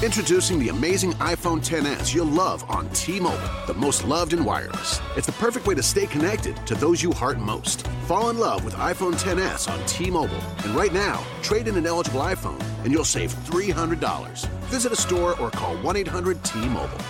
Introducing 0.00 0.60
the 0.60 0.68
amazing 0.68 1.12
iPhone 1.14 1.58
10s 1.58 2.14
you'll 2.14 2.24
love 2.24 2.64
on 2.70 2.88
T-Mobile, 2.90 3.50
the 3.66 3.74
most 3.74 4.04
loved 4.04 4.32
in 4.32 4.44
wireless. 4.44 5.00
It's 5.16 5.26
the 5.26 5.32
perfect 5.32 5.66
way 5.66 5.74
to 5.74 5.82
stay 5.82 6.06
connected 6.06 6.56
to 6.68 6.76
those 6.76 7.02
you 7.02 7.12
heart 7.12 7.38
most. 7.38 7.84
Fall 8.06 8.30
in 8.30 8.38
love 8.38 8.64
with 8.64 8.74
iPhone 8.74 9.14
10s 9.14 9.68
on 9.68 9.84
T-Mobile, 9.86 10.38
and 10.62 10.76
right 10.76 10.92
now, 10.92 11.20
trade 11.42 11.66
in 11.66 11.76
an 11.76 11.84
eligible 11.84 12.20
iPhone 12.20 12.62
and 12.84 12.92
you'll 12.92 13.04
save 13.04 13.34
$300. 13.46 14.46
Visit 14.66 14.92
a 14.92 14.96
store 14.96 15.36
or 15.40 15.50
call 15.50 15.74
1-800-T-Mobile. 15.78 17.04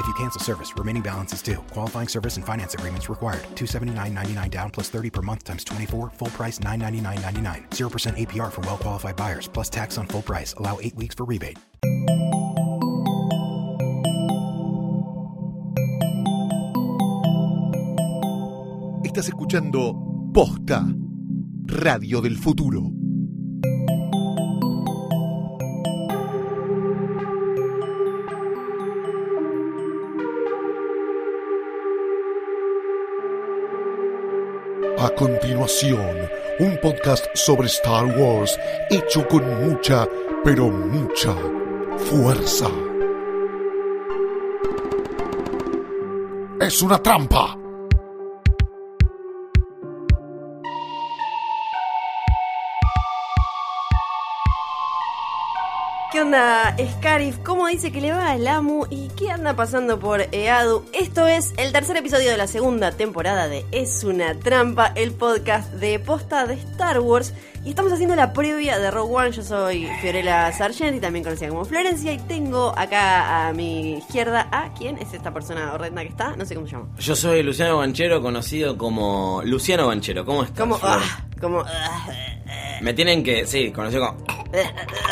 If 0.00 0.06
you 0.06 0.14
cancel 0.14 0.40
service, 0.40 0.72
remaining 0.76 1.02
balance 1.02 1.32
is 1.32 1.42
due. 1.42 1.58
Qualifying 1.70 2.08
service 2.08 2.36
and 2.36 2.44
finance 2.44 2.74
agreements 2.74 3.08
required. 3.08 3.42
279.99 3.54 4.50
down 4.50 4.70
plus 4.70 4.88
30 4.88 5.10
per 5.10 5.22
month 5.22 5.44
times 5.44 5.62
24. 5.64 6.10
Full 6.10 6.28
price 6.28 6.58
999.99. 6.58 7.70
0% 7.70 8.26
APR 8.26 8.50
for 8.50 8.62
well 8.62 8.78
qualified 8.78 9.14
buyers 9.14 9.46
plus 9.46 9.70
tax 9.70 9.98
on 9.98 10.08
full 10.08 10.22
price. 10.22 10.54
Allow 10.54 10.80
8 10.80 10.96
weeks 10.96 11.14
for 11.14 11.24
rebate. 11.24 11.58
Estás 19.04 19.28
escuchando 19.28 19.94
Posta, 20.32 20.86
Radio 21.66 22.22
del 22.22 22.38
Futuro. 22.38 23.01
A 35.02 35.10
continuación, 35.16 36.30
un 36.60 36.78
podcast 36.80 37.26
sobre 37.34 37.66
Star 37.66 38.04
Wars 38.16 38.56
hecho 38.88 39.26
con 39.26 39.42
mucha, 39.66 40.06
pero 40.44 40.68
mucha 40.68 41.34
fuerza. 41.98 42.68
Es 46.60 46.80
una 46.82 47.02
trampa. 47.02 47.61
¿Qué 56.22 56.26
onda, 56.26 56.76
Scarif? 56.98 57.38
¿Cómo 57.38 57.66
dice 57.66 57.90
que 57.90 58.00
le 58.00 58.12
va 58.12 58.30
al 58.30 58.46
Amu? 58.46 58.86
¿Y 58.90 59.08
qué 59.08 59.32
anda 59.32 59.56
pasando 59.56 59.98
por 59.98 60.20
EADU? 60.32 60.84
Esto 60.92 61.26
es 61.26 61.52
el 61.56 61.72
tercer 61.72 61.96
episodio 61.96 62.30
de 62.30 62.36
la 62.36 62.46
segunda 62.46 62.92
temporada 62.92 63.48
de 63.48 63.66
Es 63.72 64.04
una 64.04 64.38
trampa, 64.38 64.92
el 64.94 65.10
podcast 65.14 65.72
de 65.72 65.98
posta 65.98 66.46
de 66.46 66.54
Star 66.54 67.00
Wars. 67.00 67.34
Y 67.64 67.70
estamos 67.70 67.92
haciendo 67.92 68.14
la 68.14 68.32
previa 68.32 68.78
de 68.78 68.92
Rogue 68.92 69.12
One. 69.16 69.32
Yo 69.32 69.42
soy 69.42 69.88
Fiorella 70.00 70.52
Sargent 70.52 70.96
y 70.96 71.00
también 71.00 71.24
conocida 71.24 71.48
como 71.48 71.64
Florencia. 71.64 72.12
Y 72.12 72.18
tengo 72.18 72.72
acá 72.78 73.48
a 73.48 73.52
mi 73.52 73.94
izquierda 73.94 74.46
a 74.52 74.72
quién 74.74 74.98
es 74.98 75.12
esta 75.14 75.34
persona 75.34 75.72
horrenda 75.72 76.02
que 76.02 76.08
está. 76.10 76.36
No 76.36 76.44
sé 76.46 76.54
cómo 76.54 76.68
se 76.68 76.76
llama. 76.76 76.86
Yo 77.00 77.16
soy 77.16 77.42
Luciano 77.42 77.78
Banchero, 77.78 78.22
conocido 78.22 78.78
como 78.78 79.42
Luciano 79.44 79.88
Banchero. 79.88 80.24
¿Cómo 80.24 80.44
estás? 80.44 80.68
Ah, 80.84 81.24
como. 81.40 81.64
ah, 81.66 82.06
Me 82.80 82.94
tienen 82.94 83.24
que. 83.24 83.44
Sí, 83.44 83.72
conocido 83.72 84.06
como. 84.14 84.24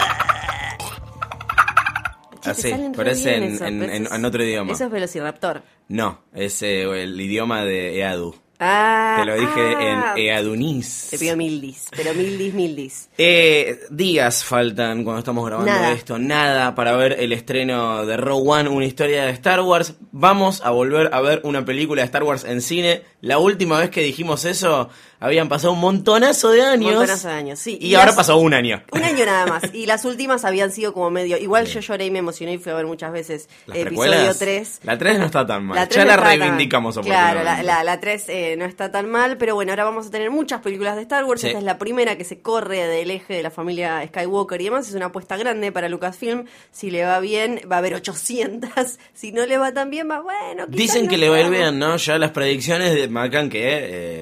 che, 2.41 2.45
te 2.45 2.51
Así, 2.51 2.71
salen 2.71 2.93
pero 2.93 3.05
re 3.05 3.13
es 3.13 3.25
bien 3.25 3.43
en, 3.43 3.55
eso, 3.55 3.65
en- 3.65 3.79
pero 3.81 3.93
en- 3.93 4.03
eso 4.05 4.13
es- 4.15 4.19
en 4.19 4.25
otro 4.25 4.45
idioma. 4.45 4.73
Eso 4.73 4.85
es 4.85 4.91
Velociraptor. 4.91 5.63
No, 5.89 6.21
es 6.35 6.63
eh, 6.63 6.83
el 7.03 7.21
idioma 7.21 7.65
de 7.65 7.99
Eadu. 8.01 8.35
Ah, 8.63 9.17
Te 9.19 9.25
lo 9.25 9.35
dije 9.41 9.75
ah. 9.75 10.13
en 10.19 10.23
Eadunís. 10.27 11.07
Te 11.11 11.19
pido 11.19 11.35
mil 11.35 11.63
dis, 11.63 11.87
pero 11.97 12.13
mil 12.13 12.37
dis, 12.37 12.53
mil 12.53 12.77
dis. 12.77 13.09
Eh, 13.17 13.81
días 13.91 14.45
faltan 14.45 15.03
cuando 15.03 15.21
estamos 15.21 15.47
grabando 15.47 15.73
Nada. 15.73 15.93
esto, 15.93 16.19
nada 16.19 16.75
para 16.75 16.95
ver 16.95 17.17
el 17.21 17.33
estreno 17.33 18.05
de 18.05 18.19
Rogue 18.19 18.51
One, 18.51 18.69
una 18.69 18.85
historia 18.85 19.25
de 19.25 19.31
Star 19.31 19.63
Wars. 19.63 19.95
Vamos 20.13 20.61
a 20.63 20.73
volver 20.73 21.09
a 21.15 21.23
ver 21.23 21.41
una 21.45 21.65
película 21.65 22.03
de 22.03 22.07
Star 22.07 22.23
Wars 22.23 22.45
en 22.45 22.61
cine. 22.61 23.03
La 23.23 23.39
última 23.39 23.79
vez 23.79 23.89
que 23.89 24.03
dijimos 24.03 24.45
eso, 24.45 24.91
habían 25.21 25.49
pasado 25.49 25.73
un 25.75 25.81
montonazo 25.81 26.51
de 26.51 26.63
años. 26.63 26.95
Montonazo 26.95 27.29
de 27.29 27.35
años, 27.35 27.59
sí. 27.59 27.79
Y, 27.81 27.89
Y 27.89 27.95
ahora 27.95 28.07
las- 28.07 28.17
pasó 28.17 28.37
un 28.39 28.53
año. 28.55 28.83
Un 28.93 29.03
año 29.05 29.25
nada 29.27 29.47
más. 29.47 29.63
Y 29.75 29.87
las 29.87 30.05
últimas 30.05 30.45
habían 30.45 30.73
sido 30.73 30.93
como 30.93 31.11
medio. 31.11 31.37
Igual 31.37 31.67
yo 31.67 31.81
lloré 31.81 32.07
y 32.07 32.11
me 32.11 32.19
emocioné 32.19 32.55
y 32.55 32.59
fui 32.59 32.73
a 32.73 32.75
ver 32.75 32.87
muchas 32.87 33.13
veces 33.13 33.49
Las 33.67 33.77
episodio 33.79 34.11
precuelas, 34.11 34.39
3. 34.39 34.81
La 34.83 34.99
3 34.99 35.19
no 35.19 35.27
está 35.27 35.47
tan 35.47 35.65
mal. 35.65 35.89
ya 35.89 36.01
no 36.01 36.07
la 36.07 36.15
está 36.15 36.25
reivindicamos 36.27 36.99
Claro, 36.99 37.43
la, 37.45 37.63
la, 37.63 37.85
la 37.85 38.01
3 38.01 38.25
eh, 38.29 38.57
no 38.59 38.65
está 38.65 38.91
tan 38.91 39.09
mal, 39.11 39.37
pero 39.37 39.55
bueno, 39.55 39.73
ahora 39.73 39.85
vamos 39.85 40.07
a 40.07 40.11
tener 40.11 40.31
muchas 40.31 40.61
películas 40.61 40.97
de 40.97 41.03
Star 41.03 41.25
Wars. 41.25 41.41
Sí. 41.43 41.49
Esta 41.49 41.59
es 41.59 41.65
la 41.65 41.79
primera 41.79 42.17
que 42.17 42.25
se 42.25 42.41
corre 42.41 42.87
del 42.87 43.11
eje 43.11 43.35
de 43.35 43.43
la 43.43 43.51
familia 43.51 44.03
Skywalker 44.09 44.61
y 44.61 44.65
demás. 44.65 44.89
Es 44.89 44.95
una 44.95 45.07
apuesta 45.07 45.37
grande 45.37 45.71
para 45.73 45.89
Lucasfilm. 45.89 46.47
Si 46.73 46.91
le 46.91 47.05
va 47.05 47.21
bien, 47.21 47.61
va 47.71 47.77
a 47.77 47.79
haber 47.81 47.95
800. 47.95 48.71
Si 49.15 49.33
no 49.33 49.45
le 49.45 49.59
va 49.59 49.73
tan 49.73 49.91
bien, 49.91 50.09
va 50.11 50.21
bueno. 50.21 50.65
Dicen 50.69 51.05
no 51.05 51.11
que 51.11 51.19
le 51.19 51.29
va 51.29 51.37
a 51.37 51.41
ir 51.43 51.51
bien, 51.51 51.79
¿no? 51.79 51.97
Ya 51.97 52.17
las 52.19 52.31
predicciones 52.31 53.11
marcan 53.11 53.51
que 53.51 53.61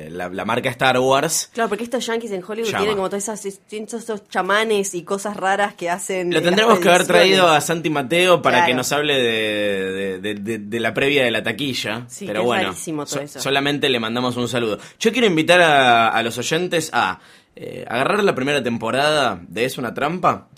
eh, 0.06 0.10
la, 0.10 0.28
la 0.28 0.44
marca 0.44 0.69
Star 0.88 0.99
Wars 1.00 1.50
Claro, 1.53 1.69
porque 1.69 1.84
estos 1.84 2.04
yankees 2.06 2.31
en 2.32 2.43
Hollywood 2.47 2.66
Llama. 2.69 2.78
tienen 2.78 2.97
como 2.97 3.09
todas 3.09 3.28
esas 3.28 3.59
tienen 3.69 3.87
todos 3.88 4.04
esos 4.04 4.28
chamanes 4.28 4.94
y 4.94 5.03
cosas 5.03 5.37
raras 5.37 5.75
que 5.75 5.91
hacen. 5.91 6.32
Lo 6.32 6.41
tendremos 6.43 6.78
que 6.78 6.88
haber 6.88 7.06
traído 7.06 7.47
a. 7.49 7.60
Santi 7.60 7.91
Mateo 7.91 8.41
para 8.41 8.59
Claro. 8.59 8.71
que 8.71 8.75
nos 8.75 8.91
hable 8.93 9.15
de, 9.21 10.19
de- 10.21 10.34
de- 10.34 10.59
de- 10.59 10.81
la 10.81 10.94
previa 10.94 11.25
de 11.25 11.31
la 11.31 11.43
taquilla. 11.43 12.04
Sí, 12.09 12.25
Pero 12.27 12.44
bueno, 12.44 12.75
todo 12.75 13.21
eso. 13.21 13.41
solamente 13.41 13.88
le 13.88 14.00
mandamos 14.00 14.37
un 14.37 14.48
saludo. 14.48 14.78
Yo 14.98 15.12
quiero 15.12 15.27
invitar 15.27 15.60
a, 15.60 16.09
a 16.09 16.22
los 16.22 16.38
oyentes 16.38 16.91
a 16.93 17.19
eh, 17.56 17.84
agarrar 17.88 18.22
la 18.25 18.34
primera 18.34 18.62
temporada 18.62 19.41
de 19.48 19.65
Es 19.65 19.77
una 19.78 19.93
trampa 19.93 20.48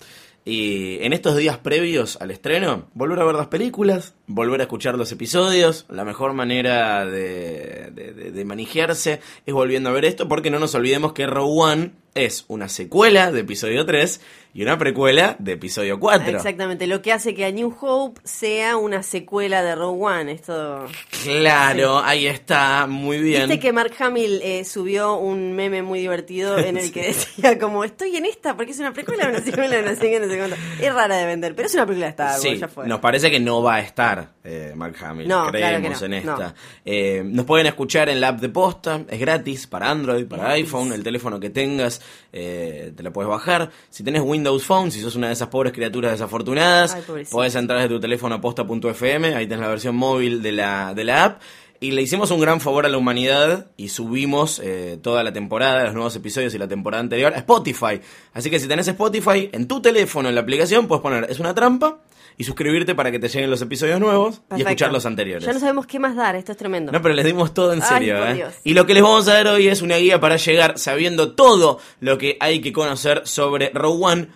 y 0.43 1.03
en 1.03 1.13
estos 1.13 1.37
días 1.37 1.57
previos 1.59 2.17
al 2.19 2.31
estreno, 2.31 2.87
volver 2.95 3.19
a 3.19 3.25
ver 3.25 3.35
las 3.35 3.47
películas, 3.47 4.15
volver 4.25 4.59
a 4.61 4.63
escuchar 4.63 4.97
los 4.97 5.11
episodios. 5.11 5.85
La 5.89 6.03
mejor 6.03 6.33
manera 6.33 7.05
de, 7.05 7.91
de, 7.91 8.45
manejarse 8.45 9.21
es 9.45 9.53
volviendo 9.53 9.89
a 9.89 9.93
ver 9.93 10.05
esto, 10.05 10.27
porque 10.27 10.49
no 10.49 10.57
nos 10.57 10.73
olvidemos 10.73 11.13
que 11.13 11.27
Rogue 11.27 11.61
One 11.61 11.91
es 12.13 12.45
una 12.47 12.67
secuela 12.69 13.31
de 13.31 13.41
episodio 13.41 13.85
3 13.85 14.19
y 14.53 14.63
una 14.63 14.77
precuela 14.77 15.37
de 15.39 15.53
episodio 15.53 15.97
4. 15.97 16.35
Exactamente, 16.35 16.85
lo 16.85 17.01
que 17.01 17.13
hace 17.13 17.33
que 17.33 17.45
A 17.45 17.51
New 17.51 17.73
Hope 17.79 18.19
sea 18.25 18.75
una 18.75 19.01
secuela 19.01 19.63
de 19.63 19.75
Rogue 19.75 20.03
One. 20.03 20.31
Esto. 20.33 20.87
Claro, 21.23 21.99
ahí 22.03 22.27
está, 22.27 22.85
muy 22.85 23.19
bien. 23.19 23.43
Viste 23.47 23.59
que 23.61 23.71
Mark 23.71 23.93
Hamill 23.99 24.41
eh, 24.43 24.65
subió 24.65 25.15
un 25.15 25.53
meme 25.53 25.83
muy 25.83 25.99
divertido 26.01 26.57
en 26.57 26.75
el 26.77 26.91
que 26.91 27.01
decía 27.07 27.57
como 27.59 27.85
estoy 27.85 28.17
en 28.17 28.25
esta 28.25 28.57
porque 28.57 28.71
es 28.73 28.79
una 28.79 28.91
precuela, 28.91 29.29
una 29.29 29.39
secuela, 29.39 29.81
no 29.81 29.89
no 29.91 29.95
sé 29.95 30.19
cuánto. 30.37 30.55
Es 30.81 30.93
rara 30.93 31.15
de 31.15 31.25
vender, 31.25 31.55
pero 31.55 31.67
es 31.67 31.73
una 31.75 31.85
película 31.85 32.07
de 32.07 32.11
Star 32.11 32.31
Wars, 32.31 32.41
Sí, 32.41 32.57
ya 32.57 32.67
fue. 32.67 32.87
nos 32.87 32.99
parece 32.99 33.31
que 33.31 33.39
no 33.39 33.63
va 33.63 33.75
a 33.75 33.79
estar 33.81 34.31
eh, 34.43 34.73
Mark 34.75 34.95
Hamill, 35.01 35.29
No, 35.29 35.47
creemos 35.47 35.51
claro 35.69 35.81
que 35.81 36.05
en 36.05 36.11
no, 36.25 36.31
esta. 36.33 36.47
no. 36.49 36.53
Eh, 36.83 37.21
nos 37.25 37.45
pueden 37.45 37.67
escuchar 37.67 38.09
en 38.09 38.19
la 38.19 38.29
app 38.29 38.41
de 38.41 38.49
posta, 38.49 39.01
es 39.07 39.19
gratis 39.19 39.65
para 39.67 39.89
Android, 39.89 40.25
para 40.27 40.43
Gratis. 40.43 40.65
iPhone, 40.65 40.91
el 40.91 41.03
teléfono 41.03 41.39
que 41.39 41.49
tengas, 41.49 42.00
eh, 42.33 42.93
te 42.95 43.03
la 43.03 43.11
puedes 43.11 43.29
bajar. 43.29 43.71
Si 43.89 44.03
tenés 44.03 44.21
Windows 44.21 44.63
Phone, 44.63 44.91
si 44.91 45.01
sos 45.01 45.15
una 45.15 45.27
de 45.27 45.33
esas 45.33 45.49
pobres 45.49 45.73
criaturas 45.73 46.11
desafortunadas, 46.11 46.95
Ay, 46.95 47.25
podés 47.29 47.55
entrar 47.55 47.79
desde 47.79 47.93
tu 47.93 47.99
teléfono 47.99 48.35
a 48.35 48.41
posta.fm, 48.41 49.35
ahí 49.35 49.47
tenés 49.47 49.61
la 49.61 49.67
versión 49.67 49.95
móvil 49.95 50.41
de 50.41 50.51
la, 50.51 50.93
de 50.93 51.03
la 51.03 51.23
app. 51.23 51.41
Y 51.83 51.91
le 51.91 52.03
hicimos 52.03 52.29
un 52.29 52.39
gran 52.39 52.61
favor 52.61 52.85
a 52.85 52.89
la 52.89 52.97
humanidad 52.99 53.71
y 53.75 53.89
subimos 53.89 54.61
eh, 54.63 54.99
toda 55.01 55.23
la 55.23 55.33
temporada, 55.33 55.85
los 55.85 55.95
nuevos 55.95 56.15
episodios 56.15 56.53
y 56.53 56.59
la 56.59 56.67
temporada 56.67 57.01
anterior 57.01 57.33
a 57.33 57.37
Spotify. 57.37 57.99
Así 58.33 58.51
que 58.51 58.59
si 58.59 58.67
tenés 58.67 58.87
Spotify 58.87 59.49
en 59.51 59.67
tu 59.67 59.81
teléfono, 59.81 60.29
en 60.29 60.35
la 60.35 60.41
aplicación, 60.41 60.87
puedes 60.87 61.01
poner 61.01 61.25
Es 61.31 61.39
una 61.39 61.55
trampa 61.55 62.01
y 62.37 62.43
suscribirte 62.43 62.95
para 62.95 63.11
que 63.11 63.19
te 63.19 63.27
lleguen 63.27 63.49
los 63.49 63.61
episodios 63.61 63.99
nuevos 63.99 64.41
y 64.55 64.61
escuchar 64.61 64.91
los 64.91 65.05
anteriores. 65.05 65.45
Ya 65.45 65.53
no 65.53 65.59
sabemos 65.59 65.85
qué 65.85 65.99
más 65.99 66.15
dar, 66.15 66.35
esto 66.35 66.51
es 66.51 66.57
tremendo. 66.57 66.91
No, 66.91 67.01
pero 67.01 67.13
les 67.13 67.25
dimos 67.25 67.53
todo 67.53 67.73
en 67.73 67.81
Ay, 67.81 67.87
serio, 67.87 68.17
por 68.17 68.27
¿eh? 68.27 68.33
Dios. 68.35 68.53
Y 68.63 68.73
lo 68.73 68.85
que 68.85 68.93
les 68.93 69.03
vamos 69.03 69.27
a 69.27 69.33
dar 69.33 69.47
hoy 69.47 69.67
es 69.67 69.81
una 69.81 69.97
guía 69.97 70.19
para 70.19 70.37
llegar 70.37 70.77
sabiendo 70.77 71.33
todo 71.33 71.79
lo 71.99 72.17
que 72.17 72.37
hay 72.39 72.61
que 72.61 72.73
conocer 72.73 73.21
sobre 73.25 73.71
Rogue 73.73 74.03
One. 74.03 74.27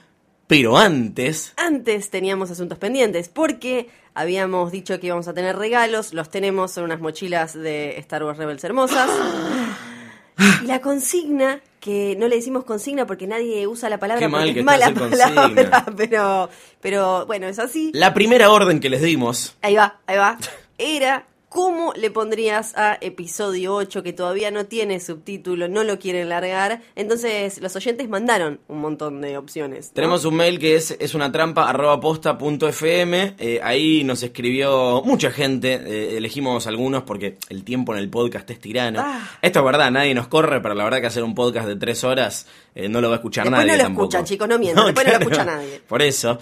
Pero 0.47 0.77
antes, 0.77 1.53
Antes 1.57 2.11
teníamos 2.11 2.51
asuntos 2.51 2.77
pendientes 2.77 3.29
porque 3.29 3.89
habíamos 4.13 4.71
dicho 4.71 4.99
que 4.99 5.07
íbamos 5.07 5.27
a 5.27 5.33
tener 5.33 5.55
regalos, 5.55 6.13
los 6.13 6.29
tenemos, 6.29 6.71
son 6.71 6.83
unas 6.83 6.99
mochilas 6.99 7.55
de 7.55 7.97
Star 7.97 8.23
Wars 8.23 8.37
Rebels 8.37 8.63
hermosas. 8.63 9.09
Y 10.63 10.67
la 10.67 10.81
consigna, 10.81 11.61
que 11.79 12.15
no 12.17 12.27
le 12.27 12.37
decimos 12.37 12.63
consigna 12.63 13.05
porque 13.05 13.27
nadie 13.27 13.67
usa 13.67 13.89
la 13.89 13.99
palabra 13.99 14.19
Qué 14.19 14.27
mal 14.27 14.53
que 14.53 14.59
es 14.59 14.65
mala 14.65 14.91
palabra, 14.93 15.85
pero, 15.97 16.49
pero 16.81 17.25
bueno, 17.25 17.47
es 17.47 17.59
así. 17.59 17.91
la 17.93 18.13
primera 18.13 18.49
orden 18.49 18.79
que 18.79 18.89
les 18.89 19.01
dimos 19.01 19.55
Ahí 19.61 19.75
va, 19.75 19.99
ahí 20.07 20.17
va. 20.17 20.37
Era 20.77 21.25
¿Cómo 21.55 21.93
le 21.95 22.11
pondrías 22.11 22.73
a 22.75 22.97
episodio 22.99 23.75
8 23.75 24.03
que 24.03 24.11
todavía 24.11 24.51
no 24.51 24.65
tiene 24.65 24.99
subtítulo, 24.99 25.69
no 25.69 25.85
lo 25.85 25.97
quieren 25.99 26.27
largar? 26.27 26.81
Entonces 26.97 27.61
los 27.61 27.73
oyentes 27.77 28.09
mandaron 28.09 28.59
un 28.67 28.81
montón 28.81 29.21
de 29.21 29.37
opciones. 29.37 29.87
¿no? 29.87 29.93
Tenemos 29.93 30.25
un 30.25 30.35
mail 30.35 30.59
que 30.59 30.75
es, 30.75 30.97
es 30.99 31.13
una 31.15 31.31
trampa 31.31 31.69
arroba 31.69 31.97
posta 32.01 32.37
punto 32.37 32.67
fm. 32.67 33.35
Eh, 33.39 33.61
ahí 33.63 34.03
nos 34.03 34.21
escribió 34.21 35.01
mucha 35.05 35.31
gente. 35.31 35.75
eh, 35.75 36.17
elegimos 36.17 36.67
algunos 36.67 37.03
porque 37.03 37.37
el 37.47 37.63
tiempo 37.63 37.93
en 37.93 37.99
el 38.01 38.09
podcast 38.09 38.51
es 38.51 38.59
tirano. 38.59 38.99
Ah. 39.01 39.25
Esto 39.41 39.59
es 39.59 39.65
verdad, 39.65 39.89
nadie 39.91 40.13
nos 40.13 40.27
corre, 40.27 40.59
pero 40.59 40.75
la 40.75 40.83
verdad 40.83 40.99
que 40.99 41.07
hacer 41.07 41.23
un 41.23 41.35
podcast 41.35 41.69
de 41.69 41.77
tres 41.77 42.03
horas 42.03 42.47
eh, 42.75 42.89
no 42.89 42.99
lo 42.99 43.07
va 43.07 43.15
a 43.15 43.19
escuchar 43.19 43.45
Después 43.45 43.65
nadie. 43.65 43.71
no 43.71 43.77
lo 43.77 43.83
tampoco. 43.85 44.03
escuchan, 44.07 44.25
chicos, 44.25 44.49
no 44.49 44.59
mientan, 44.59 44.85
después 44.87 45.07
no 45.07 45.13
lo 45.13 45.19
escucha 45.19 45.45
nadie. 45.45 45.81
Por 45.87 46.01
eso. 46.01 46.37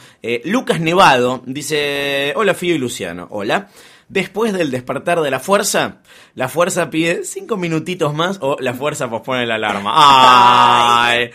Lucas 0.46 0.80
Nevado 0.80 1.44
dice: 1.46 2.34
Hola, 2.36 2.56
Fío 2.56 2.74
y 2.74 2.80
Luciano. 2.80 3.28
Hola. 3.30 3.70
Después 4.10 4.54
del 4.54 4.70
despertar 4.72 5.22
de 5.22 5.32
la 5.32 5.40
fuerza, 5.40 5.98
la 6.36 6.50
fuerza 6.50 6.90
pide 6.90 7.24
cinco 7.24 7.58
minutitos 7.58 8.14
más 8.14 8.38
o 8.42 8.58
la 8.60 8.74
fuerza 8.74 9.10
pospone 9.10 9.46
la 9.46 9.56
alarma. 9.56 9.92
¡Ay! 9.96 11.30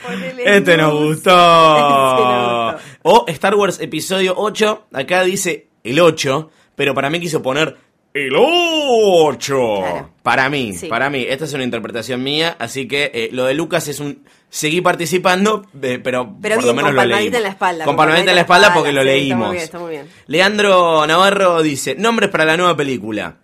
Este 0.44 0.76
nos 0.76 0.92
luz. 0.92 1.16
gustó. 1.16 1.30
Este 1.78 2.22
nos 2.22 2.72
gustó. 2.72 2.78
O 3.02 3.24
Star 3.28 3.54
Wars 3.54 3.80
Episodio 3.80 4.34
8, 4.36 4.86
acá 4.92 5.22
dice 5.22 5.68
el 5.84 5.98
8, 6.00 6.50
pero 6.76 6.94
para 6.94 7.10
mí 7.10 7.20
quiso 7.20 7.42
poner 7.42 7.76
el 8.14 8.32
8. 8.36 9.56
Claro. 9.80 10.10
Para 10.22 10.48
mí, 10.50 10.72
Sí. 10.74 10.88
para 10.88 11.08
mí. 11.10 11.24
Esta 11.28 11.44
es 11.46 11.52
una 11.54 11.64
interpretación 11.64 12.22
mía, 12.22 12.56
así 12.58 12.86
que 12.88 13.10
eh, 13.14 13.28
lo 13.32 13.44
de 13.44 13.54
Lucas 13.54 13.88
es 13.88 14.00
un... 14.00 14.24
Seguí 14.50 14.80
participando, 14.80 15.66
eh, 15.82 16.00
pero, 16.02 16.34
Pero 16.40 16.54
por 16.56 16.64
bien, 16.64 16.66
lo 16.68 16.74
menos 16.74 16.90
con 16.94 16.96
lo 16.96 17.16
leímos. 17.16 17.36
en 17.36 17.42
la 17.42 17.48
espalda, 17.50 17.84
Con 17.84 17.96
con 17.96 18.04
palmadita 18.06 18.30
en 18.30 18.34
la 18.34 18.40
espalda 18.42 18.72
porque 18.74 18.92
lo 18.92 19.02
sí, 19.02 19.06
leímos. 19.06 19.40
Está 19.40 19.46
muy 19.48 19.54
bien, 19.56 19.64
está 19.64 19.78
muy 19.78 19.90
bien. 19.90 20.08
Leandro 20.26 21.06
Navarro 21.06 21.62
dice, 21.62 21.94
nombres 21.96 22.30
para 22.30 22.44
la 22.46 22.56
nueva 22.56 22.74
película. 22.76 23.36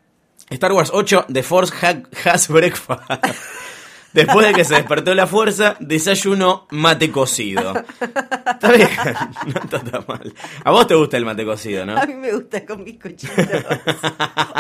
Star 0.51 0.73
Wars 0.73 0.91
8, 0.93 1.27
The 1.33 1.43
Force 1.43 1.75
ha- 1.87 2.31
Has 2.31 2.49
Breakfast. 2.49 3.03
Después 4.15 4.47
de 4.47 4.55
que 4.55 4.65
se 4.65 4.75
despertó 4.75 5.15
la 5.15 5.27
fuerza, 5.27 5.77
desayuno 5.81 6.67
mate 6.71 7.11
cocido. 7.11 7.75
Está 8.47 8.73
bien, 8.73 8.89
no 9.47 9.61
está 9.61 9.81
tan 9.81 10.05
mal. 10.07 10.33
A 10.65 10.71
vos 10.71 10.87
te 10.87 10.95
gusta 10.95 11.17
el 11.17 11.25
mate 11.25 11.45
cocido, 11.45 11.85
¿no? 11.85 11.99
A 11.99 12.07
mí 12.07 12.15
me 12.15 12.33
gusta 12.33 12.65
con 12.65 12.85
bizcochitos. 12.85 13.37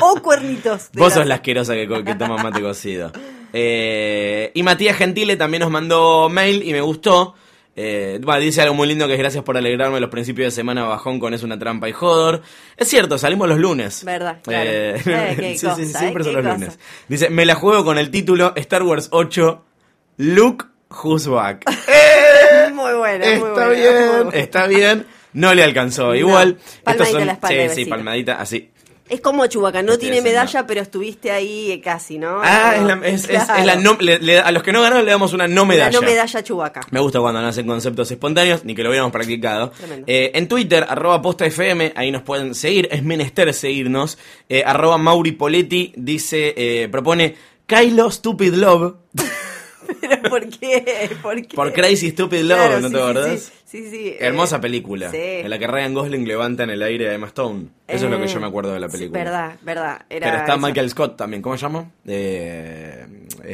o 0.02 0.20
cuernitos. 0.20 0.90
Vos 0.94 1.12
sos 1.12 1.26
la 1.26 1.36
asquerosa 1.36 1.74
que, 1.74 1.88
que 2.04 2.14
toma 2.16 2.36
mate 2.42 2.60
cocido. 2.60 3.12
Eh, 3.52 4.50
y 4.52 4.62
Matías 4.64 4.96
Gentile 4.96 5.36
también 5.36 5.60
nos 5.60 5.70
mandó 5.70 6.28
mail 6.28 6.62
y 6.62 6.72
me 6.72 6.80
gustó. 6.80 7.36
Eh, 7.76 8.20
va, 8.28 8.38
dice 8.38 8.62
algo 8.62 8.74
muy 8.74 8.86
lindo 8.86 9.06
que 9.08 9.14
es 9.14 9.18
gracias 9.18 9.42
por 9.42 9.56
alegrarme 9.56 9.98
los 9.98 10.10
principios 10.10 10.46
de 10.46 10.50
semana 10.56 10.84
bajón 10.84 11.18
con 11.18 11.34
Es 11.34 11.42
una 11.42 11.58
trampa 11.58 11.88
y 11.88 11.92
jodor. 11.92 12.42
Es 12.76 12.88
cierto, 12.88 13.18
salimos 13.18 13.48
los 13.48 13.58
lunes. 13.58 14.04
Verdad, 14.04 14.38
claro. 14.42 14.70
Eh, 14.70 14.94
Eh, 15.06 15.36
qué 15.38 15.58
sí, 15.58 15.66
sí, 15.76 15.86
siempre 15.86 16.22
eh, 16.22 16.24
son 16.24 16.34
los 16.34 16.42
cosa. 16.42 16.54
lunes. 16.54 16.78
Dice, 17.08 17.30
me 17.30 17.44
la 17.44 17.54
juego 17.56 17.84
con 17.84 17.98
el 17.98 18.10
título 18.10 18.52
Star 18.56 18.82
Wars 18.84 19.08
8, 19.10 19.64
Luke 20.18 20.64
Who's 21.02 21.26
Back. 21.26 21.64
¡Eh! 21.88 22.70
Muy 22.72 22.92
bueno, 22.94 23.24
muy 23.24 23.34
Está 23.34 23.48
bueno, 23.48 23.66
muy 23.66 23.76
bien, 23.76 23.94
bueno. 24.16 24.30
está 24.32 24.66
bien. 24.66 25.06
No 25.32 25.52
le 25.52 25.64
alcanzó. 25.64 26.14
Igual. 26.14 26.58
Palmadita 26.84 26.90
estos 26.92 27.08
son, 27.08 27.26
la 27.26 27.32
espalda, 27.32 27.68
sí, 27.68 27.84
sí, 27.84 27.90
palmadita, 27.90 28.40
así. 28.40 28.70
Es 29.06 29.20
como 29.20 29.46
Chubaca, 29.46 29.82
no 29.82 29.92
Estoy 29.92 30.08
tiene 30.08 30.22
medalla, 30.22 30.66
pero 30.66 30.80
estuviste 30.80 31.30
ahí 31.30 31.72
eh, 31.72 31.80
casi, 31.82 32.16
¿no? 32.16 32.40
Ah, 32.42 32.74
es 32.76 32.82
la, 32.82 32.94
es, 33.06 33.24
es- 33.24 33.26
Claro. 33.44 33.54
es 33.60 33.66
la 33.66 33.76
no- 33.76 33.96
le- 34.00 34.18
le- 34.18 34.38
a 34.38 34.50
los 34.50 34.62
que 34.62 34.72
no 34.72 34.80
ganaron 34.80 35.04
le 35.04 35.10
damos 35.10 35.34
una 35.34 35.46
no 35.46 35.66
medalla. 35.66 35.92
La 35.92 36.00
no 36.00 36.06
medalla 36.06 36.42
Chubaca. 36.42 36.80
Me 36.90 37.00
gusta 37.00 37.20
cuando 37.20 37.42
nacen 37.42 37.66
conceptos 37.66 38.10
espontáneos, 38.10 38.64
ni 38.64 38.74
que 38.74 38.82
lo 38.82 38.88
hubiéramos 38.88 39.12
practicado. 39.12 39.72
Eh, 40.06 40.32
en 40.34 40.48
Twitter, 40.48 40.86
arroba 40.88 41.20
posta 41.20 41.44
FM, 41.44 41.92
ahí 41.96 42.10
nos 42.10 42.22
pueden 42.22 42.54
seguir, 42.54 42.88
es 42.90 43.02
menester 43.02 43.52
seguirnos. 43.52 44.16
Eh, 44.48 44.62
arroba 44.64 44.96
Mauri 44.96 45.32
Poletti 45.32 45.92
dice, 45.96 46.54
eh, 46.56 46.88
propone 46.88 47.34
Kylo 47.66 48.10
Stupid 48.10 48.54
Love. 48.54 48.94
¿Pero 50.00 50.22
por 50.30 50.48
qué? 50.48 51.10
¿Por 51.22 51.46
qué? 51.46 51.54
Por 51.54 51.72
Crazy 51.74 52.10
Stupid 52.12 52.40
Love, 52.40 52.58
Claro, 52.58 52.80
¿no 52.80 52.88
sí, 52.88 52.94
te 52.94 53.00
acordás? 53.00 53.40
Sí, 53.40 53.46
sí. 53.46 53.52
Sí, 53.90 54.16
Hermosa 54.20 54.56
eh, 54.56 54.60
película, 54.60 55.10
sí. 55.10 55.16
en 55.20 55.50
la 55.50 55.58
que 55.58 55.66
Ryan 55.66 55.94
Gosling 55.94 56.26
levanta 56.28 56.62
en 56.64 56.70
el 56.70 56.82
aire 56.82 57.08
a 57.10 57.14
Emma 57.14 57.26
Stone. 57.28 57.66
Eso 57.88 58.04
es 58.06 58.10
lo 58.10 58.18
que 58.18 58.24
Eh, 58.24 58.28
yo 58.28 58.40
me 58.40 58.46
acuerdo 58.46 58.72
de 58.72 58.80
la 58.80 58.88
sí, 58.88 58.96
película. 58.96 59.24
verdad, 59.24 59.56
verdad. 59.62 60.02
Era 60.08 60.26
Pero 60.26 60.38
está 60.42 60.52
eso. 60.54 60.66
Michael 60.66 60.90
Scott 60.90 61.16
también, 61.16 61.42
¿cómo 61.42 61.56
se 61.56 61.62
llama? 61.62 61.90
Eh, 62.06 63.06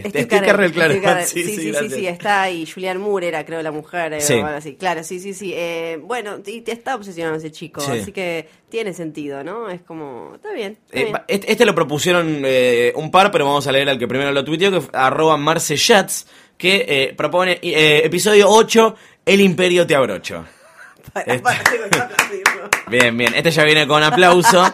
Steve 0.06 0.26
Carell, 0.28 0.72
claro. 0.72 0.94
Sí, 1.26 1.42
Sí, 1.42 1.54
sí, 1.56 1.72
sí, 1.72 1.74
sí, 1.74 1.90
sí, 1.90 2.06
está 2.06 2.42
ahí. 2.42 2.66
Julian 2.66 2.98
Moore 3.00 3.28
era, 3.28 3.44
creo, 3.44 3.62
la 3.62 3.72
mujer. 3.72 4.12
eh, 4.14 4.20
Sí. 4.20 4.34
o 4.34 4.46
algo 4.46 4.58
así. 4.58 4.74
Claro, 4.76 5.02
sí, 5.04 5.18
sí, 5.20 5.34
sí. 5.34 5.52
Eh, 5.54 5.98
bueno, 6.02 6.38
y 6.46 6.60
te 6.60 6.72
está 6.72 6.94
obsesionado 6.94 7.36
ese 7.36 7.50
chico, 7.50 7.80
Sí. 7.80 7.92
así 7.92 8.12
que 8.12 8.48
tiene 8.68 8.92
sentido, 8.92 9.42
¿no? 9.42 9.68
Es 9.70 9.82
como, 9.82 10.32
está 10.36 10.52
bien. 10.52 10.78
está 10.86 10.98
Eh, 10.98 11.02
bien. 11.04 11.14
va- 11.14 11.24
este, 11.26 11.64
lo 11.64 11.74
propusieron 11.74 12.42
eh, 12.44 12.92
un 12.96 13.10
par, 13.10 13.30
pero 13.32 13.46
vamos 13.46 13.66
a 13.66 13.72
leer 13.72 13.88
al 13.88 13.98
que 13.98 14.06
primero 14.06 14.30
lo 14.32 14.44
tuiteó, 14.44 14.70
que 14.70 14.80
arroba 14.92 15.36
Marce 15.36 15.76
Schatz, 15.76 16.26
que 16.56 16.84
eh, 16.86 17.14
propone 17.16 17.58
eh, 17.62 18.02
episodio 18.04 18.48
8, 18.48 18.94
El 19.32 19.40
Imperio 19.40 19.86
te 19.86 19.94
abrocho. 19.94 20.44
Para, 21.12 21.34
este- 21.34 21.42
para, 21.42 22.04
aplaudirlo. 22.04 22.68
Bien, 22.88 23.16
bien, 23.16 23.34
este 23.34 23.50
ya 23.50 23.64
viene 23.64 23.86
con 23.86 24.02
aplauso. 24.02 24.64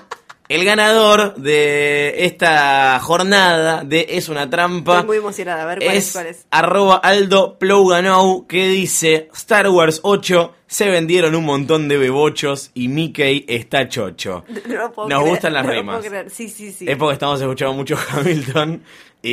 El 0.49 0.65
ganador 0.65 1.35
de 1.35 2.25
esta 2.25 2.99
jornada 3.01 3.83
de 3.85 4.07
Es 4.11 4.29
una 4.29 4.49
trampa 4.49 4.95
Estoy 4.95 5.07
muy 5.07 5.17
emocionada. 5.19 5.63
A 5.65 5.67
ver 5.67 5.79
cuál 5.81 5.97
es, 5.97 6.07
es 6.07 6.13
cuál 6.13 6.27
es. 6.27 6.47
arroba 6.51 6.97
Aldo 6.97 7.59
Plouganou 7.59 8.47
que 8.47 8.69
dice 8.69 9.29
Star 9.35 9.69
Wars 9.69 10.01
8 10.03 10.55
se 10.67 10.91
vendieron 10.91 11.35
un 11.35 11.45
montón 11.45 11.89
de 11.89 11.97
bebochos 11.97 12.71
y 12.75 12.89
Mickey 12.89 13.45
está 13.49 13.89
chocho. 13.89 14.45
No 14.69 14.93
puedo 14.93 15.09
Nos 15.09 15.19
creer, 15.21 15.31
gustan 15.35 15.55
las 15.55 15.65
no 15.67 15.73
rimas. 15.73 15.97
puedo 15.99 16.11
creer. 16.11 16.31
Sí, 16.31 16.49
sí, 16.49 16.73
sí. 16.73 16.87
Es 16.89 16.97
porque 16.97 17.15
estamos 17.15 17.41
escuchando 17.41 17.75
mucho 17.75 17.97
Hamilton 18.11 18.83
y... 19.23 19.31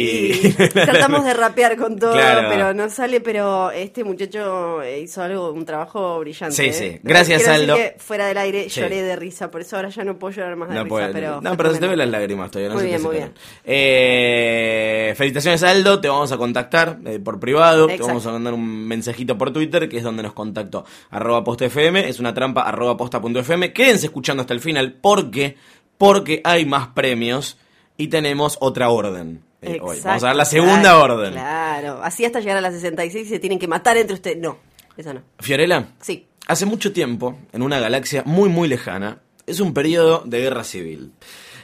Y 0.48 0.54
tratamos 0.74 1.24
de 1.26 1.34
rapear 1.34 1.76
con 1.78 2.00
todo, 2.00 2.14
Claro. 2.14 2.48
pero 2.50 2.74
no 2.74 2.90
sale, 2.90 3.20
pero 3.22 3.70
este 3.72 4.04
muchacho 4.04 4.82
hizo 4.86 5.22
algo, 5.22 5.52
un 5.52 5.66
trabajo 5.66 6.20
brillante. 6.20 6.56
Sí, 6.56 6.66
¿eh? 6.66 6.74
sí. 6.74 7.00
Gracias, 7.04 7.48
Aldo. 7.48 7.76
que 7.76 7.96
fuera 8.00 8.28
del 8.28 8.38
aire 8.38 8.70
Sí. 8.70 8.80
lloré 8.82 9.02
de 9.02 9.16
risa, 9.16 9.52
por 9.52 9.62
eso 9.62 9.76
ahora 9.76 9.90
ya 9.90 10.04
no 10.04 10.18
puedo 10.18 10.34
llorar 10.36 10.56
más 10.56 10.70
de 10.70 10.76
No, 10.76 10.84
risa, 10.84 10.90
puede- 10.90 11.14
pero... 11.14 11.42
no, 11.42 11.58
pero 11.58 11.74
se 11.74 11.80
te 11.80 11.88
ven 11.88 11.98
las 12.00 12.10
lágrimas 12.10 12.50
todavía. 12.50 12.70
No 12.70 12.76
Muy 12.76 12.84
se 12.84 12.86
te 12.88 12.92
bien, 12.92 13.02
muy 13.04 13.16
secaron. 13.16 13.34
Eh, 13.66 15.14
felicitaciones 15.18 15.64
Aldo, 15.64 16.00
te 16.02 16.08
vamos 16.08 16.32
a 16.32 16.38
contactar 16.38 16.98
eh, 17.06 17.20
por 17.20 17.40
privado, 17.40 17.88
te 17.88 17.98
vamos 17.98 18.26
a 18.26 18.32
mandar 18.32 18.54
un 18.54 18.88
mensajito 18.88 19.38
por 19.38 19.52
Twitter, 19.52 19.90
que 19.90 19.98
es 19.98 20.04
donde 20.04 20.24
nos 20.24 20.34
contactó. 20.34 20.86
Arroba 21.24 21.44
posta 21.44 21.66
FM, 21.66 22.08
es 22.10 22.20
una 22.20 22.34
trampa, 22.34 22.64
arroba 22.64 22.98
posta.fm. 22.98 23.72
Quédense 23.72 24.08
escuchando 24.08 24.42
hasta 24.42 24.54
el 24.54 24.60
final, 24.60 24.98
porque, 25.02 25.56
porque 25.98 26.42
hay 26.44 26.66
más 26.66 26.90
premios 26.90 27.58
y 27.96 28.08
tenemos 28.08 28.58
otra 28.60 28.90
orden. 28.90 29.42
eh, 29.62 29.80
hoy. 29.82 29.98
Vamos 30.04 30.24
a 30.24 30.28
dar 30.28 30.36
la 30.36 30.44
segunda 30.46 30.82
claro, 30.82 31.14
orden. 31.16 31.32
Claro, 31.34 32.04
así 32.04 32.26
hasta 32.26 32.42
llegar 32.42 32.58
a 32.58 32.62
las 32.62 32.74
66 32.74 33.30
se 33.30 33.40
tienen 33.40 33.58
que 33.58 33.68
matar 33.70 33.96
entre 33.96 34.16
ustedes. 34.16 34.38
No, 34.38 34.58
eso 34.98 35.14
no. 35.14 35.22
Fiorella, 35.40 35.88
Sí. 36.02 36.28
Hace 36.46 36.66
mucho 36.66 36.92
tiempo, 36.92 37.38
en 37.54 37.62
una 37.62 37.80
galaxia 37.80 38.24
muy 38.26 38.50
muy 38.50 38.68
lejana, 38.68 39.22
es 39.48 39.62
un 39.62 39.74
periodo 39.74 40.24
de 40.26 40.42
guerra 40.42 40.66
civil. 40.66 41.14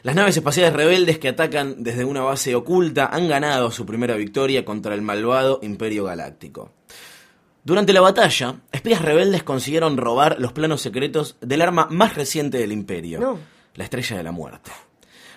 Las 0.04 0.16
naves 0.16 0.38
espaciales 0.38 0.72
rebeldes 0.72 1.20
que 1.20 1.28
atacan 1.28 1.84
desde 1.84 2.06
una 2.06 2.22
base 2.22 2.56
oculta 2.56 3.08
han 3.12 3.28
ganado 3.28 3.72
su 3.72 3.86
primera 3.86 4.16
victoria 4.16 4.64
contra 4.64 4.96
el 4.96 5.02
malvado 5.02 5.60
Imperio 5.62 6.06
Galáctico. 6.06 6.72
Durante 7.64 7.94
la 7.94 8.02
batalla, 8.02 8.56
espías 8.72 9.02
rebeldes 9.02 9.44
consiguieron 9.44 9.98
robar 9.98 10.38
los 10.40 10.54
planos 10.54 10.82
secretos 10.82 11.38
del 11.42 11.62
arma 11.62 11.88
más 11.92 12.16
reciente 12.16 12.58
del 12.58 12.72
Imperio, 12.72 13.20
No. 13.20 13.40
la 13.76 13.84
Estrella 13.84 14.18
de 14.18 14.24
la 14.24 14.32
Muerte. 14.32 14.72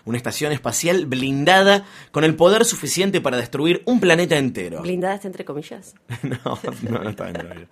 Una 0.04 0.16
estación 0.16 0.50
espacial 0.52 1.06
blindada 1.06 1.84
con 2.10 2.24
el 2.24 2.34
poder 2.34 2.64
suficiente 2.64 3.20
para 3.20 3.36
destruir 3.36 3.82
un 3.86 4.00
planeta 4.00 4.36
entero. 4.36 4.82
Blindada 4.82 5.14
está 5.16 5.28
entre 5.28 5.44
comillas. 5.44 5.94
No, 6.22 6.58
no, 6.90 6.98
no 7.02 7.10
está 7.10 7.26
de 7.32 7.40
ella. 7.40 7.66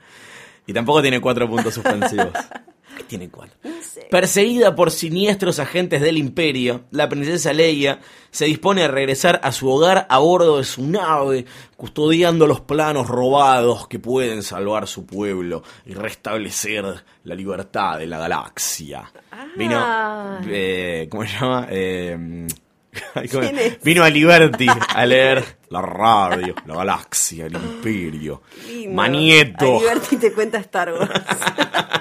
Y 0.67 0.73
tampoco 0.73 1.03
tiene 1.03 1.21
cuatro 1.21 1.49
puntos 1.49 1.75
suspensivos. 1.75 2.33
¿Qué 3.01 3.05
tiene 3.05 3.31
cuál? 3.31 3.51
sé. 3.83 4.07
Perseguida 4.11 4.75
por 4.75 4.91
siniestros 4.91 5.59
agentes 5.59 6.01
del 6.03 6.19
Imperio, 6.19 6.83
la 6.91 7.09
princesa 7.09 7.53
Leia 7.53 7.99
se 8.31 8.45
dispone 8.45 8.85
a 8.85 8.89
regresar 8.89 9.41
a 9.43 9.53
su 9.53 9.69
hogar 9.71 10.07
a 10.11 10.19
bordo 10.19 10.59
de 10.59 10.65
su 10.65 10.87
nave, 10.87 11.47
custodiando 11.77 12.47
los 12.47 12.61
planos 12.61 13.09
robados 13.09 13.89
que 13.89 13.99
pueden 13.99 14.43
salvar 14.43 14.87
su 14.87 15.07
pueblo 15.07 15.63
y 15.87 15.95
restablecer 15.95 16.85
la 17.25 17.35
libertad 17.35 17.99
de 17.99 18.07
la 18.07 18.19
galaxia. 18.19 19.11
Vino, 19.57 20.39
eh, 20.47 21.09
¿cómo 21.11 21.25
se 21.27 21.33
llama? 21.39 21.67
Eh, 21.71 22.47
ay, 23.15 23.29
¿cómo- 23.29 23.43
¿Quién 23.43 23.59
es? 23.59 23.83
Vino 23.83 24.05
a 24.05 24.11
Liberty 24.11 24.67
a 24.95 25.07
leer 25.07 25.43
la 25.71 25.81
radio, 25.83 26.55
la 26.67 26.77
galaxia, 26.77 27.47
el 27.47 27.55
imperio. 27.55 28.43
Lindo. 28.69 28.95
Manieto. 28.95 29.79
A 29.79 29.81
Liberty 29.81 30.17
te 30.19 30.33
cuenta 30.33 30.59
Star 30.59 30.93
Wars. 30.93 31.11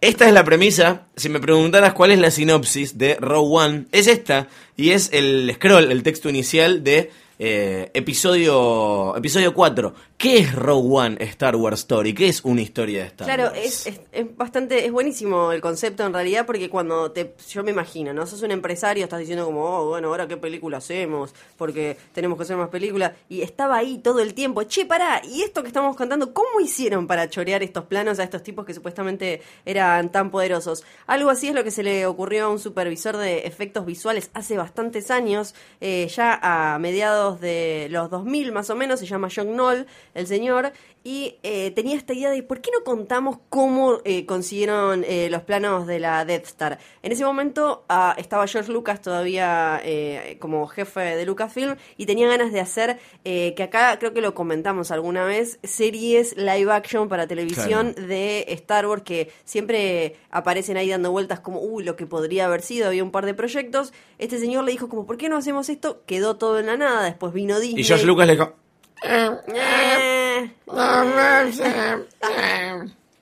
Esta 0.00 0.26
es 0.26 0.32
la 0.32 0.44
premisa. 0.44 1.06
Si 1.16 1.28
me 1.28 1.40
preguntaras 1.40 1.94
cuál 1.94 2.10
es 2.10 2.18
la 2.18 2.30
sinopsis 2.30 2.98
de 2.98 3.16
Row 3.20 3.44
One, 3.56 3.86
es 3.92 4.06
esta. 4.06 4.48
Y 4.76 4.90
es 4.90 5.10
el 5.12 5.52
scroll, 5.54 5.90
el 5.90 6.02
texto 6.02 6.28
inicial 6.28 6.82
de 6.84 7.10
Eh, 7.44 7.90
episodio 7.92 9.16
episodio 9.16 9.52
4. 9.52 9.92
¿Qué 10.16 10.38
es 10.38 10.54
Rogue 10.54 10.88
One 10.88 11.16
Star 11.24 11.56
Wars 11.56 11.80
Story? 11.80 12.14
¿Qué 12.14 12.28
es 12.28 12.44
una 12.44 12.60
historia 12.60 13.00
de 13.00 13.06
Star 13.08 13.26
Claro, 13.26 13.42
Wars? 13.46 13.58
es, 13.58 13.86
es, 13.88 14.00
es 14.12 14.36
bastante, 14.36 14.86
es 14.86 14.92
buenísimo 14.92 15.50
el 15.50 15.60
concepto 15.60 16.06
en 16.06 16.12
realidad 16.12 16.46
porque 16.46 16.70
cuando 16.70 17.10
te, 17.10 17.34
yo 17.48 17.64
me 17.64 17.72
imagino, 17.72 18.12
¿no? 18.12 18.28
Sos 18.28 18.42
un 18.42 18.52
empresario, 18.52 19.02
estás 19.02 19.18
diciendo 19.18 19.44
como, 19.44 19.64
oh, 19.64 19.88
bueno, 19.88 20.06
ahora 20.06 20.28
qué 20.28 20.36
película 20.36 20.76
hacemos, 20.76 21.34
porque 21.56 21.96
tenemos 22.12 22.38
que 22.38 22.44
hacer 22.44 22.56
más 22.56 22.68
películas, 22.68 23.14
y 23.28 23.42
estaba 23.42 23.78
ahí 23.78 23.98
todo 23.98 24.20
el 24.20 24.34
tiempo, 24.34 24.62
che, 24.62 24.86
pará, 24.86 25.20
y 25.24 25.42
esto 25.42 25.62
que 25.62 25.66
estamos 25.66 25.96
contando, 25.96 26.32
¿cómo 26.32 26.60
hicieron 26.60 27.08
para 27.08 27.28
chorear 27.28 27.64
estos 27.64 27.86
planos 27.86 28.20
a 28.20 28.22
estos 28.22 28.44
tipos 28.44 28.64
que 28.64 28.74
supuestamente 28.74 29.42
eran 29.66 30.12
tan 30.12 30.30
poderosos? 30.30 30.84
Algo 31.08 31.30
así 31.30 31.48
es 31.48 31.56
lo 31.56 31.64
que 31.64 31.72
se 31.72 31.82
le 31.82 32.06
ocurrió 32.06 32.44
a 32.44 32.48
un 32.50 32.60
supervisor 32.60 33.16
de 33.16 33.40
efectos 33.40 33.84
visuales 33.84 34.30
hace 34.32 34.56
bastantes 34.56 35.10
años, 35.10 35.56
eh, 35.80 36.06
ya 36.14 36.38
a 36.40 36.78
mediados 36.78 37.31
de 37.40 37.88
los 37.90 38.10
2000 38.10 38.52
más 38.52 38.70
o 38.70 38.74
menos, 38.74 39.00
se 39.00 39.06
llama 39.06 39.28
John 39.34 39.52
Knoll, 39.52 39.86
el 40.14 40.26
señor, 40.26 40.72
y 41.04 41.36
eh, 41.42 41.70
tenía 41.72 41.96
esta 41.96 42.14
idea 42.14 42.30
de 42.30 42.42
por 42.42 42.60
qué 42.60 42.70
no 42.76 42.84
contamos 42.84 43.38
cómo 43.48 43.98
eh, 44.04 44.24
consiguieron 44.26 45.04
eh, 45.06 45.28
los 45.30 45.42
planos 45.42 45.86
de 45.86 45.98
la 45.98 46.24
Death 46.24 46.46
Star. 46.46 46.78
En 47.02 47.12
ese 47.12 47.24
momento 47.24 47.84
ah, 47.88 48.14
estaba 48.18 48.46
George 48.46 48.70
Lucas 48.70 49.00
todavía 49.00 49.80
eh, 49.84 50.36
como 50.38 50.66
jefe 50.66 51.00
de 51.00 51.26
Lucasfilm 51.26 51.76
y 51.96 52.06
tenía 52.06 52.28
ganas 52.28 52.52
de 52.52 52.60
hacer, 52.60 52.98
eh, 53.24 53.54
que 53.56 53.64
acá 53.64 53.98
creo 53.98 54.12
que 54.12 54.20
lo 54.20 54.34
comentamos 54.34 54.90
alguna 54.90 55.24
vez, 55.24 55.58
series 55.62 56.36
live 56.36 56.70
action 56.72 57.08
para 57.08 57.26
televisión 57.26 57.94
de 57.94 58.44
Star 58.48 58.86
Wars 58.86 59.02
que 59.02 59.32
siempre 59.44 60.16
aparecen 60.30 60.76
ahí 60.76 60.88
dando 60.88 61.10
vueltas 61.10 61.40
como, 61.40 61.60
uy, 61.60 61.84
lo 61.84 61.96
que 61.96 62.06
podría 62.06 62.46
haber 62.46 62.62
sido, 62.62 62.86
había 62.86 63.02
un 63.02 63.10
par 63.10 63.26
de 63.26 63.34
proyectos. 63.34 63.92
Este 64.18 64.38
señor 64.38 64.64
le 64.64 64.72
dijo 64.72 64.88
como, 64.88 65.06
¿por 65.06 65.16
qué 65.16 65.28
no 65.28 65.36
hacemos 65.36 65.68
esto? 65.68 66.02
Quedó 66.06 66.36
todo 66.36 66.58
en 66.58 66.66
la 66.66 66.76
nada, 66.76 67.04
después 67.04 67.32
vino 67.32 67.58
Disney. 67.58 67.80
Y 67.80 67.84
George 67.84 68.06
Lucas 68.06 68.26
le 68.26 68.32
dijo... 68.34 68.54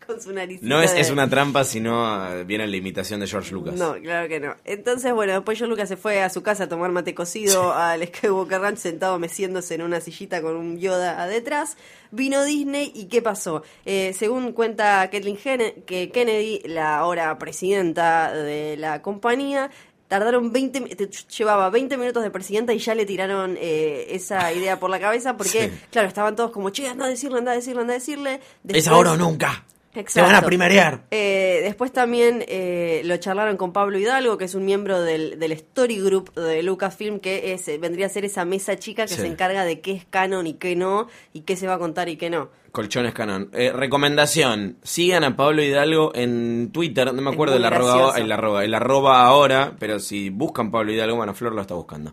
Con 0.07 0.21
su 0.21 0.33
naricita 0.33 0.67
No 0.69 0.83
es, 0.83 0.93
de- 0.93 1.01
es 1.01 1.11
una 1.11 1.29
trampa, 1.31 1.63
sino 1.63 2.33
eh, 2.35 2.43
viene 2.45 2.67
la 2.67 2.77
imitación 2.77 3.21
de 3.21 3.29
George 3.29 3.53
Lucas. 3.53 3.75
No, 3.75 3.95
claro 3.95 4.29
que 4.29 4.41
no. 4.41 4.57
Entonces, 4.65 5.13
bueno, 5.13 5.35
después 5.35 5.57
George 5.57 5.71
Lucas 5.71 5.89
se 5.89 5.97
fue 5.97 6.21
a 6.21 6.31
su 6.31 6.43
casa 6.43 6.65
a 6.65 6.69
tomar 6.69 6.91
mate 6.91 7.15
cocido 7.15 7.73
al 7.73 8.05
Skywalker 8.09 8.61
Ranch 8.61 8.79
sentado 8.79 9.21
meciéndose 9.21 9.75
en 9.77 9.83
una 9.83 10.01
sillita 10.01 10.43
con 10.43 10.57
un 10.57 10.79
Yoda 10.81 11.27
detrás. 11.29 11.77
Vino 12.11 12.43
Disney 12.43 12.91
y 12.93 13.05
¿qué 13.05 13.23
pasó? 13.23 13.63
Eh, 13.85 14.13
según 14.19 14.53
cuenta 14.53 15.09
Kathleen 15.13 15.37
Gen- 15.37 15.83
que 15.87 16.11
Kennedy, 16.11 16.61
la 16.65 16.99
ahora 16.99 17.39
presidenta 17.39 18.33
de 18.35 18.77
la 18.77 19.01
compañía, 19.03 19.71
tardaron 20.11 20.53
20, 20.53 20.81
mi- 20.81 20.89
te- 20.91 21.09
llevaba 21.09 21.71
20 21.71 21.97
minutos 21.97 22.23
de 22.23 22.31
presidenta 22.31 22.75
y 22.75 22.79
ya 22.79 22.95
le 22.95 23.07
tiraron 23.07 23.57
eh, 23.59 24.09
esa 24.11 24.53
idea 24.53 24.79
por 24.81 24.91
la 24.91 24.99
cabeza 25.01 25.37
porque, 25.37 25.71
Sí. 25.71 25.79
claro, 25.91 26.09
estaban 26.09 26.35
todos 26.37 26.51
como, 26.51 26.71
che, 26.71 26.89
anda 26.89 27.07
a 27.07 27.09
decirle, 27.09 27.39
anda 27.39 27.53
a 27.53 27.55
decirle, 27.55 27.81
anda 27.83 27.95
a 27.95 27.99
decirle. 27.99 28.35
Es 28.35 28.41
Después- 28.65 28.89
ahora 28.89 29.13
o 29.13 29.17
nunca. 29.17 29.65
Te 29.93 30.21
van 30.21 30.35
a 30.37 30.43
primerear. 30.43 31.03
eh, 31.11 31.61
después 31.65 31.93
también 31.93 32.45
eh, 32.47 33.03
lo 33.05 33.17
charlaron 33.17 33.57
con 33.57 33.73
Pablo 33.73 33.99
Hidalgo, 33.99 34.39
que 34.39 34.45
es 34.45 34.55
un 34.55 34.65
miembro 34.65 35.01
del, 35.01 35.39
del 35.41 35.51
Story 35.53 35.99
Group 36.01 36.33
de 36.35 36.63
Lucasfilm, 36.63 37.19
que 37.19 37.53
es, 37.53 37.67
eh, 37.67 37.77
vendría 37.79 38.07
a 38.07 38.09
ser 38.09 38.25
esa 38.25 38.45
mesa 38.45 38.77
chica 38.79 39.07
que 39.07 39.15
Sí. 39.15 39.21
se 39.23 39.27
encarga 39.27 39.65
de 39.65 39.81
qué 39.81 39.91
es 39.93 40.05
canon 40.09 40.47
y 40.47 40.55
qué 40.55 40.77
no, 40.77 41.09
y 41.33 41.41
qué 41.41 41.57
se 41.57 41.67
va 41.67 41.75
a 41.75 41.79
contar 41.79 42.09
y 42.09 42.17
qué 42.17 42.31
no. 42.31 42.51
Colchones 42.73 43.15
Canon. 43.15 43.51
Eh, 43.53 43.73
recomendación, 43.73 44.77
sigan 44.83 45.25
a 45.25 45.37
Pablo 45.37 45.63
Hidalgo 45.63 46.13
en 46.15 46.71
Twitter, 46.73 47.13
no 47.13 47.23
me 47.23 47.31
acuerdo 47.31 47.57
el 47.57 47.65
arroba, 47.65 48.17
el 48.17 48.31
arroba, 48.31 48.65
el 48.65 48.75
arroba 48.75 49.23
ahora, 49.25 49.75
pero 49.79 49.99
si 49.99 50.31
buscan 50.31 50.71
Pablo 50.71 50.93
Hidalgo, 50.93 51.17
bueno, 51.17 51.35
Flor 51.35 51.55
lo 51.55 51.63
está 51.63 51.75
buscando. 51.75 52.13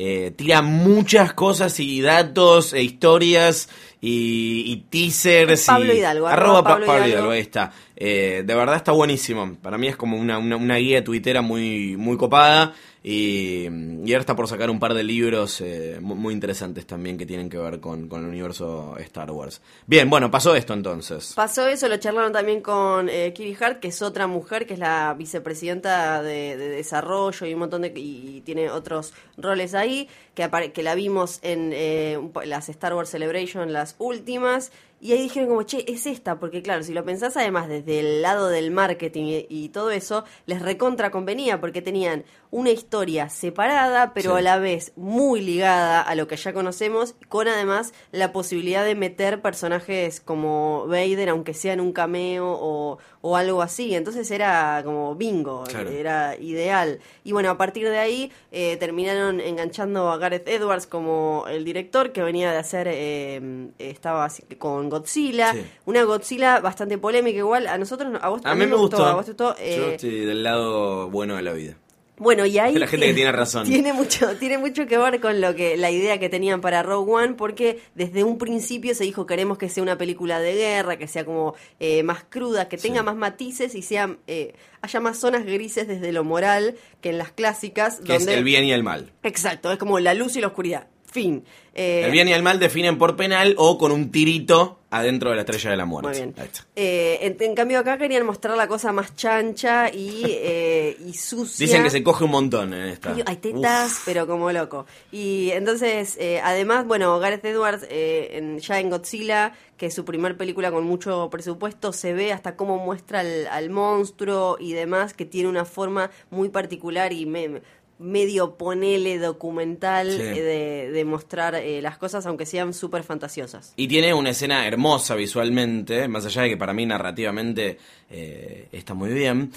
Eh, 0.00 0.30
tira 0.36 0.62
muchas 0.62 1.32
cosas 1.32 1.80
y 1.80 2.00
datos 2.00 2.72
e 2.72 2.82
historias 2.84 3.68
y, 4.00 4.62
y 4.66 4.76
teasers. 4.88 5.66
Pablo 5.66 5.92
y- 5.92 5.98
Hidalgo, 5.98 6.28
Arroba, 6.28 6.58
arroba 6.58 6.62
Pa- 6.62 6.70
Pablo 6.70 6.86
Pablo 6.86 6.98
Hidalgo. 7.00 7.14
Hidalgo, 7.16 7.30
ahí 7.32 7.40
está. 7.40 7.72
Eh, 7.96 8.44
de 8.46 8.54
verdad 8.54 8.76
está 8.76 8.92
buenísimo. 8.92 9.56
Para 9.60 9.76
mí 9.76 9.88
es 9.88 9.96
como 9.96 10.16
una, 10.16 10.38
una, 10.38 10.54
una 10.56 10.76
guía 10.76 11.02
tuitera 11.02 11.42
muy, 11.42 11.96
muy 11.96 12.16
copada. 12.16 12.74
Y, 13.02 13.68
y 14.04 14.12
ahora 14.12 14.20
está 14.20 14.34
por 14.36 14.48
sacar 14.48 14.68
un 14.70 14.78
par 14.80 14.92
de 14.92 15.02
libros 15.04 15.60
eh, 15.60 15.98
mu- 16.00 16.16
muy 16.16 16.34
interesantes 16.34 16.84
también 16.84 17.16
que 17.16 17.24
tienen 17.26 17.48
que 17.48 17.56
ver 17.56 17.80
con, 17.80 18.08
con 18.08 18.22
el 18.24 18.28
universo 18.28 18.96
Star 18.98 19.30
Wars. 19.30 19.62
Bien, 19.86 20.10
bueno, 20.10 20.30
pasó 20.30 20.54
esto 20.56 20.74
entonces. 20.74 21.32
Pasó 21.34 21.66
eso, 21.68 21.88
lo 21.88 21.96
charlaron 21.96 22.32
también 22.32 22.60
con 22.60 23.08
eh, 23.08 23.32
Kiri 23.34 23.56
Hart, 23.60 23.78
que 23.80 23.88
es 23.88 24.02
otra 24.02 24.26
mujer, 24.26 24.66
que 24.66 24.74
es 24.74 24.80
la 24.80 25.14
vicepresidenta 25.16 26.22
de, 26.22 26.56
de 26.56 26.68
desarrollo 26.68 27.46
y 27.46 27.54
un 27.54 27.60
montón 27.60 27.82
de... 27.82 27.92
y 27.96 28.42
tiene 28.44 28.68
otros 28.68 29.14
roles 29.36 29.74
ahí, 29.74 29.87
que, 30.34 30.72
que 30.72 30.82
la 30.82 30.94
vimos 30.94 31.38
en 31.42 31.70
eh, 31.72 32.18
las 32.44 32.68
Star 32.68 32.94
Wars 32.94 33.10
Celebration, 33.10 33.72
las 33.72 33.96
últimas, 33.98 34.72
y 35.00 35.12
ahí 35.12 35.22
dijeron 35.22 35.48
como, 35.48 35.62
che, 35.62 35.84
es 35.90 36.06
esta, 36.06 36.38
porque 36.40 36.62
claro, 36.62 36.82
si 36.82 36.92
lo 36.92 37.04
pensás 37.04 37.36
además 37.36 37.68
desde 37.68 38.00
el 38.00 38.22
lado 38.22 38.48
del 38.48 38.70
marketing 38.70 39.24
y, 39.24 39.46
y 39.48 39.68
todo 39.70 39.90
eso, 39.90 40.24
les 40.46 40.60
recontra 40.62 41.10
convenía, 41.10 41.60
porque 41.60 41.82
tenían 41.82 42.24
una 42.50 42.70
historia 42.70 43.28
separada, 43.28 44.12
pero 44.14 44.32
Sí. 44.32 44.38
a 44.38 44.42
la 44.42 44.58
vez 44.58 44.92
muy 44.96 45.40
ligada 45.42 46.00
a 46.00 46.14
lo 46.14 46.26
que 46.26 46.36
ya 46.36 46.52
conocemos, 46.52 47.14
con 47.28 47.46
además 47.46 47.92
la 48.10 48.32
posibilidad 48.32 48.84
de 48.84 48.94
meter 48.94 49.42
personajes 49.42 50.20
como 50.20 50.86
Vader, 50.86 51.28
aunque 51.28 51.52
sea 51.54 51.74
en 51.74 51.80
un 51.80 51.92
cameo 51.92 52.46
o, 52.50 52.98
o 53.20 53.36
algo 53.36 53.60
así. 53.62 53.94
Entonces 53.94 54.30
era 54.30 54.80
como 54.84 55.14
bingo, 55.14 55.64
Claro. 55.64 55.90
era 55.90 56.36
ideal. 56.38 57.00
Y 57.22 57.32
bueno, 57.32 57.50
a 57.50 57.58
partir 57.58 57.88
de 57.88 57.98
ahí 57.98 58.32
eh, 58.50 58.76
terminaron 58.78 59.40
enganchando 59.40 60.10
a 60.10 60.16
Gareth 60.16 60.48
Edwards 60.48 60.86
como 60.86 61.44
el 61.50 61.64
director, 61.64 62.12
que 62.12 62.22
venía 62.22 62.50
de 62.50 62.56
hacer, 62.56 62.88
eh, 62.90 63.68
estaba 63.78 64.24
así 64.24 64.42
con 64.58 64.87
Godzilla, 64.88 65.52
Sí. 65.52 65.62
una 65.86 66.02
Godzilla 66.04 66.60
bastante 66.60 66.98
polémica 66.98 67.38
igual. 67.38 67.66
A 67.66 67.78
nosotros, 67.78 68.12
a 68.20 68.28
vos 68.28 68.40
A 68.44 68.54
mí 68.54 68.66
me 68.66 68.76
gustó. 68.76 69.04
a 69.04 69.14
vos 69.14 69.26
gustó, 69.26 69.54
Yo 69.56 69.62
eh, 69.62 69.94
estoy 69.94 70.20
del 70.26 70.42
lado 70.42 71.08
bueno 71.10 71.36
de 71.36 71.42
la 71.42 71.52
vida. 71.52 71.76
bueno, 72.18 72.44
y 72.46 72.58
ahí 72.58 72.74
La 72.78 72.86
gente 72.88 73.06
que 73.06 73.14
tiene 73.20 73.30
razón. 73.32 73.64
Tiene 73.66 73.92
mucho, 73.92 74.36
tiene 74.38 74.58
mucho 74.58 74.86
que 74.86 74.98
ver 74.98 75.20
con 75.20 75.40
lo 75.40 75.54
que 75.54 75.76
la 75.76 75.90
idea 75.92 76.18
que 76.18 76.28
tenían 76.28 76.60
para 76.60 76.82
Rogue 76.82 77.12
One, 77.12 77.34
porque 77.34 77.80
desde 77.94 78.24
un 78.24 78.38
principio 78.38 78.94
se 78.94 79.04
dijo 79.04 79.24
queremos 79.26 79.56
que 79.58 79.68
sea 79.68 79.82
una 79.84 79.96
película 79.96 80.40
de 80.40 80.54
guerra, 80.54 80.96
que 80.96 81.06
sea 81.06 81.24
como 81.24 81.54
eh, 81.78 82.02
más 82.02 82.24
cruda, 82.28 82.68
que 82.68 82.76
tenga 82.76 83.02
más 83.04 83.14
matices 83.16 83.74
y 83.76 83.82
sea 83.82 84.16
eh, 84.26 84.54
haya 84.80 84.98
más 85.00 85.18
zonas 85.18 85.44
grises 85.44 85.86
desde 85.86 86.10
lo 86.12 86.24
moral 86.24 86.74
que 87.00 87.10
en 87.10 87.18
las 87.18 87.30
clásicas, 87.32 87.96
Que 88.00 88.14
donde 88.14 88.32
es 88.32 88.38
el 88.38 88.44
bien 88.44 88.64
y 88.64 88.72
el 88.72 88.82
mal. 88.82 89.12
exacto, 89.22 89.70
es 89.70 89.78
como 89.78 90.00
la 90.00 90.14
luz 90.14 90.34
y 90.36 90.40
la 90.40 90.48
oscuridad. 90.48 90.88
Fin. 91.10 91.42
Eh, 91.74 92.02
El 92.04 92.10
bien 92.10 92.28
y 92.28 92.32
el 92.34 92.42
mal 92.42 92.58
definen 92.58 92.98
por 92.98 93.16
penal 93.16 93.54
o 93.56 93.78
con 93.78 93.92
un 93.92 94.10
tirito 94.10 94.77
adentro 94.90 95.30
de 95.30 95.36
la 95.36 95.42
estrella 95.42 95.70
de 95.70 95.76
la 95.76 95.84
muerte. 95.84 96.08
Muy 96.24 96.32
bien. 96.32 96.34
Eh, 96.76 97.18
en, 97.22 97.36
en 97.40 97.54
cambio 97.54 97.78
acá 97.78 97.98
querían 97.98 98.24
mostrar 98.24 98.56
la 98.56 98.66
cosa 98.68 98.90
más 98.92 99.14
chancha 99.16 99.90
y, 99.92 100.22
eh, 100.26 100.96
y 101.06 101.12
sucia. 101.14 101.66
Dicen 101.66 101.82
que 101.82 101.90
se 101.90 102.02
coge 102.02 102.24
un 102.24 102.30
montón 102.30 102.72
en 102.72 102.86
esta. 102.86 103.14
Hay 103.26 103.36
tetas, 103.36 103.92
Uf. 103.92 104.02
pero 104.06 104.26
como 104.26 104.50
loco. 104.50 104.86
Y 105.12 105.50
entonces, 105.52 106.16
eh, 106.18 106.40
además, 106.42 106.86
bueno, 106.86 107.18
Gareth 107.18 107.44
Edwards, 107.44 107.86
eh, 107.90 108.30
en- 108.38 108.58
ya 108.60 108.80
en 108.80 108.90
Godzilla, 108.90 109.52
que 109.76 109.86
es 109.86 109.94
su 109.94 110.04
primer 110.04 110.36
película 110.36 110.72
con 110.72 110.84
mucho 110.84 111.28
presupuesto, 111.30 111.92
se 111.92 112.12
ve 112.12 112.32
hasta 112.32 112.56
cómo 112.56 112.78
muestra 112.78 113.20
al, 113.20 113.46
al 113.48 113.70
monstruo 113.70 114.56
y 114.58 114.72
demás, 114.72 115.14
que 115.14 115.24
tiene 115.24 115.48
una 115.48 115.64
forma 115.64 116.10
muy 116.30 116.48
particular 116.48 117.12
y 117.12 117.26
me- 117.26 117.60
medio 117.98 118.54
ponele 118.56 119.18
documental 119.18 120.08
Sí. 120.10 120.22
eh, 120.22 120.42
de, 120.42 120.90
de 120.92 121.04
mostrar 121.04 121.54
eh, 121.56 121.82
las 121.82 121.98
cosas, 121.98 122.26
aunque 122.26 122.46
sean 122.46 122.72
súper 122.74 123.02
fantasiosas. 123.02 123.72
Y 123.76 123.88
tiene 123.88 124.14
una 124.14 124.30
escena 124.30 124.66
hermosa 124.66 125.14
visualmente, 125.14 126.06
más 126.08 126.24
allá 126.26 126.42
de 126.42 126.50
que 126.50 126.56
para 126.56 126.72
mí 126.72 126.86
narrativamente 126.86 127.78
eh, 128.10 128.68
está 128.72 128.94
muy 128.94 129.12
bien, 129.12 129.50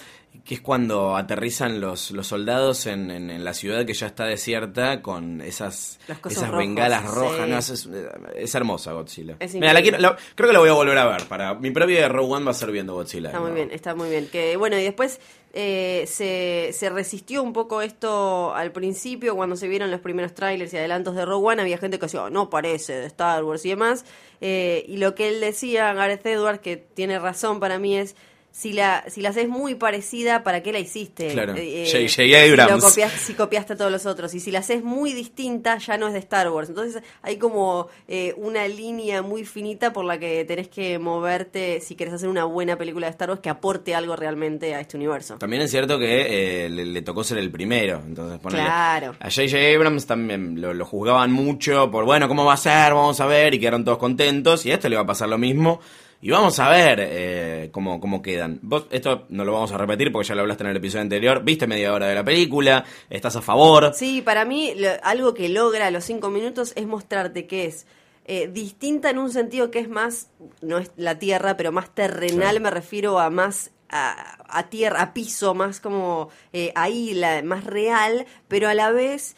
que 0.46 0.56
es 0.56 0.62
cuando 0.62 1.16
aterrizan 1.18 1.80
los, 1.82 2.12
los 2.12 2.26
soldados 2.28 2.88
en, 2.88 3.12
en- 3.12 3.30
en 3.30 3.44
la 3.44 3.54
ciudad 3.54 3.86
que 3.86 3.94
ya 3.94 4.08
está 4.08 4.26
desierta 4.26 5.02
con 5.02 5.42
esas, 5.42 6.00
esas 6.08 6.48
rojos, 6.48 6.58
bengalas 6.58 7.02
sí. 7.02 7.16
rojas. 7.16 7.86
No, 7.88 8.30
es, 8.36 8.56
hermosa 8.56 8.94
Godzilla. 8.94 9.36
Es 9.40 9.54
Mira, 9.54 9.74
la 9.74 9.82
quiero- 9.82 9.98
la- 10.00 10.18
creo 10.36 10.48
que 10.50 10.54
la 10.54 10.60
voy 10.60 10.70
a 10.70 10.74
volver 10.74 10.98
a 10.98 11.06
ver. 11.06 11.24
Para 11.26 11.54
mi 11.56 11.72
propia 11.72 12.02
de 12.02 12.10
Rogue 12.10 12.34
One 12.34 12.46
va 12.46 12.52
a 12.52 12.54
ser 12.56 12.72
viendo 12.72 12.94
Godzilla. 12.96 13.28
Está 13.30 13.40
muy 13.40 13.52
bien, 13.52 13.70
está 13.72 13.94
muy 13.94 14.10
bien. 14.10 14.28
Que 14.32 14.56
bueno, 14.58 14.80
y 14.80 14.84
después 14.84 15.20
eh, 15.54 16.06
se, 16.08 16.70
se 16.74 16.90
resistió 16.90 17.44
un 17.44 17.52
poco 17.54 17.82
esto 17.82 18.56
al 18.56 18.72
principio, 18.72 19.36
cuando 19.36 19.56
se 19.58 19.68
vieron 19.68 19.92
los 19.92 20.00
primeros 20.00 20.34
trailers 20.34 20.74
y 20.74 20.78
adelantos 20.78 21.14
de 21.16 21.26
Rogue 21.26 21.46
One, 21.50 21.62
había 21.62 21.78
gente 21.78 22.00
que 22.00 22.06
decía, 22.06 22.24
"Oh, 22.24 22.30
no 22.30 22.50
parece 22.50 22.94
de 22.94 23.06
Star 23.08 23.44
Wars 23.44 23.66
y 23.66 23.70
demás. 23.70 24.06
Eh, 24.40 24.86
y 24.88 24.98
lo 24.98 25.14
que 25.14 25.28
él 25.28 25.40
decía, 25.42 25.94
Gareth 25.94 26.26
Edwards, 26.26 26.62
que 26.62 26.78
tiene 26.78 27.20
razón 27.20 27.60
para 27.60 27.78
mí, 27.78 27.98
es 27.98 28.16
si 28.52 28.74
la, 28.74 29.04
si 29.08 29.22
la 29.22 29.30
haces 29.30 29.48
muy 29.48 29.76
parecida, 29.76 30.44
¿para 30.44 30.62
qué 30.62 30.72
la 30.74 30.80
hiciste? 30.80 31.30
Claro. 31.30 31.54
Eh, 31.56 31.86
J.J. 31.90 32.10
si 32.10 32.36
Abrams. 32.36 32.84
copias- 32.84 33.12
si 33.14 33.34
copiaste 33.34 33.74
a 33.74 33.76
todos 33.78 33.92
los 33.92 34.06
otros. 34.06 34.34
Y 34.34 34.40
si 34.42 34.52
la 34.52 34.60
haces 34.60 34.84
muy 34.84 35.14
distinta, 35.14 35.78
ya 35.78 35.98
no 35.98 36.08
es 36.08 36.14
de 36.14 36.20
Star 36.20 36.50
Wars. 36.50 36.68
Entonces 36.70 37.02
hay 37.22 37.38
como 37.38 37.88
eh, 38.08 38.34
una 38.38 38.68
línea 38.68 39.22
muy 39.22 39.46
finita 39.46 39.94
por 39.94 40.04
la 40.06 40.20
que 40.20 40.44
tenés 40.46 40.68
que 40.68 41.00
moverte 41.00 41.80
si 41.82 41.96
querés 41.96 42.14
hacer 42.14 42.28
una 42.30 42.44
buena 42.44 42.78
película 42.78 43.08
de 43.08 43.12
Star 43.12 43.30
Wars 43.30 43.42
que 43.42 43.50
aporte 43.50 43.96
algo 43.96 44.16
realmente 44.16 44.76
a 44.76 44.82
este 44.82 44.98
universo. 44.98 45.38
También 45.38 45.62
es 45.62 45.72
cierto 45.72 45.98
que 45.98 46.66
eh, 46.66 46.70
le, 46.70 46.86
le 46.86 47.02
tocó 47.02 47.24
ser 47.24 47.38
el 47.38 47.52
primero. 47.52 48.02
Entonces, 48.06 48.40
ponele, 48.40 48.64
Claro. 48.64 49.16
A 49.20 49.30
J.J. 49.30 49.58
Abrams 49.76 50.06
también 50.06 50.60
lo, 50.60 50.74
lo 50.74 50.86
juzgaban 50.86 51.32
mucho 51.32 51.90
por, 51.90 52.04
bueno, 52.06 52.28
¿cómo 52.28 52.44
va 52.46 52.54
a 52.54 52.58
ser? 52.58 52.94
Vamos 52.94 53.20
a 53.22 53.26
ver. 53.28 53.54
Y 53.54 53.60
quedaron 53.60 53.86
todos 53.86 53.98
contentos. 53.98 54.66
Y 54.66 54.72
a 54.72 54.76
esto 54.76 54.90
le 54.90 54.98
va 54.98 55.04
a 55.04 55.06
pasar 55.06 55.30
lo 55.30 55.38
mismo. 55.38 55.80
Y 56.22 56.30
vamos 56.30 56.60
a 56.60 56.70
ver 56.70 57.00
eh, 57.02 57.70
cómo, 57.72 58.00
cómo 58.00 58.22
quedan. 58.22 58.60
Vos, 58.62 58.86
esto 58.92 59.26
no 59.30 59.44
lo 59.44 59.54
vamos 59.54 59.72
a 59.72 59.78
repetir 59.78 60.12
porque 60.12 60.28
ya 60.28 60.36
lo 60.36 60.42
hablaste 60.42 60.64
en 60.64 60.70
el 60.70 60.78
episodio 60.78 61.02
anterior. 61.02 61.44
Viste 61.44 61.66
media 61.66 61.94
hora 61.94 62.08
de 62.08 62.16
la 62.16 62.24
película. 62.24 62.86
Estás 63.10 63.36
a 63.36 63.42
favor. 63.42 63.92
Sí, 63.96 64.22
para 64.22 64.46
mí 64.46 64.74
lo- 64.78 64.90
algo 65.04 65.34
que 65.34 65.50
logra 65.50 65.90
los 65.90 66.04
cinco 66.04 66.30
minutos 66.30 66.74
es 66.76 66.86
mostrarte 66.86 67.48
que 67.48 67.66
es 67.66 67.88
eh, 68.26 68.48
distinta 68.48 69.10
en 69.10 69.18
un 69.18 69.32
sentido 69.32 69.72
que 69.72 69.80
es 69.80 69.90
más, 69.90 70.30
no 70.62 70.78
es 70.78 70.92
la 70.96 71.18
tierra, 71.18 71.58
pero 71.58 71.72
más 71.72 71.90
terrenal, 71.96 72.60
me 72.62 72.70
refiero 72.70 73.20
a 73.20 73.32
más 73.32 73.72
a, 73.90 74.38
a 74.48 74.70
tierra, 74.70 75.02
a 75.02 75.14
piso, 75.14 75.54
más 75.56 75.80
como 75.82 76.30
eh, 76.54 76.72
ahí, 76.76 77.14
la, 77.16 77.42
más 77.44 77.66
real, 77.66 78.26
pero 78.48 78.70
a 78.70 78.74
la 78.76 78.92
vez 78.92 79.36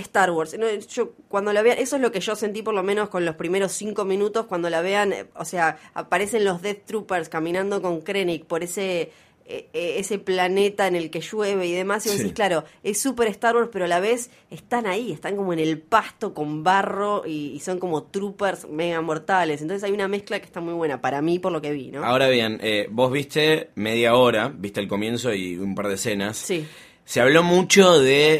Star 0.00 0.30
Wars. 0.30 0.56
No, 0.58 0.66
yo 0.70 1.12
cuando 1.28 1.52
la 1.52 1.62
vean, 1.62 1.78
eso 1.78 1.96
es 1.96 2.02
lo 2.02 2.10
que 2.12 2.20
yo 2.20 2.34
sentí 2.36 2.62
por 2.62 2.74
lo 2.74 2.82
menos 2.82 3.08
con 3.08 3.24
los 3.24 3.36
primeros 3.36 3.72
cinco 3.72 4.04
minutos 4.04 4.46
cuando 4.46 4.68
la 4.70 4.80
vean, 4.80 5.12
eh, 5.12 5.26
o 5.36 5.44
sea, 5.44 5.78
aparecen 5.94 6.44
los 6.44 6.62
Death 6.62 6.84
Troopers 6.86 7.28
caminando 7.28 7.80
con 7.80 8.00
Krennic 8.00 8.44
por 8.46 8.62
ese 8.62 9.12
eh, 9.52 9.68
eh, 9.72 9.96
ese 9.98 10.20
planeta 10.20 10.86
en 10.86 10.94
el 10.94 11.10
que 11.10 11.20
llueve 11.20 11.66
y 11.66 11.72
demás, 11.72 12.06
y 12.06 12.10
vos 12.10 12.18
Sí. 12.18 12.22
decís, 12.22 12.36
claro, 12.36 12.62
es 12.84 13.00
súper 13.00 13.26
Star 13.28 13.56
Wars, 13.56 13.68
pero 13.72 13.84
a 13.86 13.88
la 13.88 13.98
vez 13.98 14.30
están 14.48 14.86
ahí, 14.86 15.10
están 15.10 15.34
como 15.34 15.52
en 15.52 15.58
el 15.58 15.78
pasto 15.80 16.32
con 16.34 16.62
barro 16.62 17.24
y, 17.26 17.50
y 17.56 17.58
son 17.58 17.80
como 17.80 18.04
troopers 18.04 18.68
mega 18.68 19.00
mortales. 19.00 19.60
Entonces 19.60 19.82
hay 19.82 19.90
una 19.90 20.06
mezcla 20.06 20.38
que 20.38 20.46
está 20.46 20.60
muy 20.60 20.74
buena, 20.74 21.00
para 21.00 21.20
mí, 21.20 21.40
por 21.40 21.50
lo 21.50 21.60
que 21.60 21.72
vi, 21.72 21.90
¿no? 21.90 22.04
Ahora 22.04 22.28
bien, 22.28 22.60
eh, 22.62 22.86
vos 22.92 23.10
viste 23.10 23.70
media 23.74 24.14
hora, 24.14 24.52
viste 24.56 24.78
el 24.78 24.86
comienzo 24.86 25.34
y 25.34 25.56
un 25.58 25.74
par 25.74 25.88
de 25.88 25.94
escenas. 25.94 26.36
Sí. 26.36 26.64
Se 27.10 27.20
habló 27.20 27.42
mucho 27.42 27.98
de 27.98 28.36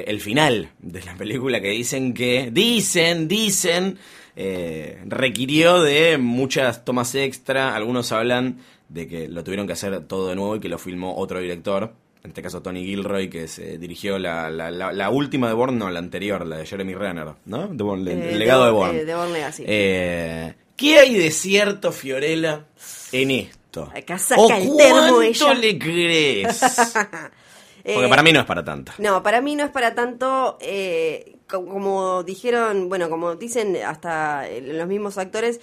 eh, 0.00 0.04
el 0.08 0.20
final 0.20 0.70
de 0.80 1.02
la 1.04 1.14
película 1.14 1.60
que 1.60 1.68
dicen 1.68 2.14
que, 2.14 2.48
dicen, 2.50 3.28
dicen, 3.28 3.96
eh, 4.34 4.98
requirió 5.06 5.80
de 5.80 6.18
muchas 6.18 6.84
tomas 6.84 7.14
extra. 7.14 7.76
Algunos 7.76 8.10
hablan 8.10 8.58
de 8.88 9.06
que 9.06 9.28
lo 9.28 9.44
tuvieron 9.44 9.68
que 9.68 9.74
hacer 9.74 10.00
todo 10.08 10.26
de 10.30 10.34
nuevo 10.34 10.56
y 10.56 10.60
que 10.60 10.68
lo 10.68 10.78
filmó 10.78 11.14
otro 11.16 11.38
director. 11.38 11.92
En 12.24 12.30
este 12.30 12.42
caso 12.42 12.60
Tony 12.60 12.84
Gilroy, 12.84 13.30
que 13.30 13.46
se 13.46 13.78
dirigió 13.78 14.18
la, 14.18 14.50
la, 14.50 14.72
la- 14.72 14.92
la 14.92 15.10
última 15.10 15.46
de 15.46 15.54
Bourne, 15.54 15.78
no, 15.78 15.88
la 15.88 16.00
anterior, 16.00 16.44
la 16.44 16.56
de 16.56 16.66
Jeremy 16.66 16.94
Renner, 16.94 17.28
¿no? 17.44 17.68
De 17.68 17.84
Bourne, 17.84 18.12
el, 18.14 18.18
Eh, 18.20 18.32
el 18.32 18.38
legado 18.40 18.62
de, 18.62 18.66
de- 18.66 18.72
Bourne. 18.72 18.98
eh, 18.98 19.04
de 19.04 19.14
Bourne 19.14 19.32
Legacy. 19.32 19.64
Eh, 19.64 20.54
¿Qué 20.76 20.98
hay 20.98 21.14
de 21.14 21.30
cierto, 21.30 21.92
Fiorella, 21.92 22.64
en 23.12 23.30
esto? 23.30 23.92
Acá 23.96 24.18
saca 24.18 24.40
¿O 24.42 24.50
el 24.50 24.76
termo 24.76 25.00
cuánto 25.14 25.22
ella. 25.22 25.54
le 25.54 25.78
crees? 25.78 26.60
Porque 27.84 28.06
Eh, 28.06 28.08
para 28.08 28.22
mí 28.22 28.32
no 28.32 28.40
es 28.40 28.46
para 28.46 28.64
tanto. 28.64 28.92
No, 28.98 29.22
para 29.22 29.40
mí 29.40 29.56
no 29.56 29.64
es 29.64 29.70
para 29.70 29.94
tanto. 29.94 30.56
eh, 30.60 31.36
co- 31.48 31.66
como 31.66 32.22
dijeron, 32.22 32.88
bueno, 32.88 33.10
como 33.10 33.34
dicen 33.36 33.76
hasta 33.84 34.48
eh, 34.48 34.60
los 34.60 34.86
mismos 34.86 35.18
actores, 35.18 35.60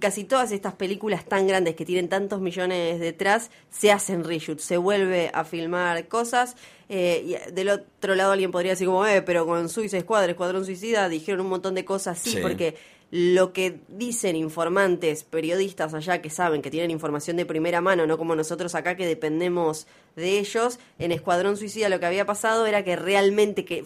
casi 0.00 0.24
todas 0.24 0.50
estas 0.52 0.74
películas 0.74 1.24
tan 1.24 1.46
grandes 1.46 1.74
que 1.76 1.84
tienen 1.84 2.08
tantos 2.08 2.40
millones 2.40 2.98
detrás 2.98 3.50
se 3.70 3.92
hacen 3.92 4.24
reshoots, 4.24 4.62
se 4.64 4.76
vuelve 4.76 5.30
a 5.32 5.44
filmar 5.44 6.08
cosas. 6.08 6.56
eh, 6.88 7.24
y 7.48 7.52
del 7.52 7.68
otro 7.70 8.14
lado 8.14 8.30
alguien 8.30 8.52
podría 8.52 8.70
decir 8.72 8.86
como, 8.86 9.04
eh, 9.06 9.20
pero 9.22 9.44
con 9.44 9.68
Suicide 9.68 10.02
Squad, 10.02 10.28
Escuadrón 10.30 10.64
Suicida, 10.64 11.08
dijeron 11.08 11.40
un 11.40 11.48
montón 11.48 11.74
de 11.74 11.84
cosas, 11.84 12.16
Sí. 12.20 12.38
porque 12.40 12.76
lo 13.10 13.52
que 13.52 13.78
dicen 13.88 14.34
informantes, 14.34 15.22
periodistas 15.22 15.94
allá 15.94 16.20
que 16.20 16.28
saben 16.28 16.60
que 16.60 16.70
tienen 16.70 16.90
información 16.90 17.36
de 17.36 17.46
primera 17.46 17.80
mano, 17.80 18.06
no 18.06 18.18
como 18.18 18.34
nosotros 18.34 18.74
acá 18.74 18.96
que 18.96 19.06
dependemos 19.06 19.86
de 20.16 20.40
ellos, 20.40 20.80
en 20.98 21.12
Escuadrón 21.12 21.56
Suicida 21.56 21.88
lo 21.88 22.00
que 22.00 22.06
había 22.06 22.26
pasado 22.26 22.66
era 22.66 22.82
que 22.82 22.96
realmente 22.96 23.64
que 23.64 23.84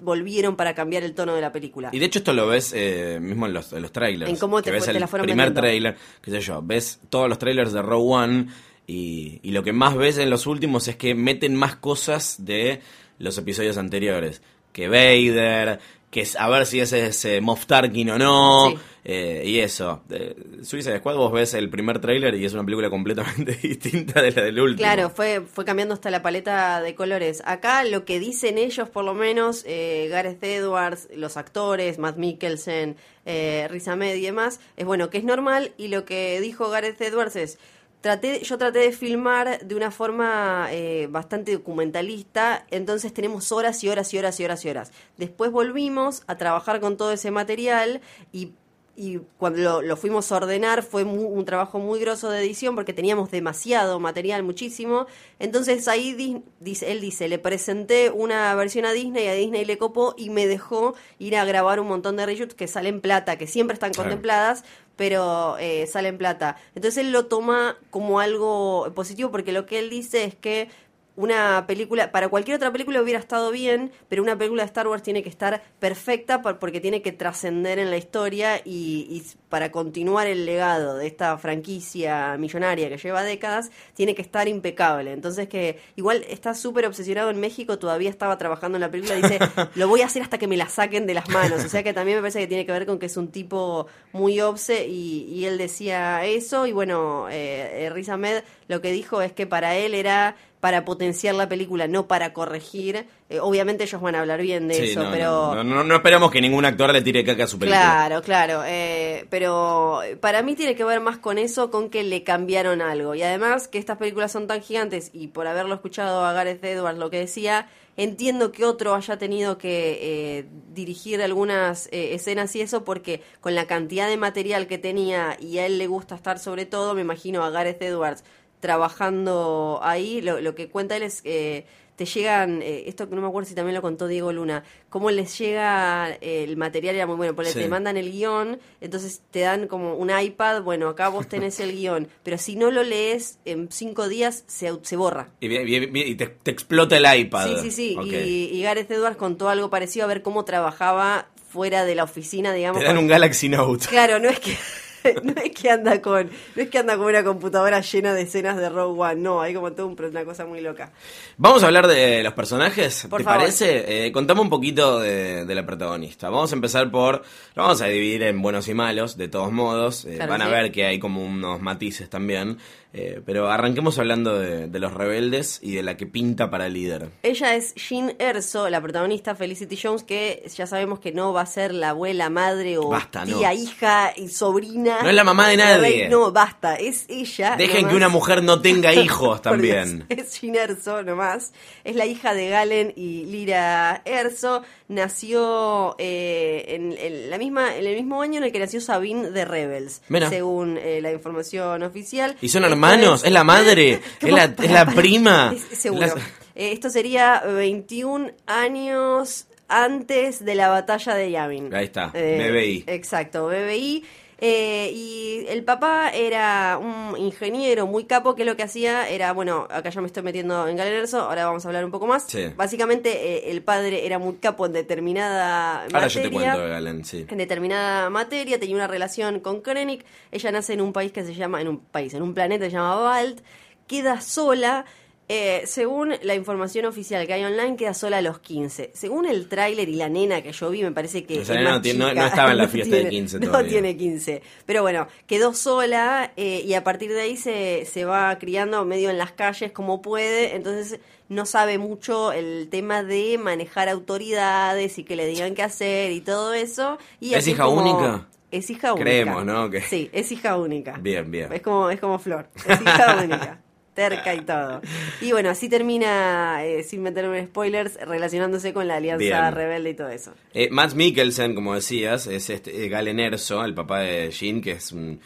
volvieron 0.00 0.56
para 0.56 0.74
cambiar 0.74 1.02
el 1.02 1.14
tono 1.14 1.34
de 1.34 1.42
la 1.42 1.52
película. 1.52 1.90
Y 1.92 1.98
de 1.98 2.06
hecho 2.06 2.20
esto 2.20 2.32
lo 2.32 2.46
ves 2.46 2.72
eh, 2.74 3.18
mismo 3.20 3.46
en 3.46 3.52
los, 3.52 3.72
en 3.72 3.82
los 3.82 3.92
trailers. 3.92 4.30
En 4.30 4.36
cómo 4.38 4.62
te 4.62 4.70
que 4.70 4.76
ves 4.76 4.84
te 4.84 4.92
el 4.92 5.00
la 5.00 5.06
fueron 5.06 5.26
primer 5.26 5.48
vendiendo. 5.48 5.60
trailer, 5.60 5.96
qué 6.22 6.30
sé 6.30 6.40
yo, 6.40 6.62
ves 6.62 7.00
todos 7.10 7.28
los 7.28 7.38
trailers 7.38 7.72
de 7.72 7.82
Row 7.82 8.10
One 8.10 8.46
y, 8.86 9.38
y 9.42 9.50
lo 9.50 9.62
que 9.62 9.72
más 9.72 9.96
ves 9.96 10.16
en 10.16 10.30
los 10.30 10.46
últimos 10.46 10.88
es 10.88 10.96
que 10.96 11.14
meten 11.14 11.54
más 11.56 11.76
cosas 11.76 12.36
de 12.44 12.80
los 13.18 13.36
episodios 13.36 13.76
anteriores. 13.76 14.40
Que 14.72 14.88
Vader, 14.88 15.80
que 16.12 16.20
es, 16.20 16.36
a 16.36 16.46
ver 16.50 16.66
si 16.66 16.78
ese 16.78 17.06
es 17.06 17.24
eh, 17.24 17.40
Moff 17.40 17.64
Tarkin 17.64 18.10
o 18.10 18.18
no, 18.18 18.68
Sí. 18.68 18.78
eh, 19.04 19.42
y 19.46 19.60
eso. 19.60 20.02
Eh, 20.10 20.36
Suicide 20.62 20.98
Squad 20.98 21.16
vos 21.16 21.32
ves 21.32 21.54
el 21.54 21.70
primer 21.70 22.00
trailer 22.02 22.34
y 22.34 22.44
es 22.44 22.52
una 22.52 22.62
película 22.64 22.90
completamente 22.90 23.52
distinta 23.62 24.20
de 24.20 24.30
la 24.30 24.42
del 24.42 24.60
último. 24.60 24.76
Claro, 24.86 25.08
fue, 25.08 25.40
fue 25.40 25.64
cambiando 25.64 25.94
hasta 25.94 26.10
la 26.10 26.20
paleta 26.22 26.82
de 26.82 26.94
colores. 26.94 27.42
Acá 27.46 27.82
lo 27.84 28.04
que 28.04 28.20
dicen 28.20 28.58
ellos, 28.58 28.90
por 28.90 29.06
lo 29.06 29.14
menos, 29.14 29.64
eh, 29.66 30.08
Gareth 30.10 30.44
Edwards, 30.44 31.08
los 31.16 31.38
actores, 31.38 31.98
Matt 31.98 32.18
Mikkelsen, 32.18 32.96
eh, 33.24 33.66
Riz 33.70 33.88
Ahmed 33.88 34.14
y 34.16 34.20
demás, 34.20 34.60
es 34.76 34.84
bueno, 34.84 35.08
que 35.08 35.16
es 35.16 35.24
normal. 35.24 35.72
Y 35.78 35.88
lo 35.88 36.04
que 36.04 36.38
dijo 36.42 36.68
Gareth 36.68 37.00
Edwards 37.00 37.36
es, 37.36 37.58
traté, 38.02 38.42
yo 38.42 38.58
traté 38.58 38.80
de 38.80 38.92
filmar 38.92 39.60
de 39.64 39.74
una 39.74 39.90
forma 39.90 40.66
eh, 40.70 41.06
bastante 41.08 41.52
documentalista, 41.52 42.66
entonces 42.70 43.14
tenemos 43.14 43.52
horas 43.52 43.82
y 43.84 43.88
horas 43.88 44.12
y 44.12 44.18
horas 44.18 44.38
y 44.40 44.44
horas 44.44 44.64
y 44.64 44.68
horas. 44.68 44.92
Después 45.16 45.50
volvimos 45.50 46.24
a 46.26 46.36
trabajar 46.36 46.80
con 46.80 46.98
todo 46.98 47.12
ese 47.12 47.30
material 47.30 48.02
y 48.32 48.52
y 48.94 49.18
cuando 49.38 49.58
lo, 49.60 49.82
lo 49.82 49.96
fuimos 49.96 50.30
a 50.30 50.36
ordenar 50.36 50.82
fue 50.82 51.02
un 51.04 51.44
trabajo 51.44 51.78
muy 51.78 51.98
grosso 52.00 52.28
de 52.30 52.40
edición 52.40 52.74
porque 52.74 52.92
teníamos 52.92 53.30
demasiado 53.30 53.98
material, 54.00 54.42
muchísimo. 54.42 55.06
Entonces 55.38 55.88
ahí 55.88 56.14
Dis- 56.14 56.42
dice, 56.60 56.92
él 56.92 57.00
dice, 57.00 57.28
le 57.28 57.38
presenté 57.38 58.10
una 58.10 58.54
versión 58.54 58.84
a 58.84 58.92
Disney, 58.92 59.28
a 59.28 59.32
Disney 59.34 59.64
le 59.64 59.78
copó 59.78 60.14
y 60.18 60.30
me 60.30 60.46
dejó 60.46 60.94
ir 61.18 61.36
a 61.36 61.44
grabar 61.44 61.80
un 61.80 61.88
montón 61.88 62.16
de 62.16 62.26
reshoots 62.26 62.54
que 62.54 62.68
salen 62.68 63.00
plata, 63.00 63.38
que 63.38 63.46
siempre 63.46 63.74
están 63.74 63.92
Claro. 63.92 64.10
contempladas, 64.10 64.64
pero 64.96 65.56
eh, 65.58 65.86
salen 65.86 66.18
plata. 66.18 66.56
Entonces 66.74 66.98
él 67.04 67.12
lo 67.12 67.26
toma 67.26 67.78
como 67.90 68.20
algo 68.20 68.92
positivo 68.94 69.30
porque 69.30 69.52
lo 69.52 69.64
que 69.64 69.78
él 69.78 69.88
dice 69.90 70.24
es 70.24 70.34
que 70.34 70.68
una 71.14 71.64
película, 71.66 72.10
para 72.10 72.28
cualquier 72.28 72.56
otra 72.56 72.72
película 72.72 73.02
hubiera 73.02 73.18
estado 73.18 73.50
bien, 73.50 73.92
pero 74.08 74.22
una 74.22 74.36
película 74.38 74.62
de 74.62 74.66
Star 74.66 74.88
Wars 74.88 75.02
tiene 75.02 75.22
que 75.22 75.28
estar 75.28 75.62
perfecta 75.78 76.40
por- 76.40 76.58
porque 76.58 76.80
tiene 76.80 77.02
que 77.02 77.12
trascender 77.12 77.78
en 77.78 77.90
la 77.90 77.98
historia 77.98 78.58
y, 78.64 79.06
y 79.10 79.22
para 79.50 79.70
continuar 79.70 80.26
el 80.26 80.46
legado 80.46 80.96
de 80.96 81.06
esta 81.06 81.36
franquicia 81.38 82.36
millonaria 82.38 82.88
que 82.88 82.96
lleva 82.96 83.22
décadas, 83.22 83.70
tiene 83.94 84.14
que 84.14 84.22
estar 84.22 84.48
impecable. 84.48 85.12
Entonces 85.12 85.48
que 85.48 85.78
igual 85.96 86.24
está 86.28 86.54
súper 86.54 86.86
obsesionado 86.86 87.30
en 87.30 87.40
México, 87.40 87.78
todavía 87.78 88.08
estaba 88.10 88.38
trabajando 88.38 88.76
en 88.76 88.80
la 88.80 88.90
película, 88.90 89.16
dice, 89.16 89.38
lo 89.74 89.88
voy 89.88 90.00
a 90.02 90.06
hacer 90.06 90.22
hasta 90.22 90.38
que 90.38 90.46
me 90.48 90.56
la 90.56 90.68
saquen 90.68 91.06
de 91.06 91.14
las 91.14 91.28
manos. 91.28 91.62
O 91.64 91.68
sea 91.68 91.82
que 91.82 91.92
también 91.92 92.16
me 92.18 92.22
parece 92.22 92.40
que 92.40 92.46
tiene 92.46 92.64
que 92.66 92.72
ver 92.72 92.86
con 92.86 92.98
que 92.98 93.06
es 93.06 93.16
un 93.18 93.28
tipo 93.28 93.86
muy 94.12 94.40
obse 94.40 94.86
y, 94.86 95.24
y 95.30 95.44
él 95.44 95.58
decía 95.58 96.24
eso 96.24 96.66
y 96.66 96.72
bueno, 96.72 97.28
eh, 97.30 97.84
eh, 97.84 97.90
Riz 97.90 98.08
Ahmed 98.08 98.42
lo 98.68 98.80
que 98.80 98.92
dijo 98.92 99.20
es 99.20 99.32
que 99.32 99.46
para 99.46 99.76
él 99.76 99.94
era 99.94 100.36
para 100.62 100.84
potenciar 100.84 101.34
la 101.34 101.48
película, 101.48 101.88
no 101.88 102.06
para 102.06 102.32
corregir. 102.32 103.04
Eh, 103.28 103.40
obviamente 103.40 103.82
ellos 103.82 104.00
van 104.00 104.14
a 104.14 104.20
hablar 104.20 104.40
bien 104.40 104.68
de 104.68 104.74
Sí, 104.74 104.90
eso, 104.92 105.02
no, 105.02 105.10
pero... 105.10 105.56
no, 105.56 105.64
no, 105.64 105.82
no 105.82 105.96
esperamos 105.96 106.30
que 106.30 106.40
ningún 106.40 106.64
actor 106.64 106.92
le 106.92 107.02
tire 107.02 107.24
caca 107.24 107.42
a 107.42 107.46
su 107.48 107.58
película. 107.58 107.80
Claro, 107.80 108.22
claro, 108.22 108.62
eh, 108.64 109.26
pero 109.28 110.02
para 110.20 110.40
mí 110.42 110.54
tiene 110.54 110.76
que 110.76 110.84
ver 110.84 111.00
más 111.00 111.18
con 111.18 111.38
eso, 111.38 111.72
con 111.72 111.90
que 111.90 112.04
le 112.04 112.22
cambiaron 112.22 112.80
algo. 112.80 113.16
Y 113.16 113.24
además 113.24 113.66
que 113.66 113.78
estas 113.78 113.98
películas 113.98 114.30
son 114.30 114.46
tan 114.46 114.62
gigantes 114.62 115.10
y 115.12 115.26
por 115.26 115.48
haberlo 115.48 115.74
escuchado 115.74 116.24
a 116.24 116.32
Gareth 116.32 116.62
Edwards 116.62 116.96
lo 116.96 117.10
que 117.10 117.18
decía, 117.18 117.66
entiendo 117.96 118.52
que 118.52 118.64
otro 118.64 118.94
haya 118.94 119.18
tenido 119.18 119.58
que 119.58 119.98
eh, 120.38 120.46
dirigir 120.72 121.20
algunas 121.22 121.88
eh, 121.88 122.14
escenas 122.14 122.54
y 122.54 122.60
eso 122.60 122.84
porque 122.84 123.20
con 123.40 123.56
la 123.56 123.66
cantidad 123.66 124.08
de 124.08 124.16
material 124.16 124.68
que 124.68 124.78
tenía 124.78 125.36
y 125.40 125.58
a 125.58 125.66
él 125.66 125.78
le 125.78 125.88
gusta 125.88 126.14
estar 126.14 126.38
sobre 126.38 126.66
todo, 126.66 126.94
me 126.94 127.00
imagino 127.00 127.44
a 127.44 127.50
Gareth 127.50 127.82
Edwards 127.82 128.22
trabajando 128.62 129.80
ahí, 129.82 130.22
lo, 130.22 130.40
lo 130.40 130.54
que 130.54 130.68
cuenta 130.68 130.96
él 130.96 131.02
es... 131.02 131.20
Eh, 131.24 131.66
te 131.94 132.06
llegan, 132.06 132.62
eh, 132.62 132.84
esto 132.86 133.06
que 133.06 133.14
no 133.14 133.20
me 133.20 133.28
acuerdo 133.28 133.46
si 133.50 133.54
también 133.54 133.74
lo 133.74 133.82
contó 133.82 134.08
Diego 134.08 134.32
Luna, 134.32 134.64
cómo 134.88 135.10
les 135.10 135.38
llega 135.38 136.08
eh, 136.22 136.42
el 136.42 136.56
material, 136.56 136.94
era 136.96 137.06
muy 137.06 137.16
bueno, 137.16 137.34
porque 137.34 137.50
Sí. 137.52 137.58
te 137.60 137.68
mandan 137.68 137.98
el 137.98 138.10
guion, 138.10 138.58
entonces 138.80 139.20
te 139.30 139.40
dan 139.40 139.68
como 139.68 139.94
un 139.96 140.10
iPad, 140.10 140.62
bueno, 140.62 140.88
acá 140.88 141.10
vos 141.10 141.28
tenés 141.28 141.60
el 141.60 141.72
guion, 141.76 142.08
pero 142.22 142.38
si 142.38 142.56
no 142.56 142.70
lo 142.70 142.82
lees 142.82 143.38
en 143.44 143.70
cinco 143.70 144.08
días 144.08 144.42
se, 144.46 144.72
se 144.82 144.96
borra. 144.96 145.28
Y, 145.40 146.16
te, 146.16 146.26
te 146.28 146.50
explota 146.50 146.96
el 146.96 147.20
iPad. 147.20 147.56
Sí, 147.60 147.70
sí, 147.70 147.70
sí, 147.70 147.98
y, 148.04 148.58
y 148.58 148.62
Gareth 148.62 148.90
Edwards 148.90 149.18
contó 149.18 149.50
algo 149.50 149.68
parecido 149.68 150.06
a 150.06 150.08
ver 150.08 150.22
cómo 150.22 150.46
trabajaba 150.46 151.28
fuera 151.50 151.84
de 151.84 151.94
la 151.94 152.04
oficina, 152.04 152.54
digamos. 152.54 152.80
Te 152.80 152.86
dan 152.86 152.96
un 152.96 153.06
Galaxy 153.06 153.50
Note. 153.50 153.86
Claro, 153.86 154.18
no 154.18 154.30
es 154.30 154.40
que 154.40 154.56
no 155.22 155.32
es 155.42 155.50
que 155.52 155.70
anda 155.70 156.00
con, 156.00 156.30
no 156.56 156.62
es 156.62 156.68
que 156.68 156.78
anda 156.78 156.96
con 156.96 157.06
una 157.06 157.24
computadora 157.24 157.80
llena 157.80 158.14
de 158.14 158.22
escenas 158.22 158.56
de 158.56 158.68
Rogue 158.68 159.00
One, 159.00 159.14
no, 159.16 159.40
hay 159.40 159.54
como 159.54 159.72
todo 159.72 159.86
un- 159.86 159.96
una 160.02 160.24
cosa 160.24 160.44
muy 160.46 160.60
loca. 160.60 160.92
Vamos 161.36 161.62
a 161.62 161.66
hablar 161.66 161.86
de 161.86 162.22
los 162.22 162.32
personajes, 162.34 163.06
Por 163.08 163.20
¿te 163.20 163.24
favor. 163.24 163.40
parece? 163.40 164.06
Eh, 164.06 164.12
contame 164.12 164.40
un 164.40 164.50
poquito 164.50 165.00
de, 165.00 165.44
de 165.44 165.54
la 165.54 165.64
protagonista. 165.66 166.28
Vamos 166.30 166.52
a 166.52 166.54
empezar 166.54 166.90
por, 166.90 167.22
lo 167.54 167.62
vamos 167.62 167.80
a 167.82 167.86
dividir 167.86 168.22
en 168.24 168.40
buenos 168.42 168.68
y 168.68 168.74
malos, 168.74 169.16
de 169.16 169.28
todos 169.28 169.52
modos. 169.52 170.04
Eh, 170.04 170.16
Claro, 170.16 170.32
van 170.32 170.42
a 170.42 170.48
ver 170.48 170.70
que 170.72 170.84
hay 170.86 170.98
como 170.98 171.24
unos 171.24 171.60
matices 171.60 172.08
también. 172.10 172.58
Eh, 172.94 173.22
pero 173.24 173.50
arranquemos 173.50 173.98
hablando 173.98 174.38
de, 174.38 174.68
de 174.68 174.78
los 174.78 174.92
rebeldes 174.92 175.58
y 175.62 175.74
de 175.74 175.82
la 175.82 175.96
que 175.96 176.06
pinta 176.06 176.50
para 176.50 176.68
líder. 176.68 177.08
Ella 177.22 177.54
es 177.54 177.74
Jean 177.74 178.14
Erso, 178.18 178.68
la 178.68 178.82
protagonista 178.82 179.34
Felicity 179.34 179.78
Jones, 179.82 180.02
que 180.02 180.44
ya 180.54 180.66
sabemos 180.66 181.00
que 181.00 181.10
no 181.12 181.32
va 181.32 181.40
a 181.40 181.46
ser 181.46 181.72
la 181.72 181.90
abuela, 181.90 182.28
madre 182.28 182.76
o 182.76 182.88
Basta, 182.88 183.24
no. 183.24 183.38
tía, 183.38 183.54
hija 183.54 184.12
y 184.14 184.28
sobrina. 184.28 184.98
No 185.02 185.08
es 185.08 185.14
la 185.14 185.24
mamá 185.24 185.48
de 185.48 185.56
nadie. 185.56 185.80
Rey, 186.02 186.08
No, 186.10 186.32
basta, 186.32 186.76
es 186.76 187.06
ella. 187.08 187.56
Dejen 187.56 187.76
nomás. 187.76 187.90
que 187.90 187.96
una 187.96 188.08
mujer 188.10 188.42
no 188.42 188.60
tenga 188.60 188.92
hijos 189.02 189.40
también. 189.40 190.04
Dios, 190.08 190.20
es 190.26 190.40
Jean 190.40 190.54
Erso 190.56 191.02
nomás. 191.02 191.52
Es 191.84 191.96
la 191.96 192.04
hija 192.04 192.34
de 192.34 192.48
Galen 192.50 192.92
y 192.94 193.24
Lyra 193.24 194.02
Erso. 194.04 194.62
Nació 194.88 195.94
eh, 195.98 196.64
en, 196.68 196.92
en 196.98 197.30
la 197.30 197.38
misma, 197.38 197.76
en 197.76 197.86
el 197.86 197.96
mismo 197.96 198.20
año 198.22 198.38
en 198.38 198.44
el 198.44 198.52
que 198.52 198.58
nació 198.58 198.80
Sabine 198.80 199.30
de 199.30 199.44
Rebels, 199.44 200.02
Mira. 200.08 200.28
según 200.28 200.76
eh, 200.78 201.00
la 201.00 201.12
información 201.12 201.82
oficial. 201.82 202.36
¿Y 202.40 202.48
son 202.48 202.62
Esto 202.64 202.74
hermanos? 202.82 203.24
¿Es 203.24 203.32
la 203.32 203.44
madre? 203.44 204.00
¿Es 204.20 204.32
la, 204.32 204.44
es 204.44 204.70
la 204.70 204.86
prima? 204.86 205.54
Seguro. 205.72 206.14
Eh, 206.54 206.72
esto 206.72 206.90
sería 206.90 207.40
21 207.40 208.32
años 208.46 209.46
antes 209.68 210.44
de 210.44 210.54
la 210.54 210.68
batalla 210.68 211.14
de 211.14 211.30
Yavin. 211.30 211.74
Ahí 211.74 211.86
está, 211.86 212.08
BBI. 212.08 212.84
Exacto, 212.86 213.46
BBI. 213.46 214.04
Eh, 214.44 214.90
y 214.92 215.44
el 215.46 215.62
papá 215.62 216.10
era 216.10 216.76
un 216.76 217.16
ingeniero 217.16 217.86
muy 217.86 218.06
capo 218.06 218.34
que 218.34 218.44
lo 218.44 218.56
que 218.56 218.64
hacía 218.64 219.08
era, 219.08 219.32
bueno, 219.32 219.68
acá 219.70 219.90
ya 219.90 220.00
me 220.00 220.08
estoy 220.08 220.24
metiendo 220.24 220.66
en 220.66 220.76
Galenerso, 220.76 221.20
ahora 221.20 221.46
vamos 221.46 221.64
a 221.64 221.68
hablar 221.68 221.84
un 221.84 221.92
poco 221.92 222.08
más. 222.08 222.24
Sí. 222.26 222.48
Básicamente 222.56 223.10
eh, 223.36 223.52
el 223.52 223.62
padre 223.62 224.04
era 224.04 224.18
muy 224.18 224.34
capo 224.34 224.66
en 224.66 224.72
determinada 224.72 225.84
Ahora 225.84 226.08
yo 226.08 226.22
te 226.22 226.28
materia 226.28 226.54
cuento 226.54 226.68
Galen, 226.70 227.04
sí. 227.04 227.24
en 227.28 227.38
determinada 227.38 228.10
materia, 228.10 228.58
tenía 228.58 228.74
una 228.74 228.88
relación 228.88 229.38
con 229.38 229.60
Krennic, 229.60 230.04
ella 230.32 230.50
nace 230.50 230.72
en 230.72 230.80
un 230.80 230.92
país 230.92 231.12
que 231.12 231.22
se 231.22 231.34
llama, 231.34 231.60
en 231.60 231.68
un 231.68 231.78
país, 231.78 232.12
en 232.12 232.22
un 232.22 232.34
planeta 232.34 232.64
que 232.64 232.70
se 232.72 232.76
llama 232.76 232.96
Valt, 232.96 233.42
queda 233.86 234.20
sola, 234.20 234.86
eh, 235.34 235.62
según 235.66 236.12
la 236.22 236.34
información 236.34 236.84
oficial 236.84 237.26
que 237.26 237.32
hay 237.32 237.42
online, 237.44 237.76
queda 237.76 237.94
sola 237.94 238.18
a 238.18 238.22
los 238.22 238.38
15. 238.40 238.90
Según 238.92 239.24
el 239.26 239.48
tráiler 239.48 239.88
y 239.88 239.94
la 239.94 240.10
nena 240.10 240.42
que 240.42 240.52
yo 240.52 240.68
vi, 240.68 240.82
me 240.82 240.92
parece 240.92 241.24
que... 241.24 241.40
Esa 241.40 241.54
nena 241.54 241.70
no 241.70 241.80
tiene- 241.80 242.12
no- 242.14 242.26
estaba 242.26 242.50
en 242.52 242.58
la 242.58 242.68
fiesta 242.68 242.96
de 242.96 243.02
tiene- 243.04 243.10
15 243.10 243.40
No 243.40 243.64
tiene 243.64 243.96
15. 243.96 244.42
Pero 244.66 244.82
bueno, 244.82 245.08
quedó 245.26 245.54
sola 245.54 246.32
eh, 246.36 246.62
y 246.66 246.74
a 246.74 246.84
partir 246.84 247.12
de 247.12 247.22
ahí 247.22 247.36
se, 247.38 247.86
se 247.86 248.04
va 248.04 248.38
criando 248.38 248.84
medio 248.84 249.08
en 249.08 249.16
las 249.16 249.32
calles 249.32 249.72
como 249.72 250.02
puede, 250.02 250.54
entonces 250.54 251.00
no 251.30 251.46
sabe 251.46 251.78
mucho 251.78 252.32
el 252.32 252.68
tema 252.70 253.02
de 253.02 253.38
manejar 253.38 253.88
autoridades 253.88 254.98
y 254.98 255.04
que 255.04 255.16
le 255.16 255.26
digan 255.26 255.54
qué 255.54 255.62
hacer 255.62 256.12
y 256.12 256.20
todo 256.20 256.52
eso. 256.52 256.98
Y 257.20 257.32
¿Es 257.34 257.48
hija 257.48 257.64
como- 257.64 257.80
única? 257.80 258.28
Es 258.50 258.68
hija 258.68 258.92
única. 258.92 259.04
Creemos, 259.04 259.46
¿no? 259.46 259.70
Sí, 259.88 260.10
es 260.12 260.30
hija 260.30 260.58
única. 260.58 260.98
Bien, 261.00 261.30
bien. 261.30 261.50
Es 261.54 261.62
como, 261.62 261.88
es 261.88 261.98
como 261.98 262.18
Flor, 262.18 262.50
es 262.68 262.80
hija 262.82 263.16
única. 263.24 263.60
Terca 263.94 264.34
y 264.34 264.40
todo. 264.40 264.80
Y 265.20 265.32
bueno, 265.32 265.50
así 265.50 265.68
termina, 265.68 266.64
eh, 266.64 266.82
sin 266.82 267.02
meterme 267.02 267.38
en 267.40 267.46
spoilers, 267.46 267.98
relacionándose 268.00 268.72
con 268.72 268.88
la 268.88 268.96
alianza 268.96 269.18
Bien. 269.24 269.52
rebelde 269.54 269.90
y 269.90 269.94
todo 269.94 270.08
eso. 270.08 270.32
Eh, 270.54 270.68
Matt 270.70 270.94
Mikkelsen, 270.94 271.54
como 271.54 271.74
decías, 271.74 272.26
es 272.26 272.48
este 272.50 272.84
eh, 272.84 272.88
Galen 272.88 273.20
Erso, 273.20 273.64
el 273.64 273.74
papá 273.74 274.00
de 274.00 274.30
Jean, 274.30 274.60
que 274.60 274.72
es 274.72 274.92
un... 274.92 275.20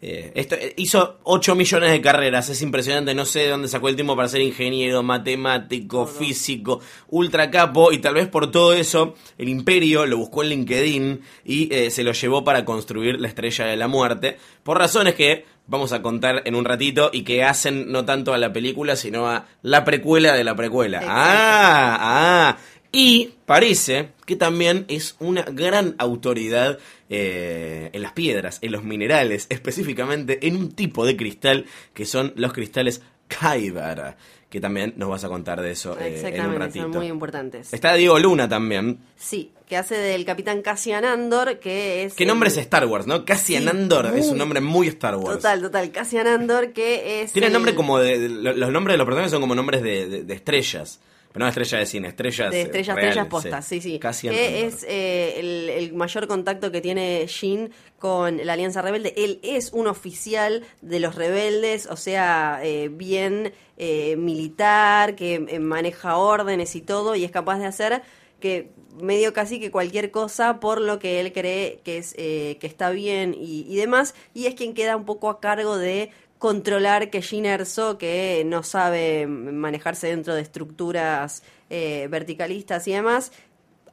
eh, 0.00 0.32
esto, 0.34 0.54
eh, 0.54 0.74
hizo 0.76 1.18
8 1.24 1.54
millones 1.54 1.90
de 1.90 2.00
carreras, 2.00 2.48
es 2.50 2.60
impresionante, 2.62 3.14
no 3.14 3.24
sé 3.24 3.40
de 3.40 3.48
dónde 3.48 3.68
sacó 3.68 3.88
el 3.88 3.94
tiempo 3.96 4.14
para 4.14 4.28
ser 4.28 4.42
ingeniero, 4.42 5.02
matemático, 5.02 6.06
físico, 6.06 6.80
ultra 7.08 7.50
capo, 7.50 7.90
y 7.90 7.98
tal 7.98 8.14
vez 8.14 8.28
por 8.28 8.50
todo 8.50 8.74
eso 8.74 9.14
el 9.38 9.48
imperio 9.48 10.04
lo 10.06 10.18
buscó 10.18 10.42
en 10.42 10.50
LinkedIn 10.50 11.20
y 11.44 11.74
eh, 11.74 11.90
se 11.90 12.04
lo 12.04 12.12
llevó 12.12 12.44
para 12.44 12.64
construir 12.64 13.18
la 13.20 13.28
estrella 13.28 13.64
de 13.64 13.76
la 13.76 13.88
muerte, 13.88 14.36
por 14.62 14.78
razones 14.78 15.14
que 15.14 15.46
vamos 15.66 15.92
a 15.92 16.02
contar 16.02 16.42
en 16.44 16.54
un 16.54 16.64
ratito 16.64 17.10
y 17.12 17.22
que 17.22 17.42
hacen 17.42 17.90
no 17.90 18.04
tanto 18.04 18.34
a 18.34 18.38
la 18.38 18.52
película, 18.52 18.96
sino 18.96 19.28
a 19.28 19.46
la 19.62 19.84
precuela 19.84 20.34
de 20.34 20.44
la 20.44 20.54
precuela. 20.54 20.98
Exacto. 20.98 21.14
Ah, 21.16 21.98
ah. 22.00 22.58
Y 22.92 23.32
parece 23.44 24.10
que 24.24 24.36
también 24.36 24.84
es 24.86 25.16
una 25.18 25.42
gran 25.42 25.96
autoridad 25.98 26.78
eh, 27.10 27.90
en 27.92 28.02
las 28.02 28.12
piedras, 28.12 28.58
en 28.62 28.70
los 28.70 28.84
minerales, 28.84 29.46
específicamente 29.50 30.46
en 30.46 30.56
un 30.56 30.72
tipo 30.72 31.04
de 31.04 31.16
cristal 31.16 31.66
que 31.92 32.06
son 32.06 32.32
los 32.36 32.52
cristales 32.52 33.02
Kyber, 33.26 34.16
que 34.54 34.60
también 34.60 34.94
nos 34.96 35.08
vas 35.08 35.24
a 35.24 35.28
contar 35.28 35.60
de 35.60 35.72
eso 35.72 35.98
eh, 35.98 36.06
en 36.06 36.06
un 36.12 36.14
Exactamente, 36.14 36.58
ratito. 36.60 36.84
son 36.84 36.90
muy 36.92 37.06
importantes. 37.08 37.74
Está 37.74 37.92
Diego 37.96 38.16
Luna 38.20 38.48
también. 38.48 39.00
Sí, 39.16 39.50
que 39.68 39.76
hace 39.76 39.96
del 39.96 40.24
capitán 40.24 40.62
Cassian 40.62 41.04
Andor, 41.04 41.58
que 41.58 42.04
es... 42.04 42.14
¿Qué 42.14 42.24
nombre 42.24 42.48
el- 42.48 42.52
es 42.52 42.58
Star 42.58 42.86
Wars, 42.86 43.08
no? 43.08 43.24
Cassian 43.24 43.64
Sí, 43.64 43.68
Andor 43.68 44.12
es 44.14 44.28
un 44.28 44.38
nombre 44.38 44.60
muy 44.60 44.86
Star 44.86 45.16
Wars. 45.16 45.38
Total, 45.38 45.60
total, 45.60 45.90
Cassian 45.90 46.28
Andor, 46.28 46.72
que 46.72 47.22
es... 47.22 47.32
Tiene 47.32 47.48
el- 47.48 47.52
nombre 47.52 47.74
como 47.74 47.98
de, 47.98 48.20
de- 48.20 48.28
lo- 48.28 48.52
Los 48.52 48.70
nombres 48.70 48.94
de 48.94 48.98
los 48.98 49.06
personajes 49.06 49.32
son 49.32 49.40
como 49.40 49.56
nombres 49.56 49.82
de, 49.82 50.08
de- 50.08 50.22
de 50.22 50.34
estrellas. 50.34 51.00
Pero 51.34 51.46
no 51.46 51.48
estrellas 51.48 51.80
de 51.80 51.86
cine, 51.86 52.08
estrellas. 52.08 52.52
de 52.52 52.60
eh, 52.60 52.62
estrellas, 52.62 52.94
reales, 52.94 53.16
estrellas 53.16 53.28
postas, 53.28 53.66
sí, 53.66 53.80
sí. 53.80 53.98
Cassian 53.98 54.32
que 54.32 54.46
Andor. 54.46 54.68
es 54.68 54.86
eh, 54.88 55.34
el, 55.40 55.68
el 55.68 55.92
mayor 55.92 56.28
contacto 56.28 56.70
que 56.70 56.80
tiene 56.80 57.26
Jean 57.26 57.72
con 57.98 58.36
la 58.46 58.52
Alianza 58.52 58.82
Rebelde. 58.82 59.14
Él 59.16 59.40
es 59.42 59.72
un 59.72 59.88
oficial 59.88 60.62
de 60.80 61.00
los 61.00 61.16
rebeldes, 61.16 61.88
o 61.90 61.96
sea, 61.96 62.60
eh, 62.62 62.88
bien 62.88 63.52
eh, 63.76 64.14
militar, 64.14 65.16
que 65.16 65.44
eh, 65.48 65.58
maneja 65.58 66.18
órdenes 66.18 66.76
y 66.76 66.82
todo, 66.82 67.16
y 67.16 67.24
es 67.24 67.32
capaz 67.32 67.58
de 67.58 67.66
hacer 67.66 68.02
que 68.38 68.70
medio 69.00 69.32
casi 69.32 69.58
que 69.58 69.70
cualquier 69.72 70.10
cosa 70.10 70.60
por 70.60 70.80
lo 70.80 70.98
que 70.98 71.18
él 71.18 71.32
cree 71.32 71.80
que 71.84 71.98
es 71.98 72.14
eh, 72.16 72.58
que 72.60 72.66
está 72.66 72.90
bien 72.90 73.34
y, 73.34 73.66
y 73.68 73.76
demás 73.76 74.14
y 74.34 74.46
es 74.46 74.54
quien 74.54 74.74
queda 74.74 74.96
un 74.96 75.04
poco 75.04 75.30
a 75.30 75.40
cargo 75.40 75.78
de 75.78 76.10
controlar 76.44 77.08
que 77.08 77.22
Jean 77.22 77.46
Erso, 77.46 77.96
que 77.96 78.42
no 78.44 78.62
sabe 78.62 79.26
manejarse 79.26 80.08
dentro 80.08 80.34
de 80.34 80.42
estructuras 80.42 81.42
eh, 81.70 82.06
verticalistas 82.10 82.86
y 82.86 82.92
demás, 82.92 83.32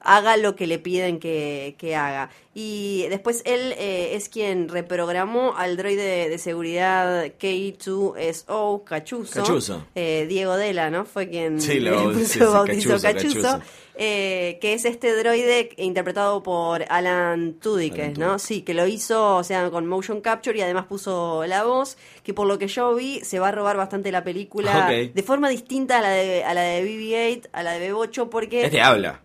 haga 0.04 0.38
lo 0.38 0.56
que 0.56 0.68
le 0.68 0.80
piden 0.80 1.20
que, 1.20 1.76
que 1.78 1.96
haga. 1.96 2.30
Y 2.54 3.06
después 3.10 3.42
él 3.46 3.74
eh, 3.78 4.16
es 4.16 4.28
quien 4.28 4.68
reprogramó 4.68 5.56
al 5.56 5.78
droide 5.78 6.28
de 6.28 6.38
seguridad 6.38 7.32
K2SO, 7.40 8.84
Cachuzo. 8.84 9.34
Cachuzo. 9.42 9.86
Eh, 9.96 10.26
Diego 10.28 10.58
Dela, 10.58 10.90
¿no? 10.90 11.06
Fue 11.06 11.30
quien 11.30 11.62
Sí, 11.62 11.80
lo- 11.80 12.04
puso- 12.14 12.20
sí, 12.20 12.26
sí, 12.26 12.40
bautizó 12.40 13.02
Cachuzo, 13.02 13.62
eh, 13.96 14.58
que 14.62 14.74
es 14.74 14.86
este 14.86 15.16
droide 15.16 15.70
interpretado 15.78 16.42
por 16.44 16.84
Alan 16.90 17.54
Tudyk, 17.62 17.94
Alan 17.94 18.14
¿no? 18.18 18.40
Sí, 18.40 18.62
que 18.64 18.74
lo 18.74 18.88
hizo, 18.88 19.38
o 19.38 19.44
sea, 19.44 19.70
con 19.70 19.86
motion 19.88 20.22
capture 20.22 20.58
y 20.58 20.62
además 20.62 20.86
puso 20.88 21.46
la 21.46 21.64
voz, 21.64 21.98
que 22.24 22.34
por 22.34 22.48
lo 22.48 22.58
que 22.58 22.68
yo 22.68 22.94
vi 22.96 23.22
se 23.22 23.40
va 23.40 23.50
a 23.50 23.52
robar 23.52 23.78
bastante 23.78 24.12
la 24.12 24.24
película 24.24 24.90
de 24.90 25.24
forma 25.24 25.50
distinta 25.50 26.00
a 26.00 26.02
la 26.02 26.10
de, 26.10 26.44
a 26.44 26.54
la 26.54 26.62
de 26.64 26.84
BB-8, 26.84 27.50
a 27.54 27.64
la 27.64 27.74
de 27.74 27.94
B8, 27.94 28.30
porque 28.30 28.66
Este 28.66 28.82
habla. 28.82 29.22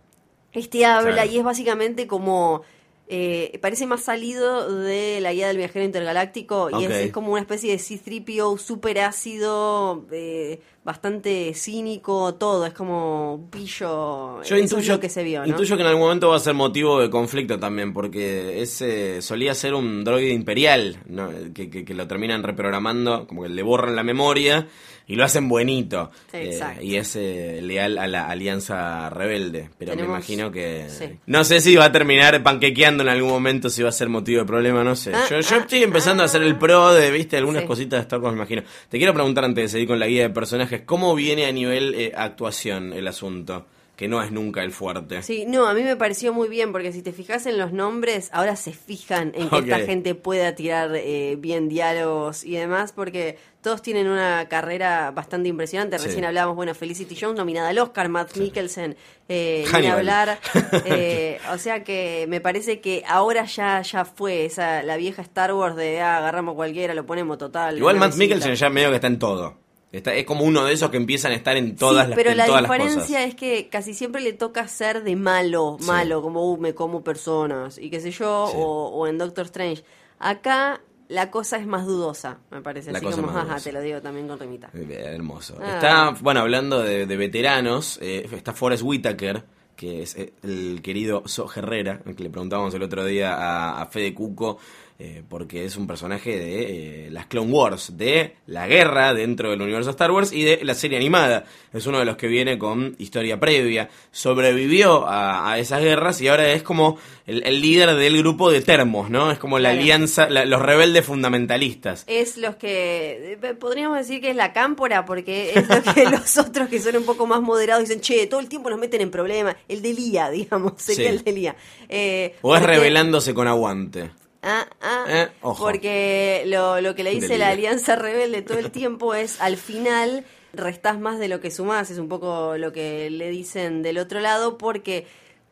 Este 0.57 0.85
habla 0.85 1.13
Claro. 1.13 1.31
y 1.31 1.37
es 1.37 1.43
básicamente 1.43 2.07
como... 2.07 2.63
eh, 3.09 3.57
parece 3.61 3.85
más 3.85 4.01
salido 4.03 4.79
de 4.79 5.19
la 5.21 5.31
guía 5.33 5.47
del 5.47 5.57
viajero 5.57 5.85
intergaláctico 5.85 6.69
y 6.79 6.85
es, 6.85 7.11
como 7.11 7.31
una 7.31 7.41
especie 7.41 7.71
de 7.71 7.79
C-3PO 7.79 8.57
súper 8.57 8.99
ácido, 8.99 10.05
eh, 10.11 10.59
bastante 10.83 11.53
cínico, 11.53 12.35
todo, 12.35 12.65
es 12.65 12.73
como 12.73 13.35
un 13.35 13.49
pillo. 13.49 14.41
Yo 14.43 14.55
es 14.55 14.61
intuyo, 14.63 14.93
lo 14.93 14.99
que 14.99 15.09
se 15.09 15.23
vio, 15.23 15.41
¿no? 15.41 15.47
intuyo 15.47 15.75
que 15.75 15.81
en 15.81 15.87
algún 15.87 16.03
momento 16.03 16.29
va 16.29 16.37
a 16.37 16.39
ser 16.39 16.53
motivo 16.53 16.99
de 17.01 17.09
conflicto 17.09 17.59
también, 17.59 17.93
porque 17.93 18.61
ese 18.61 19.21
solía 19.21 19.53
ser 19.53 19.73
un 19.73 20.03
droide 20.03 20.29
imperial, 20.33 20.97
¿no? 21.07 21.29
que, 21.53 21.69
que- 21.69 21.83
que 21.85 21.93
lo 21.93 22.07
terminan 22.07 22.43
reprogramando, 22.43 23.27
como 23.27 23.43
que 23.43 23.49
le 23.49 23.63
borran 23.63 23.95
la 23.95 24.03
memoria 24.03 24.67
y 25.09 25.15
lo 25.15 25.23
hacen 25.23 25.47
buenito. 25.47 26.11
Eh, 26.33 26.59
y 26.81 26.95
es 26.97 27.15
leal 27.15 27.97
a 27.97 28.07
la 28.07 28.27
alianza 28.27 29.09
rebelde. 29.09 29.69
Pero 29.77 29.91
Tenemos- 29.91 30.09
me 30.09 30.15
imagino 30.17 30.51
que... 30.51 30.87
sí. 30.89 31.17
No 31.25 31.43
sé 31.45 31.61
si 31.61 31.75
va 31.77 31.85
a 31.85 31.91
terminar 31.93 32.41
panquequeando 32.43 32.96
en 33.03 33.09
algún 33.09 33.29
momento, 33.29 33.69
si 33.69 33.83
va 33.83 33.89
a 33.89 33.91
ser 33.91 34.09
motivo 34.09 34.41
de 34.41 34.45
problema, 34.45 34.83
no 34.83 34.95
sé. 34.95 35.11
Ah, 35.13 35.25
yo 35.29 35.39
yo 35.39 35.55
ah, 35.55 35.59
estoy 35.59 35.83
empezando 35.83 36.21
ah. 36.21 36.25
a 36.25 36.27
hacer 36.27 36.41
el 36.43 36.57
pro 36.57 36.93
de, 36.93 37.11
viste, 37.11 37.37
algunas 37.37 37.61
Sí. 37.63 37.67
cositas 37.67 37.99
de 37.99 38.01
Star 38.01 38.19
Wars, 38.19 38.33
me 38.35 38.39
imagino. 38.41 38.63
Te 38.89 38.97
quiero 38.97 39.13
preguntar 39.13 39.43
antes 39.43 39.63
de 39.63 39.69
seguir 39.69 39.87
con 39.87 39.99
la 39.99 40.07
guía 40.07 40.23
de 40.23 40.29
personajes, 40.29 40.81
¿cómo 40.85 41.13
viene 41.15 41.45
a 41.45 41.51
nivel 41.51 41.93
eh, 41.95 42.13
actuación 42.15 42.93
el 42.93 43.07
asunto? 43.07 43.65
Que 43.97 44.07
no 44.07 44.21
es 44.21 44.31
nunca 44.31 44.63
el 44.63 44.71
fuerte. 44.71 45.23
Sí, 45.23 45.45
no, 45.47 45.65
a 45.65 45.73
mí 45.73 45.81
me 45.81 45.95
pareció 45.95 46.31
muy 46.31 46.47
bien, 46.47 46.71
porque 46.71 46.93
si 46.93 47.01
te 47.01 47.11
fijas 47.11 47.47
en 47.47 47.57
los 47.57 47.73
nombres, 47.73 48.29
ahora 48.31 48.55
se 48.55 48.71
fijan 48.71 49.31
en 49.33 49.49
que 49.49 49.57
esta 49.57 49.79
gente 49.79 50.13
pueda 50.13 50.53
tirar 50.53 50.91
eh, 50.95 51.35
bien 51.39 51.67
diálogos 51.67 52.43
y 52.43 52.51
demás, 52.51 52.91
porque 52.91 53.39
todos 53.61 53.81
tienen 53.81 54.07
una 54.07 54.47
carrera 54.49 55.09
bastante 55.09 55.49
impresionante. 55.49 55.97
Sí. 55.97 56.05
Recién 56.05 56.25
hablábamos, 56.25 56.55
bueno, 56.55 56.75
Felicity 56.75 57.17
Jones 57.19 57.37
nominada 57.37 57.69
al 57.69 57.79
Oscar, 57.79 58.07
Matt 58.07 58.37
Mikkelsen, 58.37 58.95
eh, 59.29 59.65
ni 59.79 59.87
hablar. 59.87 60.37
eh, 60.85 61.39
o 61.51 61.57
sea 61.57 61.83
que 61.83 62.27
me 62.29 62.39
parece 62.39 62.79
que 62.79 63.03
ahora 63.07 63.45
ya, 63.45 63.81
ya 63.81 64.05
fue 64.05 64.45
esa 64.45 64.83
la 64.83 64.97
vieja 64.97 65.23
Star 65.23 65.53
Wars 65.53 65.75
de 65.75 66.01
ah, 66.01 66.19
agarramos 66.19 66.53
cualquiera, 66.53 66.93
lo 66.93 67.07
ponemos 67.07 67.39
total. 67.39 67.79
Igual 67.79 67.97
Matt. 67.97 68.13
Mikkelsen 68.13 68.53
ya 68.53 68.69
medio 68.69 68.89
que 68.89 68.95
está 68.95 69.07
en 69.07 69.17
todo. 69.17 69.66
Está, 69.91 70.13
es 70.15 70.25
como 70.25 70.43
uno 70.43 70.65
de 70.65 70.73
esos 70.73 70.89
que 70.91 70.97
empiezan 70.97 71.31
a 71.31 71.35
estar 71.35 71.55
en 71.55 71.75
todas 71.77 72.03
sí, 72.05 72.09
las 72.09 72.15
pero 72.17 72.31
en 72.31 72.37
la 72.37 72.45
todas 72.45 72.61
diferencia 72.63 73.23
es 73.23 73.35
que 73.35 73.69
casi 73.69 73.93
siempre 73.93 74.21
le 74.21 74.33
toca 74.33 74.67
ser 74.67 75.03
de 75.03 75.15
malo, 75.15 75.77
Sí. 75.79 75.87
malo, 75.87 76.21
como 76.21 76.43
uh, 76.51 76.57
me 76.57 76.73
como 76.75 77.03
personas 77.03 77.77
y 77.77 77.89
qué 77.89 78.01
sé 78.01 78.11
yo, 78.11 78.47
Sí. 78.51 78.57
o, 78.57 78.87
o 78.89 79.07
en 79.07 79.17
Doctor 79.17 79.45
Strange. 79.45 79.83
Acá 80.19 80.81
la 81.07 81.31
cosa 81.31 81.57
es 81.57 81.65
más 81.65 81.85
dudosa, 81.85 82.39
me 82.51 82.59
parece. 82.61 82.91
La 82.91 82.97
Así 82.97 83.05
como, 83.07 83.23
más 83.27 83.31
jaja, 83.35 83.45
dudosa. 83.47 83.63
te 83.63 83.71
lo 83.71 83.81
digo 83.81 84.01
también 84.01 84.27
con 84.27 84.37
remita. 84.37 84.69
Eh, 84.73 85.03
Hermoso. 85.15 85.57
Ah. 85.61 85.75
Está, 85.75 86.09
bueno, 86.21 86.41
hablando 86.41 86.81
de, 86.81 87.05
de 87.05 87.15
veteranos, 87.17 87.97
eh, 88.01 88.27
está 88.33 88.51
Forrest 88.51 88.83
Whitaker, 88.83 89.45
que 89.77 90.01
es 90.01 90.15
eh, 90.17 90.33
el 90.43 90.81
querido 90.83 91.23
So 91.27 91.49
Herrera, 91.55 92.01
al 92.05 92.13
que 92.15 92.23
le 92.23 92.29
preguntábamos 92.29 92.73
el 92.73 92.83
otro 92.83 93.05
día 93.05 93.35
a, 93.35 93.81
a 93.81 93.85
Fede 93.85 94.13
Cuco, 94.13 94.57
eh, 94.99 95.23
porque 95.29 95.63
es 95.65 95.77
un 95.77 95.85
personaje 95.85 96.37
de 96.39 97.05
eh, 97.07 97.11
las 97.11 97.27
Clone 97.27 97.51
Wars, 97.51 97.97
de 97.97 98.35
la 98.47 98.67
guerra 98.67 99.13
dentro 99.13 99.51
del 99.51 99.61
universo 99.61 99.91
Star 99.91 100.09
Wars 100.11 100.31
y 100.33 100.43
de 100.43 100.59
la 100.63 100.73
serie 100.73 100.97
animada. 100.97 101.45
Es 101.73 101.85
uno 101.85 101.99
de 101.99 102.05
los 102.05 102.17
que 102.17 102.27
viene 102.27 102.57
con 102.57 102.95
historia 102.97 103.39
previa. 103.39 103.89
Sobrevivió 104.11 105.05
a, 105.07 105.51
a 105.51 105.59
esas 105.59 105.81
guerras 105.81 106.19
y 106.21 106.27
ahora 106.27 106.51
es 106.51 106.63
como 106.63 106.97
el, 107.27 107.43
el 107.45 107.61
líder 107.61 107.95
del 107.95 108.17
grupo 108.17 108.49
de 108.51 108.61
termos, 108.61 109.09
¿no? 109.09 109.31
Es 109.31 109.37
como 109.37 109.59
la 109.59 109.69
Claro. 109.69 109.81
alianza, 109.81 110.29
la- 110.29 110.45
los 110.45 110.61
rebeldes 110.61 111.05
fundamentalistas. 111.05 112.03
Es 112.07 112.37
los 112.37 112.55
que, 112.55 113.37
eh, 113.41 113.53
podríamos 113.53 113.97
decir 113.97 114.19
que 114.21 114.31
es 114.31 114.35
la 114.35 114.53
cámpora, 114.53 115.05
porque 115.05 115.51
es 115.53 115.67
lo 115.69 115.93
que 115.93 116.05
los 116.09 116.37
otros 116.37 116.69
que 116.69 116.79
son 116.79 116.97
un 116.97 117.03
poco 117.05 117.27
más 117.27 117.41
moderados 117.41 117.83
dicen, 117.87 118.01
che, 118.01 118.27
todo 118.27 118.39
el 118.39 118.49
tiempo 118.49 118.69
nos 118.69 118.79
meten 118.79 119.01
en 119.01 119.11
problemas. 119.11 119.55
El 119.67 119.81
de 119.81 119.93
Lía, 119.93 120.29
digamos, 120.29 120.73
sería 120.77 121.09
Sí. 121.11 121.15
el 121.17 121.23
de 121.23 121.31
Lía. 121.31 121.55
Eh, 121.89 122.35
O 122.41 122.55
es 122.55 122.61
porque- 122.61 122.75
rebelándose 122.75 123.33
con 123.33 123.47
aguante. 123.47 124.09
Ah, 124.41 124.67
ah, 124.81 125.05
Eh, 125.09 125.27
ojo. 125.41 125.63
porque 125.63 126.43
lo, 126.47 126.79
lo 126.81 126.95
que 126.95 127.03
le 127.03 127.11
dice 127.11 127.37
la. 127.37 127.49
Alianza 127.49 127.95
Rebelde 127.95 128.41
todo 128.41 128.59
el 128.59 128.71
tiempo 128.71 129.13
es, 129.15 129.41
al 129.41 129.57
final 129.57 130.25
restás 130.53 130.99
más 130.99 131.19
de 131.19 131.27
lo 131.27 131.39
que 131.39 131.51
sumás, 131.51 131.89
es 131.91 131.97
un 131.99 132.07
poco 132.07 132.57
lo 132.57 132.71
que 132.71 133.09
le 133.09 133.29
dicen 133.29 133.83
del 133.83 133.97
otro 133.97 134.19
lado, 134.19 134.57
porque 134.57 135.05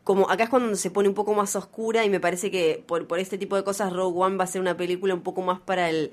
como 0.03 0.29
acá 0.29 0.43
es 0.45 0.49
cuando 0.49 0.75
se 0.75 0.91
pone 0.91 1.09
un 1.09 1.15
poco 1.15 1.33
más 1.33 1.55
oscura 1.55 2.05
y 2.05 2.09
me 2.09 2.19
parece 2.19 2.51
que 2.51 2.83
por, 2.85 3.07
por 3.07 3.19
este 3.19 3.37
tipo 3.37 3.55
de 3.55 3.63
cosas 3.63 3.91
Rogue 3.91 4.17
One 4.19 4.37
va 4.37 4.43
a 4.43 4.47
ser 4.47 4.61
una 4.61 4.77
película 4.77 5.13
un 5.15 5.21
poco 5.21 5.41
más 5.41 5.59
para 5.59 5.89
el 5.89 6.11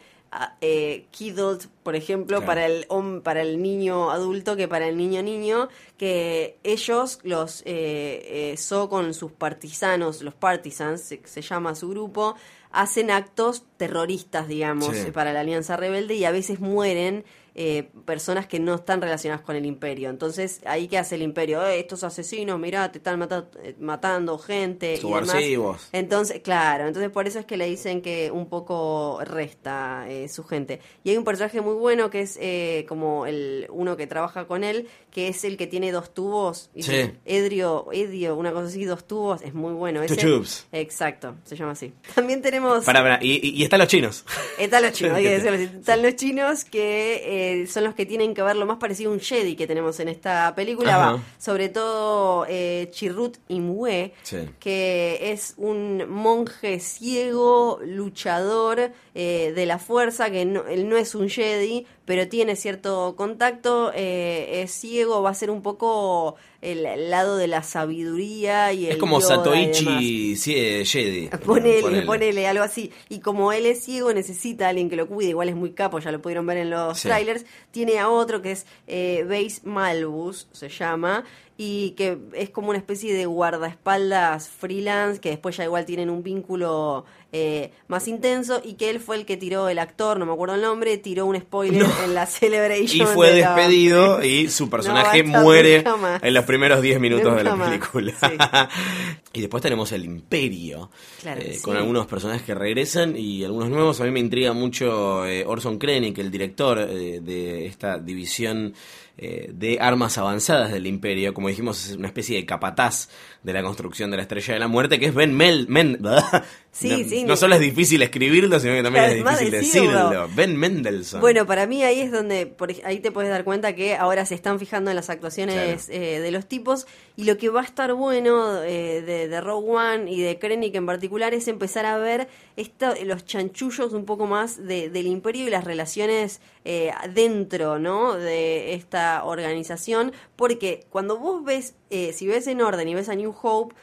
eh, 0.63 1.05
kidult, 1.11 1.67
por 1.83 1.95
ejemplo, 1.95 2.39
Claro. 2.39 2.47
para 2.47 2.67
el 2.67 2.87
para 3.23 3.43
el 3.43 3.61
niño 3.63 4.11
adulto 4.11 4.57
que 4.57 4.67
para 4.67 4.89
el 4.89 4.97
niño 4.97 5.23
niño, 5.23 5.69
que 5.99 6.57
ellos 6.65 7.19
los 7.23 7.61
eh, 7.67 8.53
eh, 8.53 8.57
So 8.57 8.89
con 8.89 9.13
sus 9.13 9.31
partisanos, 9.33 10.23
los 10.23 10.33
partisans 10.35 11.03
se, 11.03 11.21
se 11.25 11.43
llama 11.43 11.75
su 11.75 11.91
grupo, 11.91 12.35
hacen 12.73 13.11
actos 13.11 13.65
terroristas, 13.77 14.49
digamos, 14.49 14.97
Sí. 14.97 15.11
para 15.11 15.33
la 15.33 15.41
Alianza 15.41 15.77
Rebelde 15.77 16.15
y 16.15 16.25
a 16.25 16.31
veces 16.31 16.61
mueren 16.61 17.25
eh, 17.55 17.91
personas 18.05 18.47
que 18.47 18.59
no 18.61 18.75
están 18.77 19.01
relacionadas 19.03 19.45
con 19.45 19.57
el 19.57 19.67
imperio. 19.67 20.09
Entonces, 20.11 20.61
ahí 20.65 20.89
que 20.89 20.99
hace 20.99 21.15
el 21.17 21.23
imperio, 21.23 21.65
"Eh, 21.67 21.79
estos 21.81 22.03
asesinos, 22.05 22.59
mirá, 22.59 22.91
te 22.93 22.99
están 22.99 23.21
eh, 23.63 23.75
matando 23.79 24.39
gente 24.39 24.95
y. 24.95 24.97
Subversivos. 24.99 25.89
Entonces, 25.93 26.41
claro, 26.43 26.87
entonces 26.87 27.11
por 27.11 27.27
eso 27.27 27.39
es 27.39 27.47
que 27.47 27.57
le 27.57 27.67
dicen 27.67 28.01
que 28.03 28.31
un 28.31 28.49
poco 28.49 29.19
resta 29.25 30.07
eh, 30.09 30.29
su 30.29 30.45
gente. 30.45 30.81
Y 31.05 31.11
hay 31.11 31.17
un 31.17 31.25
personaje 31.25 31.61
muy 31.61 31.75
bueno 31.75 32.11
que 32.11 32.21
es 32.23 32.39
eh, 32.41 32.85
como 32.89 33.27
el 33.27 33.67
uno 33.71 33.97
que 33.97 34.07
trabaja 34.07 34.47
con 34.47 34.65
él, 34.65 34.89
que 35.11 35.29
es 35.29 35.45
el 35.45 35.57
que 35.57 35.67
tiene 35.67 35.93
dos 35.93 36.15
tubos. 36.15 36.71
y 36.75 36.83
Sí. 36.83 37.11
Edrio, 37.25 37.89
Edio, 37.93 38.35
una 38.37 38.53
cosa 38.53 38.67
así, 38.69 38.85
dos 38.85 39.07
tubos, 39.07 39.43
es 39.43 39.55
muy 39.55 39.73
bueno. 39.75 40.01
Two 40.07 40.17
tubes. 40.17 40.67
Exacto, 40.73 41.35
se 41.45 41.57
llama 41.57 41.73
así. 41.73 41.93
También 42.15 42.41
tenemos... 42.43 42.85
Para, 42.85 43.03
para, 43.03 43.19
y, 43.23 43.33
y- 43.47 43.51
y 43.61 43.63
están 43.65 43.79
los 43.81 43.89
chinos. 43.89 44.25
Están 44.59 44.83
los 44.83 44.93
chinos, 44.93 45.13
hay 45.17 45.23
que 45.25 45.31
decirlo 45.31 45.55
así. 45.57 45.65
Están 45.65 46.03
los 46.03 46.17
chinos 46.17 46.65
que 46.65 47.42
son 47.69 47.85
los 47.85 47.95
que 47.95 48.07
tienen 48.07 48.35
que 48.35 48.43
ver 48.43 48.57
lo 48.57 48.67
más 48.67 48.79
parecido 48.79 49.11
a 49.11 49.15
un 49.15 49.21
Jedi 49.21 49.57
que 49.57 49.67
tenemos 49.67 49.99
en 50.01 50.09
esta 50.09 50.55
película. 50.55 50.97
Ajá. 50.97 51.13
Va, 51.15 51.23
sobre 51.39 51.69
todo 51.69 52.47
eh, 52.49 52.89
Chirrut 52.93 53.37
Imwe, 53.49 54.13
Sí. 54.23 54.39
que 54.61 55.31
es 55.33 55.55
un 55.57 56.05
monje 56.09 56.81
ciego, 56.81 57.81
luchador 57.85 58.93
eh, 59.15 59.53
de 59.55 59.67
la 59.67 59.79
fuerza, 59.79 60.31
que 60.31 60.45
no, 60.45 60.67
él 60.67 60.89
no 60.89 60.97
es 60.97 61.15
un 61.15 61.29
Jedi, 61.29 61.87
pero 62.05 62.29
tiene 62.29 62.57
cierto 62.57 63.15
contacto, 63.17 63.93
eh, 63.95 64.63
es 64.63 64.73
ciego, 64.73 65.23
va 65.23 65.31
a 65.31 65.35
ser 65.35 65.51
un 65.51 65.63
poco 65.63 66.35
el, 66.61 66.85
el 66.87 67.11
lado 67.11 67.37
de 67.37 67.47
la 67.47 67.63
sabiduría 67.63 68.73
y 68.73 68.87
el 68.87 68.93
Es 68.93 68.99
como 68.99 69.21
Yoda. 69.21 69.37
Satoichi 69.37 70.37
sí, 70.37 70.55
eh, 70.57 70.85
Jedi. 70.85 71.29
Ponele, 71.45 71.81
Ponele. 71.83 72.07
ponele, 72.07 72.47
algo 72.49 72.65
así. 72.65 72.91
Y 73.09 73.21
como 73.21 73.53
él 73.53 73.67
es 73.67 73.85
ciego, 73.85 74.13
necesita 74.13 74.67
a 74.67 74.69
alguien 74.71 74.89
que 74.91 74.97
lo 74.97 75.07
cuide. 75.07 75.31
Igual 75.31 75.49
es 75.49 75.57
muy 75.57 75.73
capo, 75.73 75.99
ya 75.99 76.11
lo 76.13 76.21
pudieron 76.21 76.47
ver 76.47 76.59
en 76.59 76.71
los 76.71 76.99
Sí. 76.99 77.09
trailers. 77.09 77.32
Tiene 77.71 77.99
a 77.99 78.09
otro 78.09 78.43
que 78.43 78.53
es 78.53 78.67
eh, 78.87 79.25
Base 79.29 79.61
Malbus, 79.65 80.49
se 80.53 80.69
llama. 80.69 81.25
Y 81.65 81.91
que 81.93 82.19
es 82.35 82.51
como 82.51 82.71
una 82.71 82.79
especie 82.79 83.15
de 83.15 83.25
guardaespaldas 83.27 84.49
freelance, 84.49 85.21
que 85.21 85.31
después 85.31 85.57
ya 85.57 85.63
igual 85.65 85.85
tienen 85.85 86.11
un 86.11 86.25
vínculo 86.25 87.05
eh, 87.31 87.71
más 87.87 88.09
intenso. 88.09 88.61
Y 88.65 88.75
que 88.75 88.91
él 88.91 88.99
fue 88.99 89.15
el 89.17 89.25
que 89.27 89.37
tiró, 89.37 89.69
el 89.69 89.79
actor, 89.79 90.19
no 90.19 90.27
me 90.27 90.33
acuerdo 90.33 90.57
el 90.57 90.63
nombre, 90.63 90.99
tiró 90.99 91.25
un 91.27 91.39
spoiler 91.39 91.87
en 92.05 92.15
la 92.15 92.25
Y 92.25 92.27
Celebration. 92.27 93.07
fue 93.09 93.33
de 93.33 93.41
la- 93.43 93.55
despedido 93.55 94.25
y 94.25 94.49
su 94.49 94.69
personaje 94.69 95.23
No, 95.23 95.43
muere 95.43 95.85
en 96.23 96.35
los 96.35 96.45
primeros 96.45 96.83
10 96.83 96.99
minutos 96.99 97.37
de 97.37 97.45
la 97.45 97.57
película. 97.57 98.13
sí. 98.21 98.27
y 99.35 99.41
después 99.41 99.63
tenemos 99.63 99.93
el 99.93 100.05
Imperio, 100.05 100.91
Claro 101.21 101.41
eh, 101.43 101.59
con 101.63 101.77
algunos 101.77 102.07
personajes 102.07 102.43
que 102.43 102.55
regresan 102.55 103.17
y 103.17 103.45
algunos 103.45 103.71
nuevos. 103.71 104.01
A 104.01 104.05
mí 104.05 104.11
me 104.11 104.21
intriga 104.21 104.53
mucho 104.53 105.25
eh, 105.27 105.45
Orson 105.47 105.79
Krennic, 105.79 106.19
el 106.19 106.31
director 106.31 106.79
eh, 106.81 107.21
de 107.23 107.67
esta 107.67 107.99
división 107.99 108.75
eh, 109.19 109.51
de 109.53 109.79
armas 109.81 110.19
avanzadas 110.19 110.73
del 110.73 110.87
Imperio. 110.87 111.35
Como 111.35 111.49
dijimos, 111.49 111.89
es 111.91 111.97
una 111.97 112.09
especie 112.09 112.37
de 112.37 112.47
capataz 112.47 113.09
de 113.43 113.53
la 113.53 113.63
construcción 113.63 114.11
de 114.11 114.17
la 114.17 114.23
Estrella 114.23 114.55
de 114.55 114.61
la 114.61 114.69
Muerte, 114.69 114.99
que 114.99 115.07
es 115.07 115.15
Ben 115.15 115.35
Mel... 115.35 115.67
Men- 115.69 115.99
Sí, 116.75 116.89
no, 116.89 117.09
sí. 117.09 117.25
no 117.25 117.37
solo 117.37 117.55
es 117.57 117.61
difícil 117.61 118.01
escribirlo, 118.03 118.59
sino 118.59 118.73
que 118.73 118.83
también 118.83 119.05
es 119.05 119.15
difícil 119.17 119.51
decirlo. 119.51 120.05
decirlo. 120.09 120.29
Ben 120.35 120.57
Mendelssohn. 120.57 121.21
Bueno, 121.21 121.47
para 121.47 121.67
mí 121.67 121.83
ahí 121.85 122.01
es 122.01 122.11
donde, 122.11 122.47
por 122.47 122.71
ahí 122.85 122.99
te 123.01 123.11
puedes 123.13 123.31
dar 123.31 123.45
cuenta 123.45 123.75
que 123.75 123.95
ahora 123.95 124.25
se 124.25 124.35
están 124.35 124.59
fijando 124.59 124.91
en 124.91 124.97
las 124.97 125.11
actuaciones 125.11 125.91
eh, 125.91 126.19
de 126.21 126.31
los 126.31 126.47
tipos 126.47 126.87
y 127.15 127.25
lo 127.25 127.37
que 127.37 127.51
va 127.51 127.61
a 127.61 127.65
estar 127.65 127.93
bueno 127.93 128.63
eh, 128.63 129.03
de, 129.03 129.29
de 129.29 129.41
Rogue 129.43 129.71
One 129.71 130.11
y 130.11 130.23
de 130.23 130.39
Krennic 130.39 130.75
en 130.75 130.87
particular 130.87 131.35
es 131.35 131.47
empezar 131.47 131.85
a 131.85 131.99
ver 131.99 132.27
esta- 132.57 132.95
los 133.05 133.27
chanchullos 133.27 133.93
un 133.93 134.07
poco 134.07 134.27
más 134.27 134.57
de- 134.57 134.89
del 134.89 135.09
imperio 135.09 135.47
y 135.47 135.51
las 135.51 135.65
relaciones 135.65 136.41
eh, 136.65 136.91
dentro, 137.13 137.79
¿no? 137.79 138.15
De 138.15 138.73
esta 138.73 139.25
organización, 139.25 140.13
porque 140.37 140.87
cuando 140.89 141.19
vos 141.19 141.45
ves, 141.45 141.75
eh, 141.91 142.15
si 142.15 142.27
ves 142.27 142.47
en 142.47 142.63
orden 142.63 142.89
y 142.89 142.95
ves 142.95 143.11
a 143.11 143.15
New 143.15 143.35
Hope, 143.43 143.75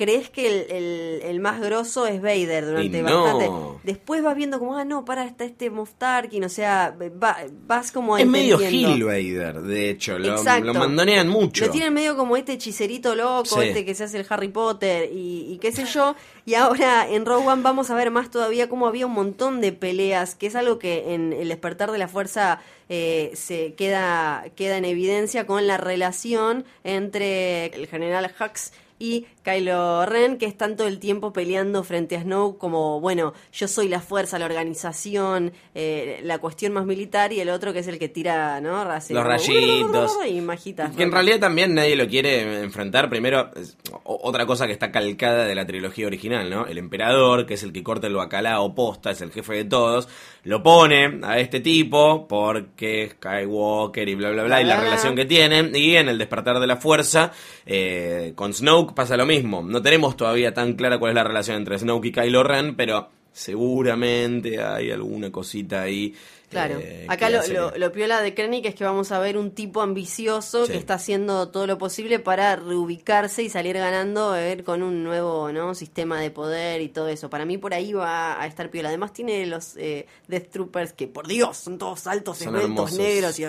crees 0.00 0.30
que 0.30 0.46
el, 0.46 0.70
el- 0.70 1.20
el 1.22 1.40
más 1.40 1.60
grosso 1.60 2.06
es 2.06 2.22
Vader 2.22 2.64
durante 2.64 3.02
no. 3.02 3.22
bastante. 3.22 3.50
Después 3.84 4.22
vas 4.22 4.34
viendo 4.34 4.58
como, 4.58 4.76
ah, 4.78 4.84
no, 4.86 5.04
para, 5.04 5.26
está 5.26 5.44
este 5.44 5.68
Moff 5.68 5.90
Tarkin, 5.98 6.42
o 6.44 6.48
sea, 6.48 6.96
va- 7.22 7.36
vas 7.66 7.92
como 7.92 8.16
Es 8.16 8.26
medio. 8.26 8.58
Gil 8.58 9.04
Vader, 9.04 9.60
de 9.60 9.90
hecho, 9.90 10.18
lo, 10.18 10.42
mandonean 10.74 11.28
mucho. 11.28 11.66
Lo 11.66 11.70
tienen 11.70 11.92
medio 11.92 12.16
como 12.16 12.38
este 12.38 12.52
hechicerito 12.54 13.14
loco, 13.14 13.60
Sí. 13.60 13.68
este 13.68 13.84
que 13.84 13.94
se 13.94 14.04
hace 14.04 14.18
el 14.20 14.26
Harry 14.30 14.48
Potter 14.48 15.10
y, 15.12 15.52
y 15.52 15.58
qué 15.58 15.70
sé 15.70 15.84
yo. 15.84 16.14
Y 16.46 16.54
ahora 16.54 17.06
en 17.08 17.26
Rogue 17.26 17.46
One 17.46 17.62
vamos 17.62 17.90
a 17.90 17.94
ver 17.94 18.10
más 18.10 18.30
todavía 18.30 18.68
cómo 18.70 18.86
había 18.86 19.04
un 19.06 19.12
montón 19.12 19.60
de 19.60 19.72
peleas, 19.72 20.34
que 20.34 20.46
es 20.46 20.56
algo 20.56 20.78
que 20.78 21.12
en 21.12 21.32
El 21.34 21.48
despertar 21.48 21.92
de 21.92 21.98
la 21.98 22.08
fuerza 22.08 22.60
eh, 22.88 23.30
se 23.34 23.74
queda, 23.74 24.46
queda 24.56 24.76
en 24.78 24.84
evidencia 24.86 25.46
con 25.46 25.66
la 25.66 25.76
relación 25.76 26.64
entre 26.82 27.66
el 27.66 27.86
general 27.86 28.32
Hux 28.40 28.72
y 28.98 29.26
Kylo 29.42 30.04
Ren, 30.04 30.36
que 30.36 30.46
están 30.46 30.76
todo 30.76 30.86
el 30.86 30.98
tiempo 30.98 31.32
peleando 31.32 31.82
frente 31.82 32.16
a 32.16 32.22
Snoke 32.22 32.58
como, 32.58 33.00
bueno, 33.00 33.32
yo 33.52 33.68
soy 33.68 33.88
la 33.88 34.00
fuerza, 34.00 34.38
la 34.38 34.44
organización, 34.44 35.52
eh, 35.74 36.20
la 36.22 36.38
cuestión 36.38 36.72
más 36.74 36.84
militar, 36.84 37.32
y 37.32 37.40
el 37.40 37.48
otro 37.48 37.72
que 37.72 37.78
es 37.78 37.88
el 37.88 37.98
que 37.98 38.08
tira, 38.08 38.60
¿no? 38.60 38.80
Así 38.80 39.14
Los 39.14 39.22
como, 39.22 39.36
rayitos. 39.36 40.18
Y 40.30 40.40
magitas. 40.40 40.94
Que 40.94 41.02
en 41.02 41.12
realidad 41.12 41.40
también 41.40 41.74
nadie 41.74 41.96
lo 41.96 42.06
quiere 42.06 42.62
enfrentar. 42.62 43.08
Primero, 43.08 43.50
es 43.56 43.76
otra 44.04 44.46
cosa 44.46 44.66
que 44.66 44.72
está 44.72 44.92
calcada 44.92 45.46
de 45.46 45.54
la 45.54 45.66
trilogía 45.66 46.06
original, 46.06 46.48
¿no? 46.50 46.66
El 46.66 46.78
emperador, 46.78 47.46
que 47.46 47.54
es 47.54 47.62
el 47.62 47.72
que 47.72 47.82
corta 47.82 48.06
el 48.06 48.14
bacalao 48.14 48.74
posta, 48.74 49.10
es 49.10 49.20
el 49.22 49.32
jefe 49.32 49.54
de 49.54 49.64
todos, 49.64 50.08
lo 50.44 50.62
pone 50.62 51.20
a 51.22 51.38
este 51.38 51.60
tipo 51.60 52.28
porque 52.28 53.10
Skywalker 53.14 54.08
y 54.08 54.14
bla, 54.14 54.30
bla, 54.30 54.44
bla, 54.44 54.62
y 54.62 54.64
la 54.64 54.78
relación 54.78 55.16
que 55.16 55.24
tienen. 55.24 55.74
Y 55.74 55.96
en 55.96 56.08
el 56.08 56.18
despertar 56.18 56.60
de 56.60 56.66
la 56.66 56.76
fuerza, 56.76 57.32
eh, 57.66 58.32
con 58.36 58.52
Snoke 58.52 58.94
pasa 58.94 59.16
lo 59.16 59.26
mismo. 59.26 59.29
No 59.38 59.80
tenemos 59.80 60.16
todavía 60.16 60.52
tan 60.52 60.72
clara 60.74 60.98
cuál 60.98 61.10
es 61.10 61.14
la 61.14 61.24
relación 61.24 61.58
entre 61.58 61.78
Snoke 61.78 62.06
y 62.06 62.12
Kylo 62.12 62.42
Ren, 62.42 62.74
pero 62.74 63.08
seguramente 63.32 64.60
hay 64.60 64.90
alguna 64.90 65.30
cosita 65.30 65.82
ahí. 65.82 66.14
Claro, 66.50 66.78
eh, 66.80 67.06
acá 67.08 67.30
lo, 67.30 67.92
piola 67.92 68.20
de 68.20 68.34
Krennic 68.34 68.66
es 68.66 68.74
que 68.74 68.82
vamos 68.84 69.12
a 69.12 69.18
ver 69.20 69.38
un 69.38 69.52
tipo 69.52 69.80
ambicioso 69.82 70.66
Sí. 70.66 70.72
que 70.72 70.78
está 70.78 70.94
haciendo 70.94 71.48
todo 71.48 71.66
lo 71.66 71.78
posible 71.78 72.18
para 72.18 72.56
reubicarse 72.56 73.42
y 73.44 73.48
salir 73.48 73.76
ganando 73.78 74.32
ver, 74.32 74.64
con 74.64 74.82
un 74.82 75.04
nuevo 75.04 75.52
¿no? 75.52 75.74
sistema 75.74 76.20
de 76.20 76.30
poder 76.30 76.80
y 76.80 76.88
todo 76.88 77.08
eso. 77.08 77.30
Para 77.30 77.44
mí 77.44 77.56
por 77.56 77.72
ahí 77.72 77.92
va 77.92 78.40
a 78.40 78.46
estar 78.46 78.68
piola. 78.70 78.88
Además 78.88 79.12
tiene 79.12 79.46
los 79.46 79.76
eh, 79.76 80.06
Death 80.26 80.50
Troopers 80.50 80.92
que, 80.92 81.06
por 81.06 81.26
Dios, 81.28 81.56
son 81.56 81.78
todos 81.78 82.06
altos, 82.06 82.38
Son 82.38 82.48
esbeltos, 82.56 82.92
hermosos. 82.92 82.98
negros 82.98 83.38
y... 83.38 83.44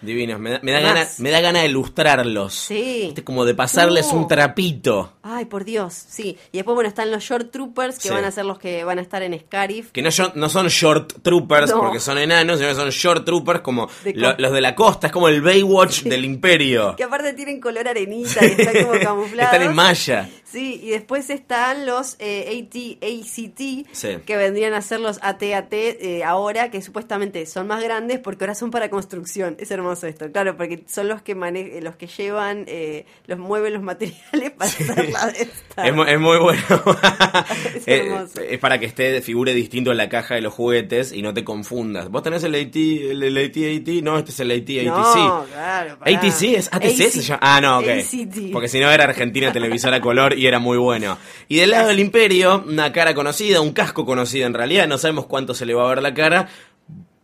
Divinos, 0.00 0.40
me 0.40 0.50
da, 0.50 0.60
me 0.62 0.72
da 0.72 0.80
Más. 0.80 0.94
gana, 0.94 1.08
me 1.18 1.30
da 1.30 1.40
gana 1.40 1.60
de 1.60 1.66
ilustrarlos. 1.66 2.54
Sí. 2.54 3.14
Como 3.24 3.44
de 3.44 3.54
pasarles 3.54 4.06
No. 4.12 4.20
un 4.20 4.28
trapito. 4.28 5.12
Ay, 5.22 5.44
por 5.44 5.64
Dios, 5.64 5.92
sí. 5.94 6.38
Y 6.52 6.58
después, 6.58 6.74
bueno, 6.74 6.88
están 6.88 7.10
los 7.10 7.22
Short 7.22 7.50
Troopers 7.50 7.96
que 7.96 8.08
Sí. 8.08 8.14
van 8.14 8.24
a 8.24 8.30
ser 8.30 8.44
los 8.44 8.58
que 8.58 8.84
van 8.84 8.98
a 8.98 9.02
estar 9.02 9.22
en 9.22 9.38
Scarif. 9.38 9.90
Que 9.92 10.02
no, 10.02 10.10
son- 10.10 10.32
no 10.34 10.48
son 10.48 10.68
short 10.68 11.22
troopers 11.22 11.70
No. 11.70 11.80
porque 11.80 12.00
son 12.00 12.13
enanos, 12.18 12.58
sino 12.58 12.68
que 12.70 12.74
son 12.74 12.90
short 12.90 13.24
troopers 13.24 13.60
como 13.60 13.88
De 14.04 14.12
lo- 14.14 14.34
co- 14.34 14.42
los 14.42 14.52
de 14.52 14.60
la 14.60 14.74
costa, 14.74 15.06
es 15.08 15.12
como 15.12 15.28
el 15.28 15.40
Baywatch 15.42 16.02
del 16.02 16.24
imperio. 16.24 16.94
Que 16.96 17.04
aparte 17.04 17.32
tienen 17.34 17.60
color 17.60 17.86
arenita 17.88 18.44
y 18.46 18.50
están 18.50 18.84
como 18.86 18.98
camuflados. 19.00 19.52
Están 19.54 19.68
en 19.68 19.74
malla. 19.74 20.28
Sí, 20.54 20.80
y 20.82 20.90
después 20.90 21.30
están 21.30 21.84
los 21.84 22.16
eh, 22.20 22.64
AT, 22.64 23.02
ACT, 23.04 23.86
Sí. 23.92 24.08
que 24.24 24.36
vendrían 24.36 24.72
a 24.72 24.80
ser 24.82 25.00
los 25.00 25.18
ATAT 25.22 25.72
eh, 25.72 26.22
ahora, 26.24 26.70
que 26.70 26.80
supuestamente 26.80 27.44
son 27.46 27.66
más 27.66 27.82
grandes 27.82 28.20
porque 28.20 28.44
ahora 28.44 28.54
son 28.54 28.70
para 28.70 28.88
construcción. 28.88 29.56
Es 29.58 29.70
hermoso 29.70 30.06
esto, 30.06 30.30
claro, 30.30 30.56
porque 30.56 30.84
son 30.86 31.08
los 31.08 31.22
que 31.22 31.34
mane 31.34 31.80
los 31.82 31.96
que 31.96 32.06
llevan, 32.06 32.64
eh, 32.68 33.04
los 33.26 33.38
mueven 33.38 33.72
los 33.74 33.82
materiales 33.82 34.52
para 34.56 34.70
hacer 34.70 35.10
la 35.10 35.26
de 35.26 35.42
esta. 35.42 35.86
Es, 35.86 35.92
mu- 35.94 36.04
es 36.04 36.20
muy 36.20 36.38
bueno. 36.38 36.62
Es 37.74 37.82
Eh, 37.88 38.06
hermoso. 38.06 38.40
es 38.40 38.58
para 38.60 38.78
que 38.78 38.86
esté 38.86 39.20
figure 39.20 39.52
distinto 39.54 39.90
en 39.90 39.96
la 39.96 40.08
caja 40.08 40.34
de 40.36 40.40
los 40.40 40.54
juguetes 40.54 41.12
y 41.12 41.20
no 41.22 41.34
te 41.34 41.42
confundas. 41.44 42.08
¿Vos 42.10 42.22
tenés 42.22 42.42
el 42.44 42.54
AT, 42.54 42.76
el, 42.76 43.22
el 43.22 43.36
AT-AT? 43.36 44.02
No, 44.04 44.18
este 44.18 44.30
es 44.30 44.40
el 44.40 44.50
AT-ATC. 44.52 44.84
No, 45.16 45.44
claro. 45.52 45.98
ATC 46.00 46.42
es 46.56 46.68
ATC 46.72 47.10
se 47.10 47.22
llama. 47.22 47.40
Ah, 47.42 47.60
no, 47.60 47.78
ok. 47.80 47.88
ACT. 47.88 48.52
Porque 48.52 48.68
si 48.68 48.78
no 48.80 48.90
era 48.90 49.04
Argentina 49.04 49.52
Televisora 49.52 50.00
Color 50.00 50.38
y 50.38 50.43
era 50.48 50.58
muy 50.58 50.76
bueno. 50.78 51.18
Y 51.48 51.56
del 51.58 51.70
lado 51.70 51.88
del 51.88 52.00
Imperio, 52.00 52.64
una 52.66 52.92
cara 52.92 53.14
conocida, 53.14 53.60
un 53.60 53.72
casco 53.72 54.04
conocido 54.06 54.46
en 54.46 54.54
realidad, 54.54 54.86
no 54.88 54.98
sabemos 54.98 55.26
cuánto 55.26 55.54
se 55.54 55.66
le 55.66 55.74
va 55.74 55.84
a 55.84 55.88
ver 55.88 56.02
la 56.02 56.14
cara. 56.14 56.48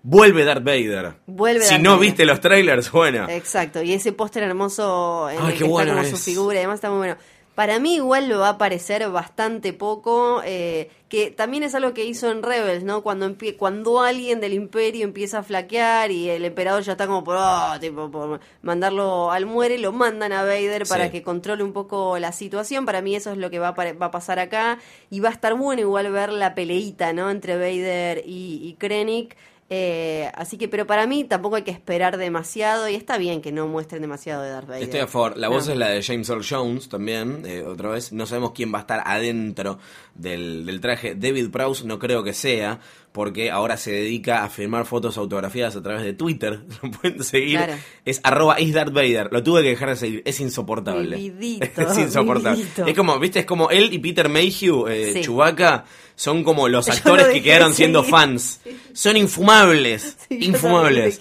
Vuelve 0.02 0.44
Darth 0.44 0.64
Vader. 0.64 1.12
Vuelve 1.26 1.60
si 1.64 1.72
Darth 1.74 1.82
no 1.82 1.90
Vader. 1.90 2.00
viste 2.06 2.24
los 2.24 2.40
trailers, 2.40 2.90
bueno. 2.90 3.26
Exacto, 3.28 3.82
y 3.82 3.92
ese 3.92 4.12
póster 4.12 4.42
hermoso 4.42 5.28
en 5.30 5.38
Ay, 5.42 5.52
el 5.52 5.58
qué 5.58 5.64
bueno 5.64 5.92
como 5.92 6.04
su 6.06 6.14
es. 6.16 6.24
figura 6.24 6.56
y 6.58 6.62
demás 6.62 6.76
está 6.76 6.88
muy 6.88 6.98
bueno. 6.98 7.16
Para 7.60 7.78
mí 7.78 7.96
igual 7.96 8.26
lo 8.26 8.38
va 8.38 8.48
a 8.48 8.56
parecer 8.56 9.06
bastante 9.10 9.74
poco, 9.74 10.40
eh, 10.46 10.88
que 11.10 11.30
también 11.30 11.62
es 11.62 11.74
algo 11.74 11.92
que 11.92 12.06
hizo 12.06 12.30
en 12.30 12.42
Rebels, 12.42 12.84
¿no? 12.84 13.02
Cuando 13.02 13.30
cuando 13.58 14.00
alguien 14.00 14.40
del 14.40 14.54
imperio 14.54 15.04
empieza 15.04 15.40
a 15.40 15.42
flaquear 15.42 16.10
y 16.10 16.30
el 16.30 16.46
emperador 16.46 16.82
ya 16.84 16.92
está 16.92 17.06
como 17.06 17.22
por, 17.22 17.36
ah, 17.38 17.76
tipo, 17.78 18.10
por 18.10 18.40
mandarlo 18.62 19.30
al 19.30 19.44
muere, 19.44 19.76
lo 19.76 19.92
mandan 19.92 20.32
a 20.32 20.42
Vader 20.42 20.86
para 20.88 21.04
Sí. 21.04 21.10
que 21.10 21.22
controle 21.22 21.62
un 21.62 21.74
poco 21.74 22.18
la 22.18 22.32
situación. 22.32 22.86
Para 22.86 23.02
mí 23.02 23.14
eso 23.14 23.30
es 23.32 23.36
lo 23.36 23.50
que 23.50 23.58
va 23.58 23.68
a, 23.68 23.92
va 23.92 24.06
a 24.06 24.10
pasar 24.10 24.38
acá 24.38 24.78
y 25.10 25.20
va 25.20 25.28
a 25.28 25.32
estar 25.32 25.52
bueno 25.52 25.82
igual 25.82 26.10
ver 26.10 26.32
la 26.32 26.54
peleita, 26.54 27.12
¿no? 27.12 27.28
Entre 27.30 27.56
Vader 27.58 28.22
y, 28.24 28.58
y 28.66 28.72
Krennic. 28.78 29.36
Eh, 29.72 30.28
así 30.34 30.58
que, 30.58 30.66
pero 30.66 30.84
para 30.84 31.06
mí 31.06 31.22
tampoco 31.22 31.54
hay 31.54 31.62
que 31.62 31.70
esperar 31.70 32.16
demasiado 32.16 32.88
y 32.88 32.96
está 32.96 33.18
bien 33.18 33.40
que 33.40 33.52
no 33.52 33.68
muestren 33.68 34.02
demasiado 34.02 34.42
de 34.42 34.50
Darth 34.50 34.66
Vader. 34.68 34.82
Estoy 34.82 34.98
a 35.00 35.06
favor. 35.06 35.36
La 35.36 35.46
No. 35.46 35.54
voz 35.54 35.68
es 35.68 35.76
la 35.76 35.90
de 35.90 36.02
James 36.02 36.28
Earl 36.28 36.44
Jones 36.48 36.88
también, 36.88 37.44
eh, 37.46 37.62
otra 37.62 37.90
vez. 37.90 38.12
No 38.12 38.26
sabemos 38.26 38.50
quién 38.50 38.74
va 38.74 38.78
a 38.78 38.80
estar 38.80 39.00
adentro 39.06 39.78
del, 40.16 40.66
del 40.66 40.80
traje. 40.80 41.14
David 41.14 41.50
Prowse 41.50 41.86
no 41.86 42.00
creo 42.00 42.24
que 42.24 42.32
sea, 42.32 42.80
porque 43.12 43.50
ahora 43.52 43.76
se 43.76 43.92
dedica 43.92 44.42
a 44.42 44.48
firmar 44.48 44.86
fotos 44.86 45.16
autografiadas 45.16 45.76
a 45.76 45.82
través 45.82 46.02
de 46.02 46.14
Twitter. 46.14 46.60
Lo 46.82 46.90
pueden 46.90 47.22
seguir. 47.22 47.58
Claro. 47.58 47.74
Es 48.04 48.20
arroba 48.24 48.60
is 48.60 48.74
Darth 48.74 48.92
Vader. 48.92 49.28
Lo 49.30 49.40
tuve 49.44 49.62
que 49.62 49.68
dejar 49.68 49.90
de 49.90 49.96
seguir. 49.96 50.22
Es 50.24 50.40
insoportable. 50.40 51.14
Vividito, 51.16 51.64
es 51.82 51.96
insoportable. 51.96 52.56
vividito. 52.58 52.86
Es 52.86 52.96
como, 52.96 53.16
viste, 53.20 53.38
es 53.38 53.46
como 53.46 53.70
él 53.70 53.92
y 53.92 54.00
Peter 54.00 54.28
Mayhew, 54.28 54.88
eh, 54.88 55.12
Sí. 55.14 55.20
Chewbacca, 55.22 55.84
son 56.20 56.44
como 56.44 56.68
los 56.68 56.86
actores 56.90 57.28
lo 57.28 57.32
que 57.32 57.42
quedaron 57.42 57.72
siendo 57.72 58.04
fans. 58.04 58.60
Son 58.92 59.16
infumables. 59.16 60.18
Sí, 60.30 60.38
infumables. 60.42 61.20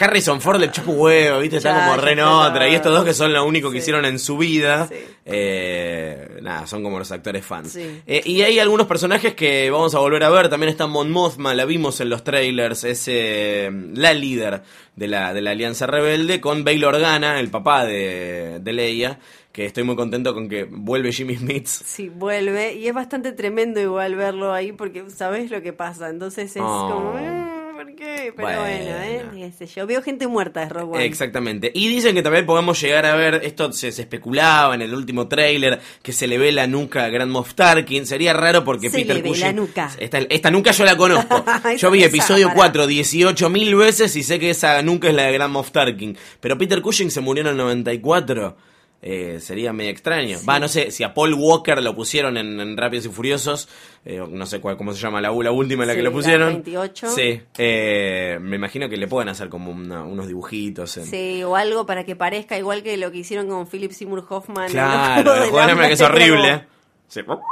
Harrison 0.00 0.40
Ford 0.40 0.58
le 0.60 0.70
chupa 0.70 0.90
huevo, 0.90 1.40
¿viste? 1.40 1.58
Está 1.58 1.70
Ya, 1.74 1.84
como 1.84 1.96
ya 1.96 2.02
re 2.02 2.12
en 2.12 2.18
está. 2.20 2.30
otra. 2.48 2.68
Y 2.68 2.74
estos 2.74 2.92
dos 2.94 3.04
que 3.04 3.12
son 3.12 3.30
lo 3.32 3.44
único 3.44 3.68
que 3.70 3.76
Sí. 3.78 3.82
hicieron 3.82 4.04
en 4.06 4.18
su 4.18 4.38
vida. 4.38 4.88
Eh, 5.26 6.38
nada, 6.40 6.66
son 6.66 6.82
como 6.82 6.98
los 6.98 7.10
actores 7.12 7.44
fans. 7.44 7.76
Eh, 7.76 8.22
y 8.24 8.40
hay 8.42 8.58
algunos 8.58 8.86
personajes 8.86 9.34
que 9.34 9.70
vamos 9.70 9.94
a 9.94 9.98
volver 9.98 10.22
a 10.24 10.30
ver. 10.30 10.48
También 10.48 10.70
está 10.70 10.86
Mon 10.86 11.10
Mothma, 11.10 11.54
la 11.54 11.64
vimos 11.66 12.00
en 12.00 12.08
los 12.08 12.24
trailers. 12.24 12.84
Es 12.84 13.04
eh, 13.08 13.70
la 13.94 14.14
líder 14.14 14.62
de 14.94 15.08
la, 15.08 15.34
de 15.34 15.42
la 15.42 15.50
Alianza 15.50 15.86
Rebelde. 15.86 16.40
Con 16.40 16.64
Bail 16.64 16.84
Organa, 16.84 17.38
el 17.40 17.48
papá 17.50 17.84
de, 17.84 18.60
de 18.60 18.72
Leia. 18.72 19.18
Que 19.56 19.64
estoy 19.64 19.84
muy 19.84 19.96
contento 19.96 20.34
con 20.34 20.50
que 20.50 20.64
vuelve 20.70 21.12
Jimmy 21.12 21.34
Smith. 21.36 21.66
Sí, 21.66 22.10
vuelve 22.10 22.74
y 22.74 22.88
es 22.88 22.92
bastante 22.94 23.32
tremendo 23.32 23.80
igual 23.80 24.14
verlo 24.14 24.52
ahí 24.52 24.72
porque 24.72 25.08
sabes 25.08 25.50
lo 25.50 25.62
que 25.62 25.72
pasa. 25.72 26.10
Entonces 26.10 26.54
es 26.54 26.62
Oh. 26.62 26.90
como, 26.92 27.12
"Mm, 27.14 27.74
¿por 27.76 27.94
qué? 27.94 28.34
Pero 28.36 28.48
bueno, 28.48 28.66
¿eh? 28.66 29.22
Bueno. 29.30 29.46
Qué 29.46 29.52
sé 29.52 29.66
yo. 29.74 29.86
Veo 29.86 30.02
gente 30.02 30.26
muerta 30.26 30.60
de 30.60 30.68
Rogue 30.68 30.96
One. 30.96 31.04
Exactamente. 31.06 31.70
Y 31.72 31.88
dicen 31.88 32.14
que 32.14 32.20
también 32.22 32.44
podemos 32.44 32.78
llegar 32.82 33.06
a 33.06 33.16
ver, 33.16 33.40
esto 33.44 33.72
se, 33.72 33.92
se 33.92 34.02
especulaba 34.02 34.74
en 34.74 34.82
el 34.82 34.92
último 34.94 35.26
tráiler, 35.26 35.80
que 36.02 36.12
se 36.12 36.26
le 36.26 36.36
ve 36.36 36.52
la 36.52 36.66
nuca 36.66 37.04
a 37.04 37.08
Grand 37.08 37.30
Moff 37.32 37.54
Tarkin. 37.54 38.04
Sería 38.04 38.34
raro 38.34 38.62
porque 38.62 38.90
Se 38.90 38.98
Peter 38.98 39.16
le 39.16 39.22
ve 39.22 39.30
Cushing- 39.30 39.40
la 39.40 39.52
nuca. 39.54 39.90
Esta, 39.98 40.18
esta 40.18 40.50
nuca 40.50 40.72
yo 40.72 40.84
la 40.84 40.98
conozco. 40.98 41.44
Yo 41.78 41.90
vi 41.90 42.04
episodio 42.04 42.48
pará. 42.48 42.56
4 42.56 42.86
18 42.86 43.48
mil 43.48 43.74
veces 43.74 44.14
y 44.16 44.22
sé 44.22 44.38
que 44.38 44.50
esa 44.50 44.82
nuca 44.82 45.08
es 45.08 45.14
la 45.14 45.22
de 45.22 45.32
Grand 45.32 45.50
Moff 45.54 45.70
Tarkin. 45.70 46.14
Pero 46.40 46.58
Peter 46.58 46.82
Cushing 46.82 47.10
se 47.10 47.22
murió 47.22 47.40
en 47.40 47.48
el 47.48 47.56
94. 47.56 48.54
Eh, 49.02 49.38
sería 49.40 49.72
medio 49.72 49.90
extraño. 49.90 50.38
Va, 50.48 50.58
no 50.58 50.66
sé, 50.68 50.90
si 50.90 51.04
a 51.04 51.12
Paul 51.14 51.34
Walker 51.34 51.80
lo 51.82 51.94
pusieron 51.94 52.36
en, 52.36 52.58
en 52.58 52.76
Rápidos 52.76 53.06
y 53.06 53.08
Furiosos, 53.10 53.68
eh, 54.04 54.20
no 54.28 54.46
sé 54.46 54.60
cuál, 54.60 54.76
cómo 54.76 54.92
se 54.94 55.00
llama 55.00 55.20
la, 55.20 55.30
la 55.30 55.52
última 55.52 55.84
en 55.84 55.88
la 55.88 55.92
Sí, 55.92 55.98
que 55.98 56.02
lo 56.02 56.12
pusieron. 56.12 56.48
28. 56.48 57.08
Sí, 57.10 57.42
eh, 57.58 58.38
me 58.40 58.56
imagino 58.56 58.88
que 58.88 58.96
le 58.96 59.06
pueden 59.06 59.28
hacer 59.28 59.48
como 59.48 59.70
una- 59.70 60.02
unos 60.02 60.26
dibujitos. 60.26 60.96
En, 60.96 61.04
Sí, 61.06 61.44
o 61.44 61.54
algo 61.56 61.86
para 61.86 62.04
que 62.04 62.16
parezca 62.16 62.58
igual 62.58 62.82
que 62.82 62.96
lo 62.96 63.12
que 63.12 63.18
hicieron 63.18 63.48
con 63.48 63.66
Philip 63.68 63.92
Seymour 63.92 64.24
Hoffman. 64.28 64.70
Claro, 64.70 65.34
el 65.44 65.50
juego 65.50 65.66
de 65.76 65.86
que 65.88 65.92
es 65.92 66.00
horrible. 66.00 66.66
Sí. 67.06 67.22
como- 67.22 67.42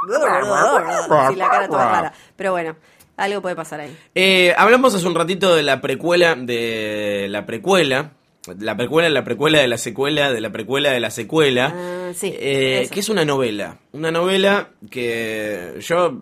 Sí, 1.29 1.35
la 1.35 1.49
cara 1.49 1.67
toda 1.67 1.91
rara. 1.91 2.13
Pero 2.35 2.51
bueno, 2.51 2.75
algo 3.17 3.41
puede 3.41 3.55
pasar 3.55 3.79
ahí. 3.81 3.95
Eh, 4.13 4.53
hablamos 4.57 4.93
hace 4.93 5.07
un 5.07 5.15
ratito 5.15 5.55
de 5.55 5.63
la 5.63 5.79
precuela 5.79 6.35
de 6.35 7.27
la 7.29 7.45
precuela. 7.45 8.11
La 8.59 8.77
precuela, 8.77 9.09
la 9.09 9.23
precuela 9.23 9.59
de 9.59 9.67
la 9.67 9.77
secuela, 9.77 10.31
de 10.31 10.39
la 10.41 10.51
precuela 10.51 10.91
de 10.91 10.99
la 10.99 11.09
secuela. 11.09 11.73
Ah, 11.75 12.11
sí, 12.13 12.31
Eh, 12.37 12.87
que 12.91 12.99
es 12.99 13.09
una 13.09 13.25
novela. 13.25 13.79
Una 13.91 14.11
novela 14.11 14.69
que 14.91 15.73
yo, 15.81 16.13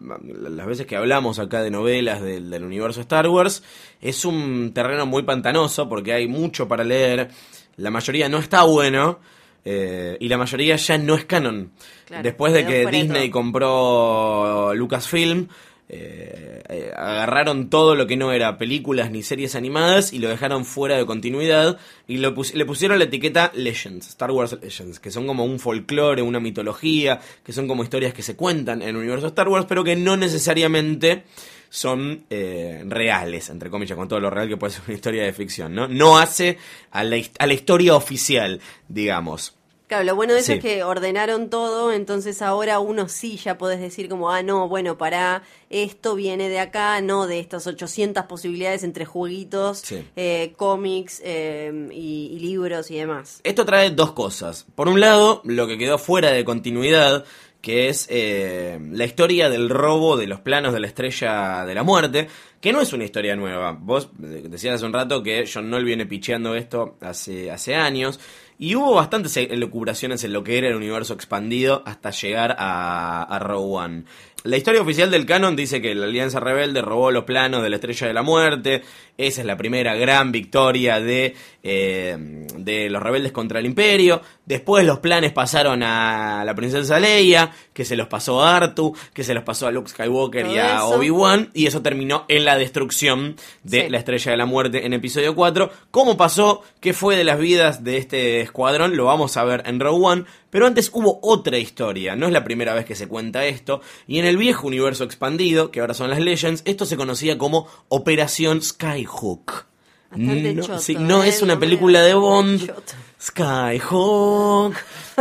las 0.49 0.65
veces 0.65 0.85
que 0.85 0.95
hablamos 0.95 1.39
acá 1.39 1.61
de 1.61 1.69
novelas 1.71 2.21
del, 2.21 2.49
del 2.49 2.63
universo 2.63 3.01
Star 3.01 3.27
Wars, 3.27 3.63
es 3.99 4.23
un 4.25 4.71
terreno 4.73 5.05
muy 5.05 5.23
pantanoso 5.23 5.89
porque 5.89 6.13
hay 6.13 6.27
mucho 6.27 6.67
para 6.67 6.83
leer. 6.83 7.29
La 7.75 7.89
mayoría 7.91 8.29
no 8.29 8.37
está 8.37 8.63
bueno. 8.63 9.19
eh, 9.65 10.17
y 10.19 10.27
la 10.29 10.37
mayoría 10.37 10.75
ya 10.75 10.97
no 10.97 11.15
es 11.15 11.25
canon. 11.25 11.71
Claro, 12.05 12.23
Después 12.23 12.53
de 12.53 12.65
que 12.65 12.85
Disney 12.85 13.29
compró 13.29 14.73
Lucasfilm, 14.75 15.47
eh, 15.89 16.63
eh, 16.69 16.91
agarraron 16.95 17.69
todo 17.69 17.95
lo 17.95 18.07
que 18.07 18.15
no 18.15 18.31
era 18.31 18.57
películas 18.57 19.11
ni 19.11 19.21
series 19.21 19.55
animadas 19.55 20.13
y 20.13 20.19
lo 20.19 20.29
dejaron 20.29 20.65
fuera 20.65 20.97
de 20.97 21.05
continuidad 21.05 21.77
y 22.07 22.17
le 22.17 22.65
pusieron 22.65 22.97
la 22.97 23.05
etiqueta 23.05 23.51
Legends, 23.53 24.07
Star 24.07 24.31
Wars 24.31 24.57
Legends, 24.61 24.99
que 24.99 25.11
son 25.11 25.27
como 25.27 25.45
un 25.45 25.59
folclore, 25.59 26.21
una 26.21 26.39
mitología, 26.39 27.19
que 27.43 27.53
son 27.53 27.67
como 27.67 27.83
historias 27.83 28.13
que 28.13 28.23
se 28.23 28.35
cuentan 28.35 28.81
en 28.81 28.89
el 28.89 28.97
universo 28.97 29.27
Star 29.27 29.49
Wars, 29.49 29.65
pero 29.67 29.83
que 29.83 29.95
no 29.95 30.15
necesariamente 30.17 31.23
son 31.69 32.25
eh, 32.29 32.83
reales, 32.87 33.49
entre 33.49 33.69
comillas, 33.69 33.97
con 33.97 34.07
todo 34.07 34.19
lo 34.19 34.29
real 34.29 34.47
que 34.47 34.57
puede 34.57 34.73
ser 34.73 34.83
una 34.85 34.93
historia 34.93 35.23
de 35.23 35.33
ficción, 35.33 35.73
¿no? 35.73 35.87
No 35.87 36.19
hace 36.19 36.59
a 36.91 37.03
la, 37.03 37.17
a 37.39 37.47
la 37.47 37.53
historia 37.53 37.95
oficial, 37.95 38.61
digamos. 38.87 39.57
Claro, 39.93 40.05
lo 40.05 40.15
bueno 40.15 40.33
de 40.33 40.39
eso 40.39 40.47
Sí. 40.47 40.53
es 40.53 40.59
que 40.59 40.83
ordenaron 40.83 41.51
todo, 41.51 41.91
entonces 41.93 42.41
ahora 42.41 42.79
uno 42.79 43.07
sí 43.09 43.37
ya 43.37 43.59
podés 43.59 43.79
decir 43.79 44.09
como, 44.09 44.31
ah, 44.31 44.41
no, 44.41 44.67
bueno, 44.67 44.97
para 44.97 45.43
esto 45.69 46.15
viene 46.15 46.49
de 46.49 46.59
acá, 46.59 46.99
no 47.01 47.27
de 47.27 47.39
estas 47.39 47.67
800 47.67 48.25
posibilidades 48.25 48.83
entre 48.83 49.05
jueguitos, 49.05 49.79
Sí. 49.79 50.03
eh, 50.15 50.53
cómics 50.57 51.21
eh, 51.23 51.89
y, 51.91 52.31
y 52.33 52.39
libros 52.39 52.89
y 52.89 52.95
demás. 52.97 53.39
Esto 53.43 53.65
trae 53.65 53.91
dos 53.91 54.13
cosas. 54.13 54.65
Por 54.73 54.87
un 54.87 54.99
lado, 54.99 55.41
lo 55.45 55.67
que 55.67 55.77
quedó 55.77 55.99
fuera 55.99 56.31
de 56.31 56.43
continuidad, 56.43 57.23
que 57.61 57.87
es 57.87 58.07
eh, 58.09 58.79
la 58.91 59.05
historia 59.05 59.49
del 59.49 59.69
robo 59.69 60.17
de 60.17 60.25
los 60.27 60.39
planos 60.41 60.73
de 60.73 60.79
la 60.81 60.87
estrella 60.87 61.65
de 61.65 61.73
la 61.75 61.83
muerte, 61.83 62.27
que 62.59 62.73
no 62.73 62.81
es 62.81 62.91
una 62.93 63.03
historia 63.05 63.35
nueva. 63.35 63.71
Vos 63.79 64.09
eh, 64.23 64.43
decías 64.49 64.75
hace 64.75 64.85
un 64.85 64.91
rato 64.93 65.21
que 65.23 65.45
John 65.51 65.69
Noll 65.69 65.85
viene 65.85 66.05
picheando 66.05 66.55
esto 66.55 66.97
hace, 66.99 67.51
hace 67.51 67.75
años. 67.75 68.19
Y 68.59 68.75
hubo 68.75 68.93
bastantes 68.95 69.35
elucubraciones 69.37 70.23
en 70.23 70.33
lo 70.33 70.43
que 70.43 70.57
era 70.57 70.67
el 70.67 70.75
universo 70.75 71.13
expandido 71.13 71.83
hasta 71.85 72.11
llegar 72.11 72.55
a, 72.57 73.23
a 73.23 73.39
Rogue 73.39 73.75
One. 73.75 74.03
La 74.43 74.57
historia 74.57 74.81
oficial 74.81 75.09
del 75.09 75.25
canon 75.25 75.55
dice 75.55 75.81
que 75.81 75.95
la 75.95 76.05
Alianza 76.05 76.41
Rebelde 76.41 76.81
robó 76.81 77.11
los 77.11 77.23
planos 77.23 77.63
de 77.63 77.69
la 77.69 77.77
Estrella 77.77 78.07
de 78.07 78.13
la 78.13 78.23
Muerte. 78.23 78.83
Esa 79.17 79.39
es 79.39 79.47
la 79.47 79.55
primera 79.55 79.95
gran 79.95 80.33
victoria 80.33 80.99
de, 80.99 81.33
eh, 81.63 82.17
de 82.57 82.89
los 82.89 83.01
rebeldes 83.01 83.31
contra 83.31 83.59
el 83.59 83.65
Imperio. 83.65 84.21
Después 84.45 84.85
los 84.85 84.99
planes 84.99 85.31
pasaron 85.31 85.83
a 85.83 86.43
la 86.45 86.53
princesa 86.53 86.99
Leia, 86.99 87.51
que 87.71 87.85
se 87.85 87.95
los 87.95 88.07
pasó 88.07 88.43
a 88.43 88.57
Artu, 88.57 88.93
que 89.13 89.23
se 89.23 89.33
los 89.33 89.43
pasó 89.43 89.67
a 89.67 89.71
Luke 89.71 89.89
Skywalker 89.89 90.47
y 90.47 90.57
a. 90.59 90.83
Obi-Wan. 90.83 91.49
Y 91.53 91.65
eso 91.67 91.81
terminó 91.81 92.25
en 92.27 92.43
la 92.43 92.57
destrucción 92.57 93.37
de 93.63 93.83
Sí. 93.85 93.89
la 93.89 93.99
Estrella 93.99 94.31
de 94.31 94.37
la 94.37 94.45
Muerte 94.45 94.85
en 94.85 94.91
episodio 94.93 95.33
4. 95.33 95.71
¿Cómo 95.91 96.17
pasó? 96.17 96.61
¿Qué 96.81 96.91
fue 96.93 97.15
de 97.15 97.23
las 97.23 97.39
vidas 97.39 97.85
de 97.85 97.97
este 97.97 98.41
escuadrón? 98.41 98.97
Lo 98.97 99.05
vamos 99.05 99.37
a 99.37 99.45
ver 99.45 99.63
en 99.65 99.79
Rogue 99.79 100.05
One. 100.05 100.25
Pero 100.49 100.67
antes 100.67 100.91
hubo 100.93 101.19
otra 101.23 101.57
historia, 101.57 102.15
no 102.15 102.27
es 102.27 102.33
la 102.33 102.43
primera 102.43 102.73
vez 102.73 102.85
que 102.85 102.93
se 102.95 103.07
cuenta 103.07 103.45
esto, 103.45 103.81
y 104.07 104.19
en 104.19 104.25
el 104.25 104.37
viejo 104.37 104.67
universo 104.67 105.03
expandido, 105.03 105.71
que 105.71 105.79
ahora 105.79 105.95
son 105.95 106.11
las 106.11 106.19
Legends, 106.19 106.61
esto 106.65 106.85
se 106.85 106.95
conocía 106.97 107.39
como 107.39 107.67
Operación 107.87 108.61
Skyhook. 108.61 109.65
No, 110.15 110.61
choto, 110.61 110.77
sí, 110.77 110.95
no 110.95 111.23
¿eh? 111.23 111.29
es 111.29 111.41
una 111.41 111.53
El 111.53 111.59
nombre 111.59 111.67
película 111.69 112.01
de 112.03 112.13
Bond. 112.13 112.67
choto. 112.67 112.93
Skyhook. 113.23 114.75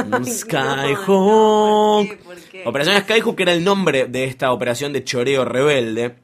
no, 0.06 0.24
Skyhook. 0.24 2.08
¿por 2.08 2.08
qué? 2.08 2.16
¿Por 2.24 2.36
qué? 2.36 2.62
Operación 2.66 3.00
Skyhook 3.00 3.40
era 3.40 3.52
el 3.52 3.62
nombre 3.62 4.06
de 4.06 4.24
esta 4.24 4.52
operación 4.52 4.92
de 4.92 5.04
choreo 5.04 5.44
rebelde. 5.44 6.16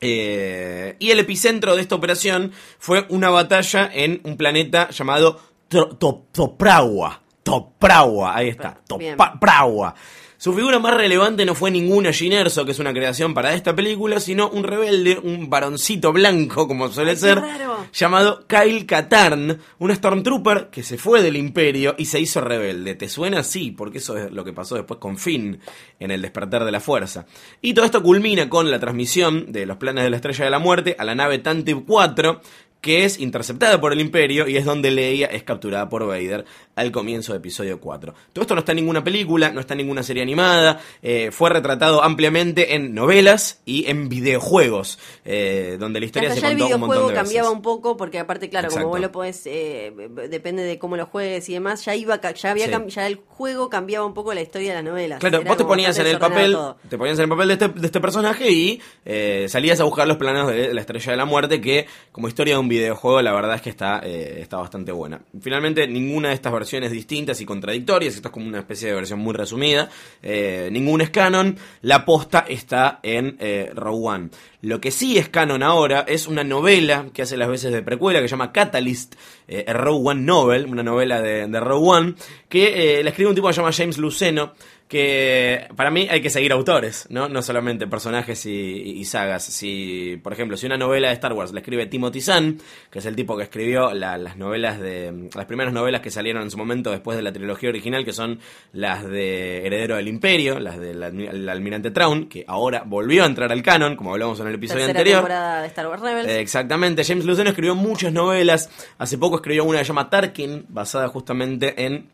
Eh, 0.00 0.96
y 0.98 1.10
el 1.12 1.20
epicentro 1.20 1.76
de 1.76 1.82
esta 1.82 1.94
operación 1.94 2.50
fue 2.78 3.06
una 3.08 3.30
batalla 3.30 3.88
en 3.92 4.20
un 4.24 4.36
planeta 4.36 4.90
llamado 4.90 5.40
Toprawa. 5.68 7.20
Toprawa, 7.44 8.36
ahí 8.36 8.48
está. 8.48 8.80
Toprawa. 8.86 9.94
Su 10.42 10.52
figura 10.52 10.80
más 10.80 10.94
relevante 10.94 11.44
no 11.44 11.54
fue 11.54 11.70
ninguna 11.70 12.12
Jyn 12.12 12.32
Erso, 12.32 12.64
que 12.64 12.72
es 12.72 12.80
una 12.80 12.92
creación 12.92 13.32
para 13.32 13.54
esta 13.54 13.76
película, 13.76 14.18
sino 14.18 14.48
un 14.48 14.64
rebelde, 14.64 15.16
un 15.22 15.48
varoncito 15.48 16.12
blanco, 16.12 16.66
como 16.66 16.88
suele 16.88 17.12
Ay, 17.12 17.16
ser, 17.16 17.38
raro. 17.38 17.86
llamado 17.92 18.44
Kyle 18.48 18.84
Katarn, 18.84 19.60
un 19.78 19.94
Stormtrooper 19.94 20.68
que 20.70 20.82
se 20.82 20.98
fue 20.98 21.22
del 21.22 21.36
Imperio 21.36 21.94
y 21.96 22.06
se 22.06 22.18
hizo 22.18 22.40
rebelde. 22.40 22.96
¿Te 22.96 23.08
suena? 23.08 23.44
Sí, 23.44 23.70
porque 23.70 23.98
eso 23.98 24.18
es 24.18 24.32
lo 24.32 24.44
que 24.44 24.52
pasó 24.52 24.74
después 24.74 24.98
con 24.98 25.16
Finn 25.16 25.60
en 26.00 26.10
el 26.10 26.20
despertar 26.20 26.64
de 26.64 26.72
la 26.72 26.80
fuerza. 26.80 27.24
Y 27.60 27.72
todo 27.72 27.84
esto 27.84 28.02
culmina 28.02 28.48
con 28.48 28.68
la 28.68 28.80
transmisión 28.80 29.52
de 29.52 29.64
los 29.64 29.76
planes 29.76 30.02
de 30.02 30.10
la 30.10 30.16
Estrella 30.16 30.46
de 30.46 30.50
la 30.50 30.58
Muerte 30.58 30.96
a 30.98 31.04
la 31.04 31.14
nave 31.14 31.38
Tantive 31.38 31.84
4, 31.86 32.40
que 32.82 33.04
es 33.06 33.18
interceptada 33.18 33.80
por 33.80 33.92
el 33.94 34.00
Imperio 34.00 34.46
y 34.48 34.56
es 34.58 34.64
donde 34.66 34.90
Leia 34.90 35.28
es 35.28 35.44
capturada 35.44 35.88
por 35.88 36.04
Vader 36.06 36.44
al 36.74 36.90
comienzo 36.90 37.32
de 37.32 37.38
episodio 37.38 37.80
4. 37.80 38.12
Todo 38.32 38.42
esto 38.42 38.54
no 38.54 38.58
está 38.58 38.72
en 38.72 38.76
ninguna 38.76 39.04
película, 39.04 39.50
no 39.52 39.60
está 39.60 39.74
en 39.74 39.78
ninguna 39.78 40.02
serie 40.02 40.22
animada, 40.22 40.80
eh, 41.00 41.30
fue 41.30 41.48
retratado 41.50 42.02
ampliamente 42.02 42.74
en 42.74 42.92
novelas 42.92 43.60
y 43.64 43.88
en 43.88 44.08
videojuegos, 44.08 44.98
eh, 45.24 45.76
donde 45.78 46.00
la 46.00 46.06
historia 46.06 46.30
Hasta 46.30 46.40
se 46.40 46.46
el 46.52 46.58
contó 46.58 46.74
un 46.74 46.80
montón 46.80 46.88
videojuego 46.88 47.08
de 47.08 47.12
veces. 47.14 47.24
cambiaba 47.28 47.50
un 47.50 47.62
poco 47.62 47.96
porque 47.96 48.18
aparte 48.18 48.48
claro 48.50 48.66
Exacto. 48.66 48.82
como 48.84 48.94
vos 48.94 49.00
lo 49.00 49.12
podés 49.12 49.42
eh, 49.46 49.92
depende 50.28 50.62
de 50.64 50.78
cómo 50.78 50.96
lo 50.96 51.06
juegues 51.06 51.48
y 51.48 51.52
demás 51.54 51.84
ya 51.84 51.94
iba 51.94 52.20
ya 52.20 52.50
había 52.50 52.66
Sí. 52.66 52.72
ya 52.88 53.06
el 53.06 53.16
juego 53.28 53.68
cambiaba 53.70 54.04
un 54.06 54.14
poco 54.14 54.34
la 54.34 54.40
historia 54.40 54.70
de 54.70 54.74
las 54.76 54.84
novelas 54.84 55.20
Claro, 55.20 55.38
Era 55.38 55.48
vos 55.48 55.56
te 55.56 55.64
ponías 55.64 55.96
en 55.98 56.06
el 56.08 56.18
papel, 56.18 56.52
todo. 56.52 56.76
te 56.88 56.98
ponías 56.98 57.18
en 57.18 57.24
el 57.24 57.28
papel 57.30 57.46
de 57.48 57.54
este, 57.54 57.68
de 57.68 57.86
este 57.86 58.00
personaje 58.00 58.50
y 58.50 58.80
eh, 59.04 59.46
salías 59.48 59.78
a 59.78 59.84
buscar 59.84 60.08
los 60.08 60.16
planos 60.16 60.48
de 60.50 60.74
la 60.74 60.80
Estrella 60.80 61.12
de 61.12 61.16
la 61.16 61.24
Muerte, 61.26 61.60
que 61.60 61.86
como 62.10 62.26
historia 62.28 62.54
de 62.54 62.60
un 62.60 62.68
videojuego 62.72 63.22
la 63.22 63.32
verdad 63.32 63.56
es 63.56 63.62
que 63.62 63.70
está, 63.70 64.00
eh, 64.04 64.38
está 64.40 64.56
bastante 64.56 64.92
buena. 64.92 65.20
Finalmente, 65.40 65.86
ninguna 65.86 66.28
de 66.28 66.34
estas 66.34 66.52
versiones 66.52 66.90
distintas 66.90 67.40
y 67.40 67.46
contradictorias, 67.46 68.14
esto 68.14 68.28
es 68.28 68.32
como 68.32 68.46
una 68.46 68.60
especie 68.60 68.88
de 68.88 68.94
versión 68.94 69.20
muy 69.20 69.34
resumida, 69.34 69.88
eh, 70.22 70.68
ninguna 70.72 71.04
es 71.04 71.10
canon, 71.10 71.56
la 71.82 72.04
posta 72.04 72.44
está 72.48 73.00
en 73.02 73.36
eh, 73.38 73.70
Rogue 73.74 74.08
One. 74.08 74.28
Lo 74.62 74.80
que 74.80 74.92
sí 74.92 75.18
es 75.18 75.28
canon 75.28 75.64
ahora 75.64 76.04
es 76.06 76.28
una 76.28 76.44
novela 76.44 77.06
que 77.12 77.22
hace 77.22 77.36
las 77.36 77.48
veces 77.48 77.72
de 77.72 77.82
precuela 77.82 78.20
que 78.20 78.28
se 78.28 78.32
llama 78.32 78.52
Catalyst, 78.52 79.16
eh, 79.48 79.72
Rogue 79.72 80.10
One 80.10 80.22
Novel, 80.22 80.66
una 80.66 80.84
novela 80.84 81.20
de, 81.20 81.48
de 81.48 81.60
Rogue 81.60 81.88
One, 81.88 82.14
que 82.48 83.00
eh, 83.00 83.02
la 83.02 83.10
escribe 83.10 83.30
un 83.30 83.34
tipo 83.34 83.48
que 83.48 83.54
se 83.54 83.60
llama 83.60 83.72
James 83.72 83.98
Luceno, 83.98 84.52
que 84.92 85.66
para 85.74 85.90
mí 85.90 86.06
hay 86.10 86.20
que 86.20 86.28
seguir 86.28 86.52
autores, 86.52 87.06
¿no? 87.08 87.26
No 87.26 87.40
solamente 87.40 87.86
personajes 87.86 88.44
y, 88.44 88.50
y 88.52 89.04
sagas. 89.06 89.42
Si, 89.42 90.20
por 90.22 90.34
ejemplo, 90.34 90.58
si 90.58 90.66
una 90.66 90.76
novela 90.76 91.08
de 91.08 91.14
Star 91.14 91.32
Wars 91.32 91.50
la 91.52 91.60
escribe 91.60 91.86
Timothy 91.86 92.20
Zahn, 92.20 92.58
que 92.90 92.98
es 92.98 93.06
el 93.06 93.16
tipo 93.16 93.36
que 93.36 93.44
escribió 93.44 93.92
la- 93.94 94.18
las 94.18 94.36
novelas 94.36 94.78
de 94.78 95.30
las 95.34 95.46
primeras 95.46 95.72
novelas 95.72 96.02
que 96.02 96.10
salieron 96.10 96.42
en 96.42 96.50
su 96.50 96.58
momento 96.58 96.90
después 96.90 97.16
de 97.16 97.22
la 97.22 97.32
trilogía 97.32 97.70
original, 97.70 98.04
que 98.04 98.12
son 98.12 98.38
las 98.74 99.02
de 99.08 99.66
Heredero 99.66 99.96
del 99.96 100.08
Imperio, 100.08 100.60
las 100.60 100.78
del 100.78 101.02
almi- 101.02 101.30
el 101.30 101.48
Almirante 101.48 101.90
Traun, 101.90 102.28
que 102.28 102.44
ahora 102.46 102.82
volvió 102.86 103.22
a 103.22 103.26
entrar 103.26 103.50
al 103.50 103.62
canon, 103.62 103.96
como 103.96 104.12
hablamos 104.12 104.38
en 104.40 104.46
el 104.48 104.54
episodio 104.56 104.84
tercera 104.84 104.98
anterior. 105.00 105.20
temporada 105.20 105.62
de 105.62 105.66
Star 105.68 105.88
Wars 105.88 106.02
Rebels 106.02 106.28
Eh, 106.28 106.40
Exactamente, 106.40 107.02
James 107.02 107.24
Luceno 107.24 107.48
escribió 107.48 107.74
muchas 107.74 108.12
novelas. 108.12 108.68
Hace 108.98 109.16
poco 109.16 109.36
escribió 109.36 109.64
una 109.64 109.78
que 109.78 109.84
se 109.84 109.88
llama 109.88 110.10
Tarkin, 110.10 110.66
basada 110.68 111.08
justamente 111.08 111.82
en. 111.86 112.10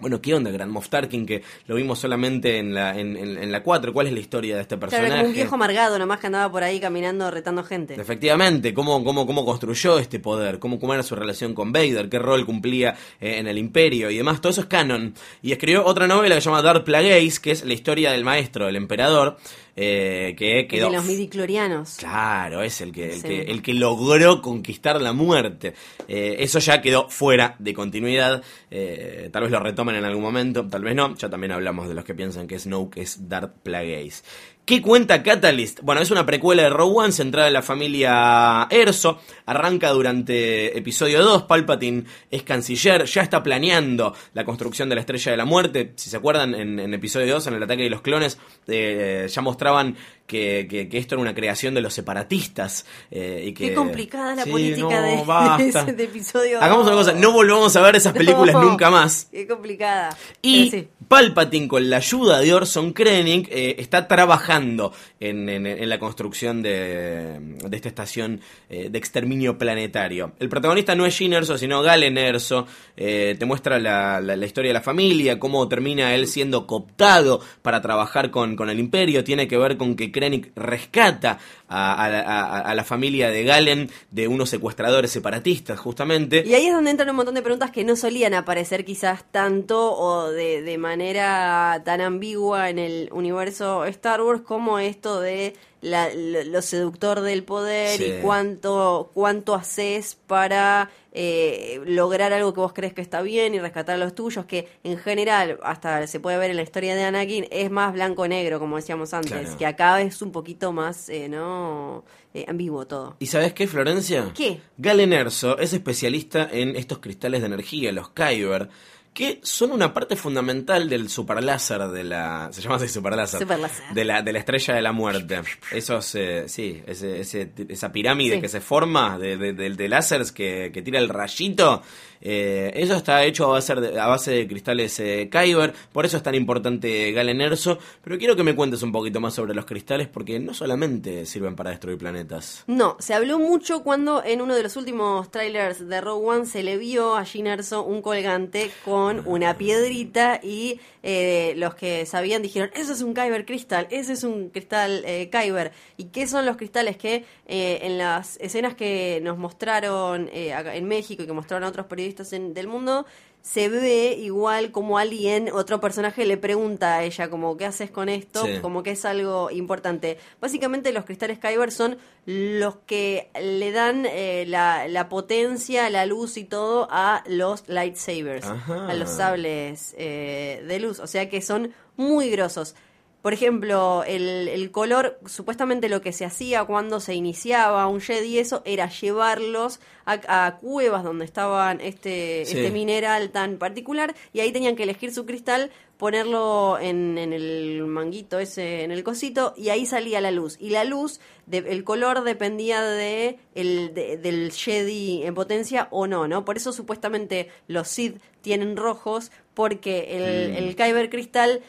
Bueno, 0.00 0.20
¿qué 0.20 0.34
onda 0.34 0.50
Grand 0.50 0.70
Moff 0.70 0.88
Tarkin? 0.88 1.24
Que 1.26 1.42
lo 1.66 1.74
vimos 1.76 1.98
solamente 1.98 2.58
en 2.58 2.74
la, 2.74 2.98
en, 2.98 3.16
en- 3.16 3.38
en 3.38 3.52
la 3.52 3.62
4. 3.62 3.92
¿Cuál 3.92 4.08
es 4.08 4.12
la 4.12 4.20
historia 4.20 4.54
de 4.56 4.62
este 4.62 4.76
Claro, 4.76 4.80
personaje? 4.90 5.06
era 5.08 5.16
como 5.18 5.28
un 5.28 5.34
viejo 5.34 5.54
amargado 5.54 5.98
nomás 5.98 6.20
que 6.20 6.26
andaba 6.26 6.50
por 6.52 6.62
ahí 6.62 6.78
caminando 6.80 7.30
retando 7.30 7.62
gente 7.64 7.94
Efectivamente, 8.00 8.74
cómo, 8.74 9.02
cómo, 9.04 9.26
cómo 9.26 9.44
construyó 9.44 9.98
este 9.98 10.20
poder, 10.20 10.58
cómo, 10.58 10.78
cómo 10.78 10.94
era 10.94 11.02
su 11.02 11.14
relación 11.16 11.54
con 11.54 11.72
Vader, 11.72 12.08
qué 12.08 12.18
rol 12.18 12.44
cumplía 12.46 12.94
eh, 13.20 13.38
en 13.38 13.46
el 13.46 13.58
imperio 13.58 14.10
y 14.10 14.16
demás, 14.16 14.40
todo 14.40 14.50
eso 14.50 14.60
es 14.62 14.66
canon. 14.66 15.14
Y 15.42 15.52
escribió 15.52 15.84
otra 15.84 16.06
novela 16.06 16.34
que 16.34 16.40
se 16.40 16.46
llama 16.50 16.62
Dark 16.62 16.84
Plagueis, 16.84 17.40
que 17.40 17.50
es 17.52 17.64
la 17.64 17.72
historia 17.74 18.12
del 18.12 18.24
maestro, 18.24 18.66
del 18.66 18.76
emperador, 18.76 19.36
eh, 19.76 20.34
que 20.38 20.60
El 20.60 20.68
quedó... 20.68 20.86
de 20.90 20.96
los 20.96 21.04
midiclorianos 21.04 21.96
Claro, 21.98 22.62
es 22.62 22.80
el 22.80 22.92
que, 22.92 23.12
el, 23.12 23.20
Sí. 23.20 23.28
que, 23.28 23.42
el 23.42 23.60
que 23.62 23.74
logró 23.74 24.40
conquistar 24.40 25.00
la 25.02 25.12
muerte. 25.12 25.74
Eh, 26.08 26.36
eso 26.40 26.58
ya 26.58 26.80
quedó 26.80 27.08
fuera 27.10 27.56
de 27.58 27.74
continuidad. 27.74 28.42
Eh, 28.70 29.28
tal 29.32 29.42
vez 29.42 29.52
lo 29.52 29.60
retomen 29.60 29.96
en 29.96 30.04
algún 30.04 30.22
momento, 30.22 30.66
tal 30.66 30.82
vez 30.82 30.94
no. 30.94 31.14
Ya 31.16 31.28
también 31.28 31.52
hablamos 31.52 31.88
de 31.88 31.94
los 31.94 32.04
que 32.04 32.14
piensan 32.14 32.46
que 32.46 32.58
Snoke 32.58 32.96
es 32.98 33.28
Darth 33.28 33.54
Plagueis. 33.62 34.24
¿Qué 34.66 34.82
cuenta 34.82 35.22
Catalyst? 35.22 35.78
Bueno, 35.82 36.00
es 36.00 36.10
una 36.10 36.26
precuela 36.26 36.64
de 36.64 36.70
Rogue 36.70 37.04
One 37.04 37.12
centrada 37.12 37.46
en 37.46 37.52
la 37.52 37.62
familia 37.62 38.66
Erso. 38.68 39.20
Arranca 39.46 39.90
durante 39.90 40.76
episodio 40.76 41.22
2. 41.22 41.44
Palpatine 41.44 42.02
es 42.32 42.42
canciller. 42.42 43.04
Ya 43.04 43.22
está 43.22 43.44
planeando 43.44 44.12
la 44.34 44.44
construcción 44.44 44.88
de 44.88 44.96
la 44.96 45.02
Estrella 45.02 45.30
de 45.30 45.36
la 45.36 45.44
Muerte. 45.44 45.92
Si 45.94 46.10
se 46.10 46.16
acuerdan, 46.16 46.52
en, 46.56 46.92
episodio 46.92 47.34
2, 47.34 47.46
en 47.46 47.54
el 47.54 47.62
ataque 47.62 47.84
de 47.84 47.90
los 47.90 48.00
clones, 48.00 48.38
eh, 48.66 49.28
ya 49.30 49.40
mostraban 49.40 49.96
que, 50.26 50.66
que- 50.68 50.88
que 50.88 50.98
esto 50.98 51.14
era 51.14 51.22
una 51.22 51.34
creación 51.34 51.74
de 51.74 51.80
los 51.80 51.94
separatistas. 51.94 52.86
eh, 53.10 53.44
y 53.48 53.52
que, 53.52 53.68
Qué 53.68 53.74
complicada 53.74 54.34
la 54.34 54.44
Sí, 54.44 54.50
política 54.50 55.00
no, 55.00 55.56
de, 55.58 55.62
de 55.64 55.68
ese 55.70 56.04
episodio 56.04 56.60
Hagamos 56.62 56.86
una 56.86 56.96
cosa, 56.96 57.12
no 57.12 57.32
volvamos 57.32 57.74
a 57.76 57.80
ver 57.82 57.96
esas 57.96 58.12
películas 58.12 58.54
No. 58.54 58.62
nunca 58.62 58.90
más. 58.90 59.28
Qué 59.30 59.46
complicada. 59.46 60.16
Y 60.42 60.70
sí. 60.70 60.88
Palpatine, 61.08 61.68
con 61.68 61.88
la 61.88 61.98
ayuda 61.98 62.40
de 62.40 62.52
Orson 62.52 62.92
Krennic, 62.92 63.48
eh, 63.50 63.76
está 63.78 64.08
trabajando 64.08 64.92
en, 65.20 65.48
en- 65.48 65.66
en 65.66 65.88
la 65.88 65.98
construcción 66.00 66.62
de, 66.62 67.38
de 67.64 67.76
esta 67.76 67.88
estación 67.88 68.40
eh, 68.68 68.88
de 68.90 68.98
exterminio 68.98 69.56
planetario. 69.56 70.32
El 70.40 70.48
protagonista 70.48 70.94
no 70.96 71.06
es 71.06 71.16
Jyn 71.16 71.32
Erso, 71.34 71.56
sino 71.58 71.82
Galen 71.82 72.18
Erso. 72.18 72.66
Te 72.96 73.38
muestra 73.46 73.78
la, 73.78 74.20
la- 74.20 74.36
la 74.36 74.46
historia 74.46 74.70
de 74.70 74.74
la 74.74 74.80
familia, 74.80 75.38
cómo 75.38 75.68
termina 75.68 76.14
él 76.14 76.26
siendo 76.26 76.66
cooptado 76.66 77.40
para 77.62 77.80
trabajar 77.80 78.30
con, 78.30 78.56
con 78.56 78.68
el 78.70 78.78
Imperio. 78.80 79.22
Tiene 79.22 79.46
que 79.46 79.56
ver 79.58 79.76
con 79.76 79.94
que 79.94 80.10
Krennic 80.16 80.52
rescata 80.56 81.38
a, 81.68 82.74
la- 82.74 82.84
familia 82.84 83.30
de 83.30 83.44
Galen 83.44 83.90
de 84.10 84.28
unos 84.28 84.48
secuestradores 84.48 85.10
separatistas, 85.10 85.78
justamente. 85.78 86.42
Y 86.46 86.54
ahí 86.54 86.66
es 86.66 86.72
donde 86.72 86.90
entran 86.90 87.10
un 87.10 87.16
montón 87.16 87.34
de 87.34 87.42
preguntas 87.42 87.70
que 87.70 87.84
no 87.84 87.96
solían 87.96 88.32
aparecer 88.32 88.84
quizás 88.84 89.24
tanto 89.30 89.92
o 89.94 90.30
de, 90.30 90.78
manera 90.78 91.82
tan 91.84 92.00
ambigua 92.00 92.70
en 92.70 92.78
el 92.78 93.08
universo 93.12 93.84
Star 93.84 94.22
Wars 94.22 94.42
como 94.42 94.78
esto 94.78 95.20
de 95.20 95.54
la- 95.86 96.12
lo, 96.14 96.42
lo 96.44 96.62
seductor 96.62 97.20
del 97.20 97.42
poder 97.44 97.96
Sí. 97.98 98.04
y 98.04 98.22
cuánto, 98.22 99.10
cuánto 99.14 99.54
haces 99.54 100.16
para 100.26 100.90
eh, 101.18 101.80
lograr 101.86 102.32
algo 102.34 102.52
que 102.52 102.60
vos 102.60 102.72
crees 102.74 102.92
que 102.92 103.00
está 103.00 103.22
bien 103.22 103.54
y 103.54 103.58
rescatar 103.58 103.94
a 103.94 103.98
los 103.98 104.14
tuyos, 104.14 104.44
que 104.44 104.68
en 104.84 104.98
general, 104.98 105.58
hasta 105.62 106.06
se 106.06 106.20
puede 106.20 106.36
ver 106.36 106.50
en 106.50 106.56
la 106.56 106.62
historia 106.62 106.94
de 106.94 107.04
Anakin, 107.04 107.46
es 107.50 107.70
más 107.70 107.94
blanco-negro, 107.94 108.58
como 108.58 108.76
decíamos 108.76 109.14
antes, 109.14 109.32
Claro. 109.32 109.56
que 109.56 109.64
acá 109.66 110.02
es 110.02 110.20
un 110.20 110.30
poquito 110.30 110.72
más, 110.72 111.08
eh, 111.08 111.28
¿no? 111.30 112.04
Eh, 112.34 112.44
ambiguo 112.48 112.86
todo. 112.86 113.16
¿Y 113.18 113.26
sabes 113.26 113.54
qué, 113.54 113.66
Florencia? 113.66 114.30
¿Qué? 114.36 114.60
Galen 114.76 115.14
Erso 115.14 115.56
es 115.58 115.72
especialista 115.72 116.46
en 116.52 116.76
estos 116.76 116.98
cristales 116.98 117.40
de 117.40 117.46
energía, 117.46 117.92
los 117.92 118.10
Kyber, 118.10 118.68
que 119.16 119.40
son 119.42 119.70
una 119.72 119.94
parte 119.94 120.14
fundamental 120.14 120.90
del 120.90 121.08
superláser 121.08 121.88
de 121.88 122.04
la... 122.04 122.50
¿Se 122.52 122.60
llama 122.60 122.76
así 122.76 122.86
superláser? 122.86 123.40
Superláser. 123.40 123.82
De 123.94 124.04
la, 124.04 124.20
de 124.20 124.30
la 124.34 124.38
estrella 124.40 124.74
de 124.74 124.82
la 124.82 124.92
muerte. 124.92 125.40
Esos, 125.72 126.14
eh, 126.16 126.44
sí, 126.48 126.82
ese, 126.86 127.20
ese- 127.20 127.50
esa 127.70 127.90
pirámide 127.92 128.34
Sí. 128.36 128.40
que 128.42 128.48
se 128.48 128.60
forma 128.60 129.18
de, 129.18 129.38
de, 129.38 129.54
de- 129.54 129.70
de 129.70 129.88
láseres 129.88 130.32
que, 130.32 130.70
que 130.72 130.82
tira 130.82 130.98
el 130.98 131.08
rayito, 131.08 131.82
eh, 132.20 132.72
eso 132.74 132.94
está 132.94 133.24
hecho 133.24 133.44
a 133.46 133.48
base 133.48 133.74
de, 133.74 134.00
a 134.00 134.06
base 134.06 134.30
de 134.32 134.48
cristales 134.48 134.98
eh, 135.00 135.28
Kyber, 135.30 135.72
por 135.92 136.06
eso 136.06 136.16
es 136.16 136.22
tan 136.22 136.34
importante 136.34 137.12
Galen 137.12 137.40
Erso, 137.40 137.78
pero 138.02 138.18
quiero 138.18 138.36
que 138.36 138.42
me 138.42 138.54
cuentes 138.54 138.82
un 138.82 138.92
poquito 138.92 139.20
más 139.20 139.34
sobre 139.34 139.54
los 139.54 139.64
cristales, 139.64 140.08
porque 140.08 140.38
no 140.38 140.54
solamente 140.54 141.26
sirven 141.26 141.56
para 141.56 141.70
destruir 141.70 141.98
planetas. 141.98 142.64
No, 142.66 142.96
se 142.98 143.14
habló 143.14 143.38
mucho 143.38 143.82
cuando 143.82 144.24
en 144.24 144.40
uno 144.40 144.54
de 144.54 144.62
los 144.62 144.76
últimos 144.76 145.30
trailers 145.30 145.86
de 145.86 146.00
Rogue 146.00 146.26
One 146.26 146.46
se 146.46 146.62
le 146.62 146.76
vio 146.78 147.16
a 147.16 147.24
Jyn 147.24 147.46
Erso 147.46 147.84
un 147.84 148.02
colgante 148.02 148.70
con 148.84 149.22
una 149.26 149.56
piedrita 149.56 150.40
y 150.42 150.80
eh, 151.02 151.54
los 151.56 151.74
que 151.74 152.06
sabían 152.06 152.42
dijeron, 152.42 152.70
eso 152.74 152.92
es 152.92 153.02
un 153.02 153.14
Kyber 153.14 153.44
cristal, 153.44 153.86
ese 153.90 154.14
es 154.14 154.24
un 154.24 154.50
cristal 154.50 155.04
Kyber. 155.30 155.72
¿Y 155.96 156.06
qué 156.06 156.26
son 156.26 156.46
los 156.46 156.56
cristales 156.56 156.96
que 156.96 157.24
en 157.46 157.98
las 157.98 158.36
escenas 158.38 158.74
que 158.74 159.20
nos 159.22 159.38
mostraron 159.38 160.28
en 160.32 160.84
México 160.88 161.22
y 161.22 161.26
que 161.26 161.32
mostraron 161.32 161.64
a 161.64 161.68
otros 161.68 161.86
periodistas 161.86 162.05
en- 162.32 162.54
del 162.54 162.68
mundo? 162.68 163.06
Se 163.42 163.68
ve 163.68 164.16
igual 164.18 164.72
como 164.72 164.98
alguien, 164.98 165.50
otro 165.52 165.80
personaje 165.80 166.24
le 166.24 166.36
pregunta 166.36 166.96
a 166.96 167.04
ella 167.04 167.30
como, 167.30 167.56
¿qué 167.56 167.64
haces 167.66 167.92
con 167.92 168.08
esto? 168.08 168.44
Sí. 168.44 168.58
Como 168.60 168.82
que 168.82 168.90
es 168.90 169.04
algo 169.04 169.52
importante. 169.52 170.18
Básicamente 170.40 170.90
los 170.92 171.04
cristales 171.04 171.38
Kyber 171.38 171.70
son 171.70 171.96
los 172.24 172.74
que 172.86 173.30
le 173.40 173.70
dan 173.70 174.04
eh, 174.04 174.46
la, 174.48 174.88
la 174.88 175.08
potencia, 175.08 175.88
la 175.90 176.06
luz 176.06 176.36
y 176.38 176.44
todo 176.44 176.88
a 176.90 177.22
los 177.28 177.68
lightsabers, 177.68 178.46
Ajá. 178.46 178.88
a 178.88 178.94
los 178.94 179.10
sables 179.10 179.94
eh, 179.96 180.64
de 180.66 180.80
luz. 180.80 180.98
O 180.98 181.06
sea 181.06 181.28
que 181.30 181.40
son 181.40 181.72
muy 181.96 182.30
grosos. 182.30 182.74
Por 183.22 183.32
ejemplo, 183.32 184.04
el, 184.06 184.46
el 184.48 184.70
color, 184.70 185.18
supuestamente 185.26 185.88
lo 185.88 186.00
que 186.00 186.12
se 186.12 186.24
hacía 186.24 186.64
cuando 186.64 187.00
se 187.00 187.14
iniciaba 187.14 187.88
un 187.88 188.00
Jedi, 188.00 188.38
eso 188.38 188.62
era 188.64 188.88
llevarlos 188.88 189.80
a, 190.04 190.46
a 190.46 190.56
cuevas 190.58 191.02
donde 191.02 191.24
estaban 191.24 191.80
este, 191.80 192.44
Sí. 192.46 192.56
este 192.58 192.70
mineral 192.70 193.30
tan 193.30 193.58
particular 193.58 194.14
y 194.32 194.40
ahí 194.40 194.52
tenían 194.52 194.76
que 194.76 194.84
elegir 194.84 195.12
su 195.12 195.26
cristal, 195.26 195.72
ponerlo 195.96 196.78
en, 196.78 197.18
en 197.18 197.32
el 197.32 197.82
manguito 197.86 198.38
ese, 198.38 198.84
en 198.84 198.92
el 198.92 199.02
cosito 199.02 199.54
y 199.56 199.70
ahí 199.70 199.86
salía 199.86 200.20
la 200.20 200.30
luz. 200.30 200.56
Y 200.60 200.70
la 200.70 200.84
luz, 200.84 201.18
de- 201.46 201.58
el 201.68 201.82
color 201.82 202.22
dependía 202.22 202.80
de 202.82 203.40
el, 203.56 203.92
de- 203.92 204.18
del 204.18 204.52
Jedi 204.52 205.24
en 205.24 205.34
potencia 205.34 205.88
o 205.90 206.06
no, 206.06 206.28
¿no? 206.28 206.44
Por 206.44 206.58
eso 206.58 206.72
supuestamente 206.72 207.48
los 207.66 207.88
Sith 207.88 208.20
tienen 208.40 208.76
rojos 208.76 209.32
porque 209.54 210.16
el, 210.16 210.52
Mm. 210.52 210.56
el 210.68 210.76
Kyber 210.76 211.10
cristal 211.10 211.60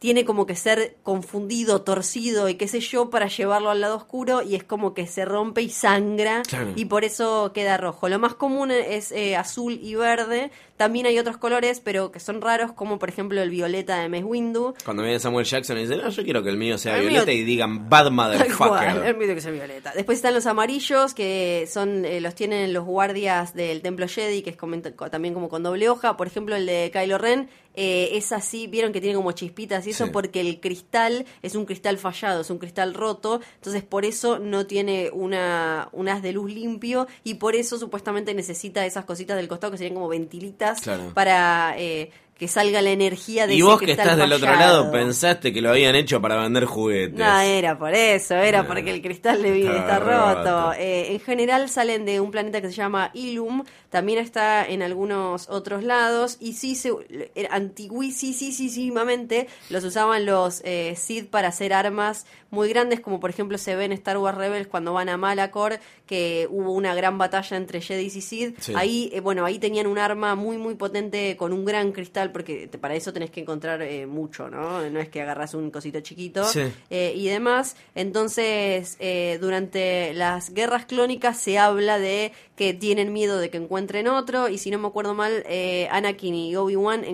tiene 0.00 0.24
como 0.24 0.46
que 0.46 0.56
ser 0.56 0.96
confundido, 1.04 1.82
torcido 1.82 2.48
y 2.48 2.54
qué 2.54 2.66
sé 2.66 2.80
yo 2.80 3.10
para 3.10 3.28
llevarlo 3.28 3.70
al 3.70 3.80
lado 3.82 3.96
oscuro 3.96 4.42
y 4.42 4.56
es 4.56 4.64
como 4.64 4.94
que 4.94 5.06
se 5.06 5.24
rompe 5.24 5.60
y 5.62 5.68
sangra 5.70 6.42
Claro. 6.48 6.72
y 6.74 6.86
por 6.86 7.04
eso 7.04 7.52
queda 7.54 7.76
rojo. 7.76 8.08
Lo 8.08 8.18
más 8.18 8.34
común 8.34 8.70
es 8.72 9.12
eh, 9.12 9.36
azul 9.36 9.78
y 9.82 9.94
verde. 9.94 10.50
También 10.78 11.04
hay 11.04 11.18
otros 11.18 11.36
colores, 11.36 11.80
pero 11.80 12.10
que 12.10 12.18
son 12.20 12.40
raros, 12.40 12.72
como 12.72 12.98
por 12.98 13.10
ejemplo 13.10 13.42
el 13.42 13.50
violeta 13.50 13.98
de 13.98 14.08
Mace 14.08 14.24
Windu. 14.24 14.72
Cuando 14.82 15.02
viene 15.02 15.20
Samuel 15.20 15.44
Jackson 15.44 15.76
y 15.76 15.82
dice, 15.82 15.98
no, 15.98 16.08
yo 16.08 16.24
quiero 16.24 16.42
que 16.42 16.48
el 16.48 16.56
mío 16.56 16.78
sea 16.78 16.94
El 16.96 17.02
mío- 17.02 17.10
violeta 17.10 17.32
y 17.32 17.44
digan 17.44 17.90
bad 17.90 18.04
cual, 18.04 18.32
el 18.32 18.38
motherfucker. 18.48 19.16
mío 19.18 19.34
que 19.34 19.40
sea 19.42 19.50
violeta. 19.52 19.92
Después 19.94 20.16
están 20.16 20.32
los 20.32 20.46
amarillos, 20.46 21.12
que 21.12 21.68
son 21.70 22.06
eh, 22.06 22.22
los 22.22 22.34
tienen 22.34 22.72
los 22.72 22.86
guardias 22.86 23.52
del 23.54 23.82
Templo 23.82 24.08
Jedi, 24.08 24.40
que 24.40 24.48
es 24.50 24.56
también 25.10 25.34
como 25.34 25.50
con 25.50 25.62
doble 25.62 25.90
hoja. 25.90 26.16
Por 26.16 26.26
ejemplo, 26.26 26.56
el 26.56 26.64
de 26.64 26.90
Kylo 26.90 27.18
Ren 27.18 27.50
eh, 27.82 28.10
es 28.18 28.30
así, 28.32 28.66
vieron 28.66 28.92
que 28.92 29.00
tiene 29.00 29.16
como 29.16 29.32
chispitas 29.32 29.86
y 29.86 29.90
eso 29.90 30.04
Sí. 30.04 30.10
porque 30.12 30.40
el 30.42 30.60
cristal 30.60 31.24
es 31.40 31.54
un 31.54 31.64
cristal 31.64 31.96
fallado, 31.96 32.42
es 32.42 32.50
un 32.50 32.58
cristal 32.58 32.92
roto, 32.92 33.40
entonces 33.54 33.82
por 33.82 34.04
eso 34.04 34.38
no 34.38 34.66
tiene 34.66 35.08
una 35.14 35.88
un 35.92 36.08
haz 36.10 36.20
de 36.22 36.32
luz 36.32 36.52
limpio 36.52 37.06
y 37.24 37.34
por 37.34 37.54
eso 37.54 37.78
supuestamente 37.78 38.34
necesita 38.34 38.84
esas 38.84 39.06
cositas 39.06 39.36
del 39.38 39.48
costado 39.48 39.70
que 39.70 39.78
serían 39.78 39.94
como 39.94 40.08
ventilitas 40.08 40.82
Claro. 40.82 41.12
para 41.14 41.74
eh, 41.78 42.10
que 42.40 42.48
salga 42.48 42.80
la 42.80 42.88
energía 42.90 43.46
de 43.46 43.52
Y 43.52 43.58
ese 43.58 43.64
vos 43.66 43.78
que 43.78 43.84
cristal 43.84 44.06
estás 44.06 44.18
del 44.18 44.32
otro 44.32 44.56
lado 44.56 44.90
pensaste 44.90 45.52
que 45.52 45.60
lo 45.60 45.68
habían 45.68 45.94
hecho 45.94 46.22
para 46.22 46.36
vender 46.36 46.64
juguetes. 46.64 47.18
No, 47.18 47.38
era 47.38 47.78
por 47.78 47.92
eso, 47.92 48.34
era 48.34 48.66
porque 48.66 48.90
el 48.90 49.02
cristal 49.02 49.42
de 49.42 49.50
vida 49.50 49.76
Está 49.76 49.98
está 49.98 49.98
roto. 49.98 50.38
roto. 50.70 50.72
Eh, 50.78 51.12
en 51.12 51.20
general 51.20 51.68
salen 51.68 52.06
de 52.06 52.18
un 52.18 52.30
planeta 52.30 52.62
que 52.62 52.68
se 52.68 52.72
llama 52.76 53.10
Ilum, 53.12 53.64
también 53.90 54.18
está 54.18 54.66
en 54.66 54.82
algunos 54.82 55.50
otros 55.50 55.84
lados, 55.84 56.38
y 56.40 56.54
sí, 56.54 56.76
se, 56.76 56.92
eh, 57.10 57.46
antiguísimamente 57.50 59.46
los 59.68 59.84
usaban 59.84 60.24
los 60.24 60.62
eh, 60.64 60.94
Sith 60.96 61.28
para 61.28 61.48
hacer 61.48 61.74
armas 61.74 62.24
muy 62.50 62.68
grandes, 62.68 63.00
como 63.00 63.20
por 63.20 63.30
ejemplo 63.30 63.58
se 63.58 63.76
ve 63.76 63.84
en 63.84 63.92
Star 63.92 64.18
Wars 64.18 64.36
Rebels 64.36 64.66
cuando 64.66 64.92
van 64.92 65.08
a 65.08 65.16
Malacor, 65.16 65.78
que 66.06 66.48
hubo 66.50 66.72
una 66.72 66.94
gran 66.94 67.18
batalla 67.18 67.56
entre 67.56 67.80
Jedi 67.80 68.06
y 68.06 68.20
Sith. 68.22 68.58
Sí. 68.60 68.72
Ahí, 68.74 69.10
eh, 69.12 69.20
bueno, 69.20 69.44
ahí 69.44 69.58
tenían 69.58 69.86
un 69.86 69.98
arma 69.98 70.34
muy, 70.34 70.56
muy 70.56 70.74
potente 70.74 71.36
con 71.36 71.52
un 71.52 71.64
gran 71.64 71.92
cristal, 71.92 72.29
porque 72.32 72.66
te- 72.68 72.78
para 72.78 72.94
eso 72.94 73.12
tenés 73.12 73.30
que 73.30 73.40
encontrar 73.40 73.82
eh, 73.82 74.06
mucho, 74.06 74.48
¿no? 74.48 74.88
No 74.90 75.00
es 75.00 75.08
que 75.08 75.20
agarras 75.22 75.54
un 75.54 75.70
cosito 75.70 76.00
chiquito 76.00 76.44
Sí. 76.44 76.62
eh, 76.90 77.12
y 77.16 77.26
demás. 77.28 77.76
Entonces, 77.94 78.96
eh, 79.00 79.38
durante 79.40 80.12
las 80.14 80.52
guerras 80.52 80.84
clónicas 80.86 81.38
se 81.38 81.58
habla 81.58 81.98
de 81.98 82.32
que 82.56 82.74
tienen 82.74 83.12
miedo 83.12 83.38
de 83.38 83.48
que 83.50 83.56
encuentren 83.56 84.06
otro, 84.08 84.48
y 84.48 84.58
si 84.58 84.70
no 84.70 84.78
me 84.78 84.88
acuerdo 84.88 85.14
mal, 85.14 85.42
eh, 85.46 85.88
Anakin 85.90 86.34
y 86.34 86.56
Obi-Wan 86.56 87.04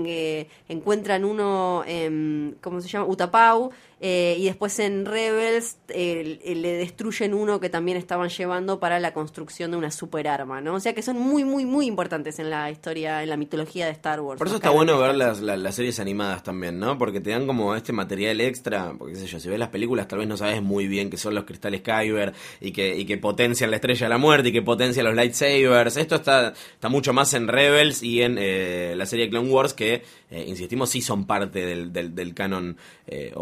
encuentran 0.68 1.24
uno, 1.24 1.84
en, 1.86 2.56
¿cómo 2.60 2.80
se 2.80 2.88
llama? 2.88 3.06
Utapau, 3.06 3.70
eh, 3.98 4.36
y 4.38 4.44
después 4.44 4.78
en 4.78 5.06
Rebels 5.06 5.78
eh, 5.88 6.38
le 6.44 6.72
destruyen 6.74 7.32
uno 7.32 7.60
que 7.60 7.70
también 7.70 7.96
estaban 7.96 8.28
llevando 8.28 8.78
para 8.78 9.00
la 9.00 9.14
construcción 9.14 9.70
de 9.70 9.78
una 9.78 9.90
superarma, 9.90 10.60
¿no? 10.60 10.74
O 10.74 10.80
sea 10.80 10.94
que 10.94 11.00
son 11.00 11.18
muy, 11.18 11.44
muy, 11.44 11.64
muy 11.64 11.86
importantes 11.86 12.38
en 12.38 12.50
la 12.50 12.70
historia, 12.70 13.22
en 13.22 13.30
la 13.30 13.38
mitología 13.38 13.86
de 13.86 13.92
Star 13.92 14.20
Wars. 14.20 14.38
Por 14.38 14.48
eso 14.48 14.56
está 14.56 14.68
bueno 14.68 14.98
ver 14.98 15.14
las, 15.14 15.40
las, 15.40 15.58
las 15.58 15.74
series 15.74 15.98
animadas 15.98 16.42
también, 16.42 16.78
¿no? 16.78 16.98
Porque 16.98 17.20
te 17.20 17.30
dan 17.30 17.46
como 17.46 17.74
este 17.74 17.94
material 17.94 18.38
extra, 18.42 18.92
porque 18.98 19.14
qué 19.14 19.20
sé 19.20 19.26
yo, 19.28 19.40
si 19.40 19.48
ves 19.48 19.58
las 19.58 19.70
películas 19.70 20.06
tal 20.08 20.18
vez 20.18 20.28
no 20.28 20.36
sabes 20.36 20.62
muy 20.62 20.88
bien 20.88 21.08
qué 21.08 21.16
son 21.16 21.34
los 21.34 21.44
cristales 21.44 21.80
Kyber 21.80 22.34
y 22.60 22.72
que, 22.72 22.98
y 22.98 23.06
que 23.06 23.16
potencian 23.16 23.70
la 23.70 23.76
estrella 23.76 24.06
de 24.06 24.10
la 24.10 24.18
muerte 24.18 24.50
y 24.50 24.52
que 24.52 24.62
potencian 24.62 25.06
los 25.06 25.14
lightsabers. 25.14 25.96
Esto 25.96 26.16
está, 26.16 26.52
está 26.74 26.90
mucho 26.90 27.14
más 27.14 27.32
en 27.32 27.48
Rebels 27.48 28.02
y 28.02 28.20
en 28.20 28.36
eh, 28.38 28.94
la 28.94 29.06
serie 29.06 29.30
Clone 29.30 29.48
Wars 29.48 29.72
que, 29.72 30.02
eh, 30.30 30.44
insistimos, 30.46 30.90
sí 30.90 31.00
son 31.00 31.26
parte 31.26 31.64
del, 31.64 31.92
del, 31.94 32.14
del 32.14 32.34
canon 32.34 32.76
eh, 33.06 33.32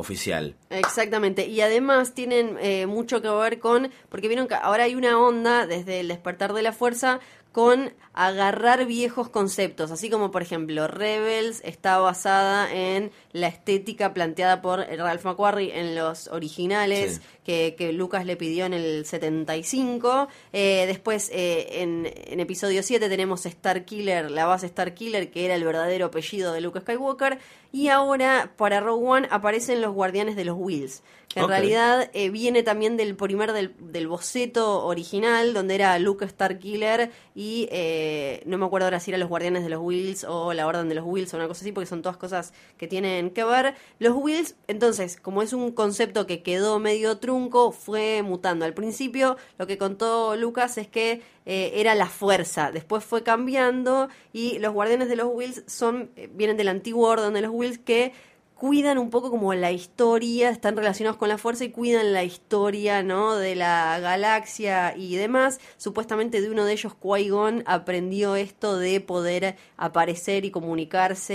Exactamente, 0.70 1.46
y 1.46 1.60
además 1.60 2.14
tienen 2.14 2.56
eh, 2.60 2.86
mucho 2.86 3.22
que 3.22 3.28
ver 3.28 3.58
con, 3.58 3.90
porque 4.08 4.28
vieron 4.28 4.48
que 4.48 4.54
ahora 4.54 4.84
hay 4.84 4.94
una 4.94 5.18
onda 5.18 5.66
desde 5.66 6.00
el 6.00 6.08
despertar 6.08 6.52
de 6.52 6.62
la 6.62 6.72
fuerza 6.72 7.20
con 7.52 7.92
agarrar 8.14 8.86
viejos 8.86 9.28
conceptos, 9.28 9.90
así 9.90 10.08
como 10.08 10.30
por 10.30 10.40
ejemplo 10.42 10.86
Rebels 10.86 11.60
está 11.64 11.98
basada 11.98 12.72
en 12.72 13.10
la 13.32 13.48
estética 13.48 14.14
planteada 14.14 14.62
por 14.62 14.80
Ralph 14.80 15.24
McQuarrie 15.24 15.78
en 15.78 15.94
los 15.96 16.28
originales 16.28 17.16
Sí. 17.16 17.20
que, 17.44 17.74
que 17.76 17.92
Lucas 17.92 18.24
le 18.24 18.36
pidió 18.36 18.64
en 18.66 18.72
el 18.74 19.04
75. 19.04 20.28
Eh, 20.52 20.84
después 20.86 21.28
eh, 21.32 21.82
en, 21.82 22.08
en 22.26 22.40
episodio 22.40 22.82
7 22.82 23.08
tenemos 23.08 23.44
Star 23.46 23.84
Killer, 23.84 24.30
la 24.30 24.46
base 24.46 24.66
Star 24.66 24.94
Killer, 24.94 25.30
que 25.30 25.44
era 25.44 25.54
el 25.56 25.64
verdadero 25.64 26.06
apellido 26.06 26.52
de 26.52 26.60
Luke 26.60 26.80
Skywalker. 26.80 27.38
Y 27.72 27.88
ahora 27.88 28.52
para 28.56 28.78
Rogue 28.78 29.04
One 29.04 29.28
aparecen 29.32 29.80
los 29.80 29.92
guardianes 29.92 30.36
de 30.36 30.44
los 30.44 30.56
Wills, 30.56 31.02
que 31.28 31.40
en 31.40 31.48
realidad 31.48 32.08
eh, 32.14 32.30
viene 32.30 32.62
también 32.62 32.96
del 32.96 33.16
primer 33.16 33.52
del, 33.52 33.74
del 33.80 34.06
boceto 34.06 34.86
original, 34.86 35.52
donde 35.52 35.74
era 35.74 35.98
Luke 35.98 36.24
Star 36.24 36.60
Killer 36.60 37.10
y 37.34 37.44
y 37.44 37.68
eh, 38.06 38.42
no 38.44 38.58
me 38.58 38.66
acuerdo 38.66 38.86
ahora 38.86 39.00
si 39.00 39.10
eran 39.10 39.20
los 39.20 39.30
Guardianes 39.30 39.62
de 39.62 39.70
los 39.70 39.80
Wills 39.80 40.24
o 40.24 40.52
la 40.52 40.66
Orden 40.66 40.90
de 40.90 40.94
los 40.94 41.06
Wills 41.06 41.32
o 41.32 41.38
una 41.38 41.48
cosa 41.48 41.62
así, 41.62 41.72
porque 41.72 41.86
son 41.86 42.02
todas 42.02 42.18
cosas 42.18 42.52
que 42.76 42.86
tienen 42.86 43.30
que 43.30 43.44
ver. 43.44 43.74
Los 43.98 44.14
Wills, 44.14 44.56
entonces, 44.66 45.16
como 45.16 45.40
es 45.40 45.54
un 45.54 45.72
concepto 45.72 46.26
que 46.26 46.42
quedó 46.42 46.78
medio 46.78 47.16
trunco, 47.16 47.72
fue 47.72 48.22
mutando. 48.22 48.66
Al 48.66 48.74
principio, 48.74 49.38
lo 49.58 49.66
que 49.66 49.78
contó 49.78 50.36
Lucas 50.36 50.76
es 50.76 50.86
que 50.86 51.22
eh, 51.46 51.72
era 51.76 51.94
la 51.94 52.06
fuerza, 52.06 52.72
después 52.72 53.04
fue 53.04 53.22
cambiando 53.22 54.10
y 54.34 54.58
los 54.58 54.74
Guardianes 54.74 55.08
de 55.08 55.16
los 55.16 55.28
Wills 55.32 55.64
son, 55.66 56.10
eh, 56.16 56.28
vienen 56.32 56.58
del 56.58 56.68
antiguo 56.68 57.08
Orden 57.08 57.32
de 57.32 57.40
los 57.40 57.52
Wills 57.52 57.78
que 57.78 58.12
cuidan 58.54 58.98
un 58.98 59.10
poco 59.10 59.30
como 59.30 59.52
la 59.52 59.72
historia, 59.72 60.48
están 60.48 60.76
relacionados 60.76 61.16
con 61.18 61.28
la 61.28 61.38
fuerza 61.38 61.64
y 61.64 61.70
cuidan 61.70 62.12
la 62.12 62.22
historia, 62.24 63.02
¿no? 63.02 63.34
De 63.36 63.54
la 63.56 63.98
galaxia 64.00 64.94
y 64.96 65.16
demás. 65.16 65.58
Supuestamente 65.76 66.40
de 66.40 66.48
uno 66.50 66.64
de 66.64 66.72
ellos, 66.72 66.94
Qui-Gon, 67.02 67.62
aprendió 67.66 68.36
esto 68.36 68.78
de 68.78 69.00
poder 69.00 69.56
aparecer 69.76 70.44
y 70.44 70.50
comunicarse 70.50 71.34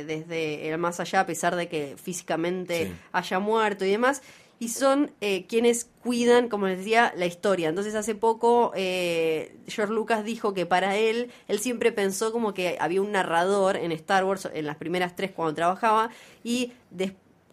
eh, 0.00 0.04
desde 0.04 0.68
el 0.68 0.78
más 0.78 1.00
allá, 1.00 1.20
a 1.20 1.26
pesar 1.26 1.56
de 1.56 1.68
que 1.68 1.96
físicamente 2.02 2.86
Sí. 2.86 2.92
haya 3.12 3.38
muerto 3.38 3.84
y 3.84 3.90
demás. 3.90 4.22
Y 4.60 4.68
son 4.68 5.10
eh, 5.20 5.46
quienes 5.48 5.88
cuidan, 6.02 6.48
como 6.48 6.68
les 6.68 6.78
decía, 6.78 7.12
la 7.16 7.26
historia. 7.26 7.68
Entonces 7.68 7.96
hace 7.96 8.14
poco 8.14 8.70
eh, 8.76 9.56
George 9.66 9.92
Lucas 9.92 10.24
dijo 10.24 10.54
que 10.54 10.66
para 10.66 10.96
él, 10.96 11.32
él 11.48 11.58
siempre 11.58 11.90
pensó 11.90 12.30
como 12.30 12.54
que 12.54 12.76
había 12.78 13.02
un 13.02 13.10
narrador 13.10 13.76
en 13.76 13.90
Star 13.90 14.24
Wars, 14.24 14.48
en 14.52 14.66
las 14.66 14.76
primeras 14.76 15.16
tres 15.16 15.32
cuando 15.32 15.54
trabajaba, 15.54 16.10
y 16.44 16.72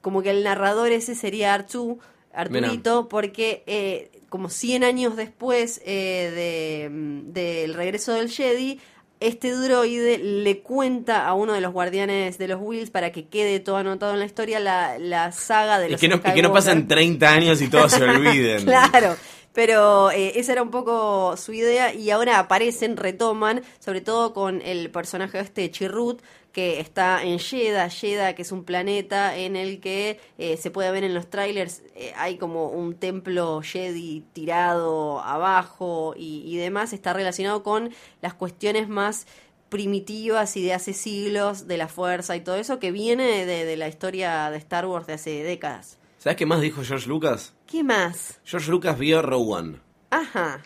como 0.01 0.22
que 0.22 0.30
el 0.30 0.43
narrador 0.43 0.91
ese 0.91 1.16
sería 1.16 1.53
Artu, 1.53 1.99
Arturito, 2.38 3.10
porque 3.10 3.64
eh, 3.66 4.12
como 4.30 4.49
100 4.49 4.84
años 4.84 5.16
después 5.16 5.82
eh, 5.86 6.32
de, 6.36 6.89
mm, 6.89 7.34
del 7.34 7.74
regreso 7.74 8.14
del 8.14 8.30
Jedi, 8.30 8.80
este 9.20 9.51
droide 9.51 10.18
le 10.18 10.59
cuenta 10.59 11.28
a 11.28 11.34
uno 11.34 11.53
de 11.53 11.61
los 11.61 11.74
guardianes 11.74 12.38
de 12.38 12.47
los 12.47 12.59
Wills 12.61 12.89
para 12.89 13.11
que 13.11 13.28
quede 13.28 13.59
todo 13.59 13.78
anotado 13.78 14.13
en 14.13 14.20
la 14.20 14.26
historia 14.26 14.59
la, 14.59 14.99
la 14.99 15.32
saga 15.32 15.80
de 15.80 15.88
Y 15.88 15.91
los 15.91 16.01
que, 16.01 16.07
no, 16.07 16.15
y 16.18 16.34
que 16.34 16.41
no 16.41 16.53
pasen 16.53 16.88
30 16.88 17.30
años 17.30 17.61
y 17.61 17.70
todos 17.70 17.91
se 17.91 18.03
olviden. 18.03 18.63
Claro, 18.63 19.15
pero 19.53 20.11
eh, 20.11 20.34
esa 20.36 20.51
era 20.51 20.61
un 20.61 20.70
poco 20.70 21.36
su 21.36 21.51
idea 21.51 21.91
y 21.91 22.11
ahora 22.11 22.38
aparecen, 22.38 22.95
retoman, 22.95 23.63
sobre 23.80 24.01
todo 24.01 24.34
con 24.34 24.61
el 24.61 24.91
personaje 24.91 25.39
este 25.39 25.72
Chirrut 25.72 26.22
que 26.52 26.80
está 26.80 27.24
en 27.24 27.39
Jeddah, 27.39 27.89
Jeddah 27.89 28.34
que 28.34 28.41
es 28.41 28.52
un 28.52 28.64
planeta 28.64 29.38
en 29.38 29.56
el 29.56 29.80
que 29.80 30.20
eh, 30.38 30.58
se 30.58 30.72
puede 30.72 30.91
ver 30.91 31.04
en 31.04 31.14
los 31.14 31.30
trailers, 31.30 31.84
eh, 31.95 32.14
hay 32.18 32.38
como 32.38 32.70
un 32.70 32.95
templo 32.95 33.62
Jedi 33.62 34.24
tirado 34.34 35.22
abajo 35.22 36.14
y, 36.18 36.43
y 36.45 36.58
demás, 36.58 36.93
está 36.93 37.14
relacionado 37.14 37.64
con 37.64 37.91
las 38.22 38.34
cuestiones 38.34 38.89
más 38.89 39.28
primitivas 39.70 40.56
y 40.58 40.64
de 40.64 40.74
hace 40.74 40.93
siglos 40.93 41.68
de 41.68 41.78
la 41.78 41.88
fuerza 41.88 42.36
y 42.36 42.41
todo 42.41 42.56
eso 42.56 42.80
que 42.80 42.91
viene 42.91 43.45
de, 43.45 43.66
de 43.66 43.78
la 43.78 43.88
historia 43.88 44.50
de 44.50 44.58
Star 44.58 44.86
Wars 44.86 45.08
de 45.08 45.14
hace 45.14 45.43
décadas. 45.43 45.98
¿Sabes 46.18 46.38
qué 46.38 46.45
más 46.45 46.62
dijo 46.62 46.84
George 46.84 47.08
Lucas? 47.08 47.54
¿Qué 47.68 47.84
más? 47.84 48.39
George 48.43 48.72
Lucas 48.72 48.98
vio 48.98 49.22
Rogue 49.22 49.54
One. 49.54 49.80
Ajá. 50.10 50.64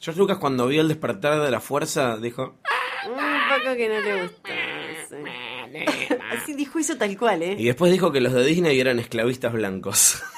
George 0.00 0.18
Lucas 0.18 0.38
cuando 0.38 0.66
vio 0.66 0.82
el 0.82 0.88
despertar 0.88 1.40
de 1.40 1.50
la 1.50 1.60
fuerza 1.60 2.16
dijo... 2.18 2.54
Un 3.06 3.14
poco 3.14 3.76
que 3.76 3.88
no 3.88 4.00
le 4.00 4.22
gusta. 4.22 4.51
Así 6.32 6.54
dijo 6.56 6.78
eso 6.78 6.96
tal 6.96 7.16
cual, 7.18 7.42
Y 7.42 7.46
¿eh? 7.46 7.56
después 7.58 7.90
dijo 7.92 8.12
que 8.12 8.20
los 8.20 8.32
de 8.32 8.44
Disney 8.44 8.78
eran 8.80 8.98
esclavistas 8.98 9.52
blancos. 9.52 10.22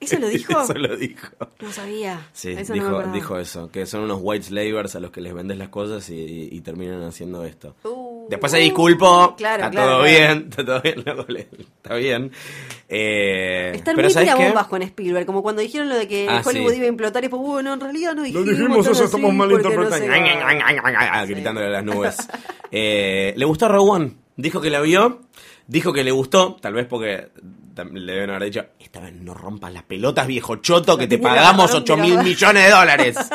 ¿Eso 0.00 0.18
lo 0.18 0.28
dijo? 0.28 0.60
Eso 0.64 0.74
lo 0.74 0.96
dijo. 0.96 1.28
No 1.62 1.72
sabía. 1.72 2.28
Sí, 2.34 2.50
Eso 2.50 2.74
dijo, 2.74 3.02
dijo 3.12 3.38
eso, 3.38 3.70
que 3.70 3.86
son 3.86 4.02
unos 4.02 4.18
white 4.20 4.44
slavers 4.44 4.96
a 4.96 5.00
los 5.00 5.10
que 5.10 5.22
les 5.22 5.32
vendes 5.32 5.56
las 5.56 5.68
cosas 5.70 6.10
y, 6.10 6.14
y- 6.14 6.48
y 6.52 6.60
terminan 6.60 7.02
haciendo 7.04 7.42
esto. 7.44 7.74
Uh, 7.84 8.26
Después 8.28 8.52
se 8.52 8.58
uh, 8.58 8.62
disculpó, 8.62 9.34
claro, 9.36 9.62
está 9.64 9.70
claro, 9.70 9.92
todo 9.92 10.02
claro. 10.02 10.18
bien, 10.34 10.46
está 10.50 10.64
todo 10.64 10.80
bien, 10.82 11.04
está 11.76 11.94
bien. 11.94 12.32
Eh, 12.88 13.72
Están 13.76 13.96
pero 13.96 14.08
muy 14.08 14.14
con 14.68 14.82
Spielberg, 14.82 15.24
como 15.26 15.42
cuando 15.42 15.62
dijeron 15.62 15.88
lo 15.88 15.96
de 15.96 16.06
que 16.06 16.26
Ah, 16.28 16.42
Hollywood 16.44 16.72
sí. 16.72 16.76
iba 16.76 16.84
a 16.86 16.88
implotar 16.88 17.24
y 17.24 17.28
pues 17.28 17.40
bueno, 17.40 17.72
en 17.72 17.80
realidad 17.80 18.14
no 18.14 18.22
dijimos, 18.24 18.46
dijimos, 18.48 18.84
tan 18.84 18.92
eso 18.92 19.04
estamos 19.04 19.34
porque 19.36 19.54
no 19.54 19.90
sé 19.90 20.08
malinterpretando. 20.08 21.26
qué". 21.26 21.32
Gritándole 21.34 21.66
a 21.66 21.70
las 21.70 21.84
nubes. 21.84 22.16
Eh, 22.70 23.32
le 23.36 23.44
gustó 23.46 23.68
Rogue 23.68 23.90
One. 23.90 24.12
Dijo 24.36 24.60
que 24.60 24.70
la 24.70 24.80
vio. 24.80 25.20
Dijo 25.66 25.92
que 25.92 26.04
le 26.04 26.10
gustó. 26.10 26.56
Tal 26.60 26.74
vez 26.74 26.86
porque 26.86 27.28
le 27.92 28.12
deben 28.12 28.30
haber 28.30 28.44
dicho: 28.44 28.64
Esta 28.78 29.00
vez 29.00 29.12
no 29.14 29.32
rompas 29.34 29.72
las 29.72 29.82
pelotas, 29.84 30.26
viejo 30.26 30.56
choto, 30.56 30.96
que 30.98 31.06
te 31.06 31.18
pagamos 31.18 31.66
razón, 31.70 31.82
8 31.82 31.96
mil 31.96 32.18
millones 32.18 32.64
de 32.64 32.70
dólares. 32.70 33.16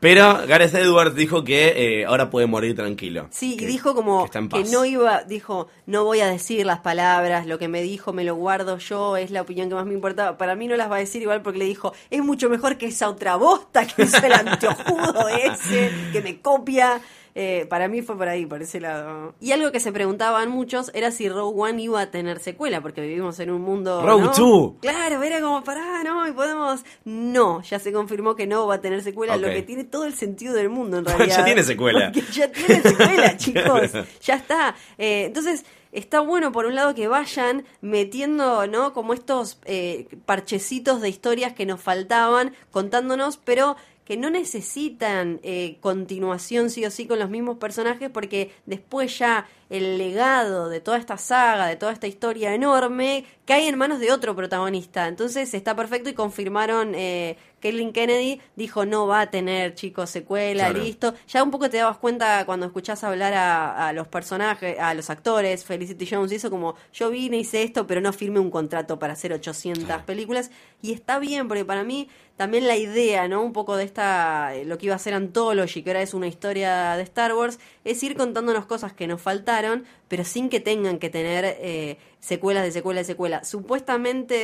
Pero 0.00 0.46
Gareth 0.46 0.74
Edwards 0.74 1.14
dijo 1.14 1.44
que 1.44 2.00
eh, 2.02 2.04
ahora 2.04 2.28
puede 2.28 2.46
morir 2.46 2.76
tranquilo. 2.76 3.28
Sí, 3.30 3.56
Que- 3.56 3.64
y 3.64 3.66
dijo 3.68 3.94
como 3.94 4.28
que 4.28 4.64
no 4.70 4.84
iba, 4.84 5.22
dijo, 5.22 5.68
no 5.86 6.04
voy 6.04 6.20
a 6.20 6.26
decir 6.26 6.66
las 6.66 6.80
palabras, 6.80 7.46
lo 7.46 7.58
que 7.58 7.68
me 7.68 7.80
dijo 7.80 8.12
me 8.12 8.22
lo 8.22 8.34
guardo 8.34 8.76
yo, 8.76 9.16
es 9.16 9.30
la 9.30 9.40
opinión 9.40 9.70
que 9.70 9.74
más 9.76 9.86
me 9.86 9.94
importaba. 9.94 10.36
Para 10.36 10.56
mí 10.56 10.68
no 10.68 10.76
las 10.76 10.90
va 10.90 10.96
a 10.96 10.98
decir 10.98 11.22
igual 11.22 11.40
porque 11.40 11.58
le 11.58 11.64
dijo, 11.64 11.94
es 12.10 12.22
mucho 12.22 12.50
mejor 12.50 12.76
que 12.76 12.84
esa 12.86 13.08
otra 13.08 13.36
bosta 13.36 13.86
que 13.86 14.02
es 14.02 14.12
el 14.12 14.32
anteojudo 14.34 15.26
ese, 15.30 15.90
que 16.12 16.20
me 16.20 16.38
copia. 16.42 17.00
Eh, 17.36 17.66
para 17.68 17.88
mí 17.88 18.00
fue 18.00 18.16
por 18.16 18.28
ahí, 18.28 18.46
por 18.46 18.62
ese 18.62 18.80
lado. 18.80 19.34
Y 19.40 19.50
algo 19.50 19.72
que 19.72 19.80
se 19.80 19.90
preguntaban 19.90 20.50
muchos 20.50 20.92
era 20.94 21.10
si 21.10 21.28
Rogue 21.28 21.60
One 21.60 21.82
iba 21.82 22.00
a 22.00 22.10
tener 22.10 22.38
secuela, 22.38 22.80
porque 22.80 23.00
vivimos 23.00 23.40
en 23.40 23.50
un 23.50 23.60
mundo... 23.62 24.02
Rogue 24.06 24.24
¿no? 24.26 24.30
Two. 24.32 24.76
Claro, 24.80 25.20
era 25.22 25.40
como, 25.40 25.64
pará, 25.64 26.04
no, 26.04 26.28
y 26.28 26.32
podemos... 26.32 26.84
No, 27.04 27.60
ya 27.62 27.80
se 27.80 27.92
confirmó 27.92 28.36
que 28.36 28.46
no 28.46 28.68
va 28.68 28.76
a 28.76 28.80
tener 28.80 29.02
secuela, 29.02 29.36
lo 29.36 29.48
que 29.48 29.62
tiene 29.62 29.82
todo 29.82 30.04
el 30.04 30.14
sentido 30.14 30.54
del 30.54 30.68
mundo 30.68 30.98
en 30.98 31.04
Ya 31.06 31.16
realidad. 31.16 31.44
tiene 31.44 31.62
secuela. 31.64 32.12
Porque 32.14 32.32
ya 32.32 32.52
tiene 32.52 32.80
secuela, 32.82 33.36
chicos. 33.36 33.90
Ya 34.22 34.34
está. 34.36 34.76
Eh, 34.98 35.24
entonces, 35.26 35.64
está 35.90 36.20
bueno, 36.20 36.52
por 36.52 36.66
un 36.66 36.76
lado, 36.76 36.94
que 36.94 37.08
vayan 37.08 37.64
metiendo, 37.80 38.66
¿no? 38.68 38.92
Como 38.92 39.12
estos 39.12 39.58
eh, 39.64 40.06
parchecitos 40.24 41.00
de 41.00 41.08
historias 41.08 41.52
que 41.52 41.66
nos 41.66 41.80
faltaban, 41.80 42.52
contándonos, 42.70 43.38
pero 43.38 43.76
que 44.04 44.16
no 44.16 44.30
necesitan 44.30 45.40
eh, 45.42 45.78
continuación 45.80 46.70
sí 46.70 46.84
o 46.84 46.90
sí 46.90 47.06
con 47.06 47.18
los 47.18 47.30
mismos 47.30 47.58
personajes 47.58 48.10
porque 48.10 48.50
después 48.66 49.18
ya 49.18 49.46
el 49.70 49.98
legado 49.98 50.68
de 50.68 50.80
toda 50.80 50.98
esta 50.98 51.16
saga, 51.18 51.66
de 51.66 51.76
toda 51.76 51.92
esta 51.92 52.06
historia 52.06 52.54
enorme, 52.54 53.24
cae 53.44 53.68
en 53.68 53.76
manos 53.78 54.00
de 54.00 54.12
otro 54.12 54.34
protagonista. 54.36 55.08
Entonces 55.08 55.52
está 55.54 55.74
perfecto 55.76 56.08
y 56.10 56.14
confirmaron, 56.14 56.94
eh, 56.94 57.36
Caitlin 57.60 57.92
Kennedy 57.92 58.40
dijo 58.56 58.84
no 58.84 59.06
va 59.06 59.22
a 59.22 59.30
tener 59.30 59.74
chicos 59.74 60.10
secuela, 60.10 60.64
Claro. 60.70 60.84
listo. 60.84 61.14
Ya 61.28 61.42
un 61.42 61.50
poco 61.50 61.70
te 61.70 61.78
dabas 61.78 61.96
cuenta 61.98 62.44
cuando 62.44 62.66
escuchás 62.66 63.02
hablar 63.04 63.32
a, 63.34 63.88
a 63.88 63.92
los 63.92 64.06
personajes, 64.08 64.78
a 64.78 64.92
los 64.94 65.08
actores, 65.10 65.64
Felicity 65.64 66.06
Jones 66.10 66.32
hizo 66.32 66.50
como 66.50 66.74
yo 66.92 67.10
vine, 67.10 67.38
hice 67.38 67.62
esto, 67.62 67.86
pero 67.86 68.00
no 68.00 68.12
firmé 68.12 68.38
un 68.40 68.50
contrato 68.50 68.98
para 68.98 69.14
hacer 69.14 69.32
800 69.32 70.02
películas. 70.02 70.50
Y 70.82 70.92
está 70.92 71.18
bien, 71.18 71.48
porque 71.48 71.64
para 71.64 71.84
mí 71.84 72.08
también 72.36 72.66
la 72.66 72.76
idea, 72.76 73.28
¿no? 73.28 73.42
Un 73.42 73.52
poco 73.52 73.76
de 73.76 73.84
esta, 73.84 74.54
eh, 74.54 74.64
lo 74.64 74.76
que 74.76 74.86
iba 74.86 74.94
a 74.96 74.98
ser 74.98 75.14
Anthology, 75.14 75.82
que 75.82 75.90
ahora 75.90 76.02
es 76.02 76.12
una 76.14 76.26
historia 76.26 76.96
de 76.96 77.02
Star 77.04 77.32
Wars, 77.34 77.58
es 77.84 78.02
ir 78.02 78.16
contándonos 78.16 78.66
cosas 78.66 78.92
que 78.92 79.06
nos 79.06 79.20
faltaron, 79.20 79.84
pero 80.08 80.24
sin 80.24 80.48
que 80.48 80.60
tengan 80.60 80.98
que 80.98 81.10
tener 81.10 81.44
eh, 81.44 81.98
secuelas 82.24 82.64
de 82.64 82.72
secuela 82.72 83.00
de 83.00 83.04
secuela. 83.04 83.44
Supuestamente 83.44 84.34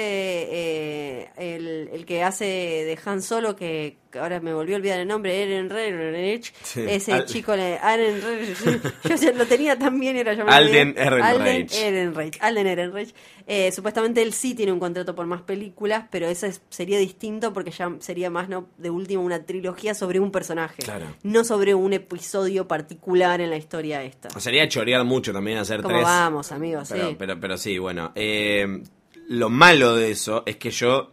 eh, 0.50 1.28
el, 1.36 1.88
el 1.92 2.04
que 2.06 2.22
hace 2.22 2.44
de 2.44 2.98
Han 3.04 3.22
Solo, 3.22 3.56
que 3.56 3.96
ahora 4.20 4.40
me 4.40 4.52
volvió 4.52 4.74
a 4.74 4.78
olvidar 4.78 4.98
el 5.00 5.06
nombre, 5.08 5.42
Eren 5.42 5.70
Reichert, 5.70 6.54
Sí. 6.62 6.82
ese 6.86 7.12
Al- 7.12 7.24
chico, 7.26 7.52
Eren 7.54 8.20
Reichert, 8.22 8.84
yo 9.22 9.32
lo 9.32 9.46
tenía 9.46 9.78
también, 9.78 10.16
era 10.16 10.34
me 10.44 10.50
Alden. 10.50 10.94
Ehrenreich. 10.98 11.24
Alden 11.24 11.66
Ehrenreich. 11.72 12.38
Alden 12.40 12.66
Ehrenreich. 12.66 13.14
Eh, 13.46 13.72
supuestamente 13.72 14.22
él 14.22 14.32
sí 14.32 14.54
tiene 14.54 14.72
un 14.72 14.78
contrato 14.78 15.14
por 15.14 15.26
más 15.26 15.42
películas, 15.42 16.04
pero 16.10 16.28
eso 16.28 16.46
es- 16.46 16.60
sería 16.70 16.98
distinto 16.98 17.52
porque 17.52 17.70
ya 17.70 17.90
sería 18.00 18.30
más, 18.30 18.48
¿no? 18.48 18.68
De 18.78 18.90
último, 18.90 19.22
una 19.22 19.44
trilogía 19.44 19.94
sobre 19.94 20.20
un 20.20 20.30
personaje. 20.30 20.82
Claro. 20.82 21.06
No 21.22 21.44
sobre 21.44 21.74
un 21.74 21.92
episodio 21.92 22.68
particular 22.68 23.40
en 23.40 23.50
la 23.50 23.56
historia 23.56 24.02
esta. 24.04 24.28
Sería 24.40 24.68
chorear 24.68 25.04
mucho 25.04 25.32
también 25.32 25.58
hacer 25.58 25.82
¿Cómo 25.82 25.94
tres. 25.94 26.04
vamos, 26.04 26.52
amigos? 26.52 26.88
Pero, 26.92 27.08
sí. 27.10 27.16
pero, 27.18 27.40
pero 27.40 27.56
sí, 27.56 27.69
bueno. 27.78 28.12
eh, 28.14 28.82
lo 29.28 29.48
malo 29.48 29.94
de 29.94 30.10
eso 30.10 30.42
es 30.46 30.56
que 30.56 30.70
yo 30.70 31.12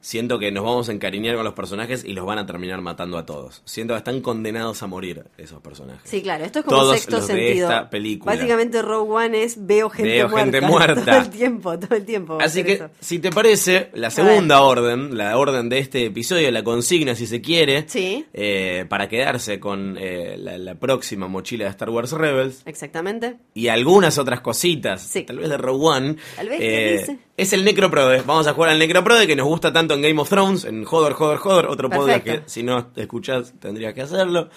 siento 0.00 0.38
que 0.38 0.52
nos 0.52 0.64
vamos 0.64 0.88
a 0.88 0.92
encariñar 0.92 1.34
con 1.36 1.44
los 1.44 1.54
personajes 1.54 2.04
y 2.04 2.12
los 2.12 2.24
van 2.24 2.38
a 2.38 2.46
terminar 2.46 2.80
matando 2.80 3.18
a 3.18 3.26
todos. 3.26 3.62
Siento 3.64 3.94
que 3.94 3.98
están 3.98 4.20
condenados 4.20 4.82
a 4.82 4.86
morir 4.86 5.24
esos 5.36 5.60
personajes. 5.60 6.02
Sí, 6.08 6.22
claro, 6.22 6.44
esto 6.44 6.60
es 6.60 6.64
como 6.64 6.78
Todos 6.78 6.94
sexto 6.96 7.16
los 7.18 7.26
de 7.28 7.34
sentido. 7.34 7.68
esta 7.70 7.90
película. 7.90 8.32
Básicamente 8.34 8.80
Rogue 8.82 9.10
One 9.26 9.42
es 9.42 9.66
veo 9.66 9.90
gente 9.90 10.12
Veo 10.12 10.28
muerta. 10.28 10.42
gente 10.52 10.60
muerta. 10.66 11.04
Todo 11.04 11.16
el 11.20 11.30
tiempo, 11.30 11.78
todo 11.78 11.96
el 11.96 12.04
tiempo. 12.04 12.38
Así 12.40 12.62
que, 12.64 12.72
eso. 12.74 12.90
si 13.00 13.18
te 13.18 13.30
parece, 13.30 13.90
la 13.94 14.10
segunda 14.10 14.60
orden, 14.62 15.16
la 15.16 15.36
orden 15.36 15.68
de 15.68 15.78
este 15.78 16.04
episodio, 16.06 16.50
la 16.50 16.62
consigna, 16.62 17.14
si 17.14 17.26
se 17.26 17.40
quiere, 17.40 17.84
Sí. 17.88 18.24
eh, 18.32 18.84
para 18.88 19.08
quedarse 19.08 19.58
con 19.60 19.96
eh, 20.00 20.36
la, 20.38 20.58
la 20.58 20.74
próxima 20.76 21.28
mochila 21.28 21.64
de 21.64 21.70
Star 21.70 21.90
Wars 21.90 22.12
Rebels 22.12 22.62
Exactamente. 22.66 23.36
y 23.54 23.68
algunas 23.68 24.18
otras 24.18 24.40
cositas, 24.40 25.02
Sí. 25.02 25.22
tal 25.24 25.38
vez 25.38 25.48
de 25.48 25.56
Rogue 25.56 25.84
One, 25.86 26.16
Tal 26.36 26.48
vez, 26.48 26.60
eh, 26.60 26.64
¿qué 26.66 26.98
dice? 27.00 27.18
es 27.36 27.52
el 27.52 27.64
Necroprode. 27.64 28.22
Vamos 28.26 28.46
a 28.46 28.52
jugar 28.54 28.70
al 28.70 28.78
Necroprode 28.78 29.26
que 29.26 29.36
nos 29.36 29.46
gusta 29.46 29.72
tanto 29.72 29.87
momento 29.88 29.94
en 29.94 30.02
Game 30.02 30.20
of 30.20 30.28
Thrones, 30.28 30.64
en 30.64 30.84
Joder, 30.84 31.12
Joder, 31.14 31.38
Joder, 31.38 31.66
otro 31.66 31.88
podcast 31.88 32.22
Perfecto. 32.24 32.44
que 32.44 32.50
si 32.50 32.62
no 32.62 32.90
escuchás 32.96 33.52
tendrías 33.58 33.94
que 33.94 34.02
hacerlo. 34.02 34.48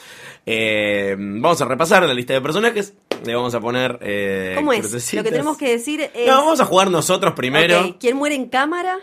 Eh, 0.45 1.15
vamos 1.17 1.61
a 1.61 1.65
repasar 1.65 2.03
la 2.03 2.13
lista 2.13 2.33
de 2.33 2.41
personajes. 2.41 2.93
Le 3.25 3.35
vamos 3.35 3.53
a 3.55 3.59
poner. 3.59 3.97
Eh, 4.01 4.53
¿Cómo 4.55 4.73
es? 4.73 4.79
crucecitas. 4.81 5.17
Lo 5.17 5.23
que 5.23 5.31
tenemos 5.31 5.57
que 5.57 5.69
decir 5.69 6.01
es... 6.13 6.27
No, 6.27 6.37
vamos 6.37 6.59
a 6.59 6.65
jugar 6.65 6.89
nosotros 6.89 7.33
primero. 7.33 7.95
¿Quién 7.99 8.17
muere 8.17 8.35
en 8.35 8.49
cámara? 8.49 8.97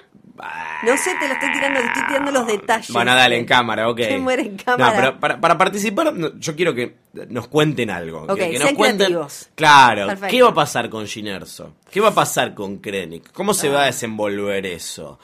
No 0.85 0.97
sé, 0.97 1.17
te 1.19 1.27
lo 1.27 1.35
estoy 1.35 1.51
tirando, 1.53 1.81
te 1.81 1.87
estoy 1.87 2.03
tirando 2.07 2.31
los 2.31 2.47
detalles. 2.47 2.93
Bueno, 2.93 3.13
dale, 3.13 3.37
en 3.39 3.45
cámara, 3.45 3.89
ok. 3.91 3.97
¿Quién 3.97 4.23
muere 4.23 4.43
en 4.43 4.57
cámara? 4.57 4.91
No, 4.91 4.97
pero 4.97 5.19
para, 5.21 5.41
para 5.41 5.59
participar, 5.59 6.15
yo 6.37 6.55
quiero 6.55 6.73
que 6.75 6.95
nos 7.29 7.49
cuenten 7.49 7.91
algo. 7.91 8.25
que- 8.25 8.33
Ok, 8.33 8.39
que, 8.39 8.59
nos 8.61 8.73
cuenten. 8.75 9.07
creativos. 9.09 9.49
Claro, 9.57 10.07
Perfecto. 10.07 10.31
¿qué 10.31 10.43
va 10.43 10.51
a 10.51 10.55
pasar 10.55 10.89
con 10.91 11.07
Ginerso? 11.09 11.75
¿Qué 11.91 12.01
va 12.01 12.09
a 12.11 12.15
pasar 12.15 12.55
con 12.55 12.79
Krennic? 12.79 13.33
¿Cómo 13.33 13.53
se 13.53 13.69
va 13.69 13.83
a 13.83 13.87
desenvolver 13.87 14.65
eso? 14.67 15.19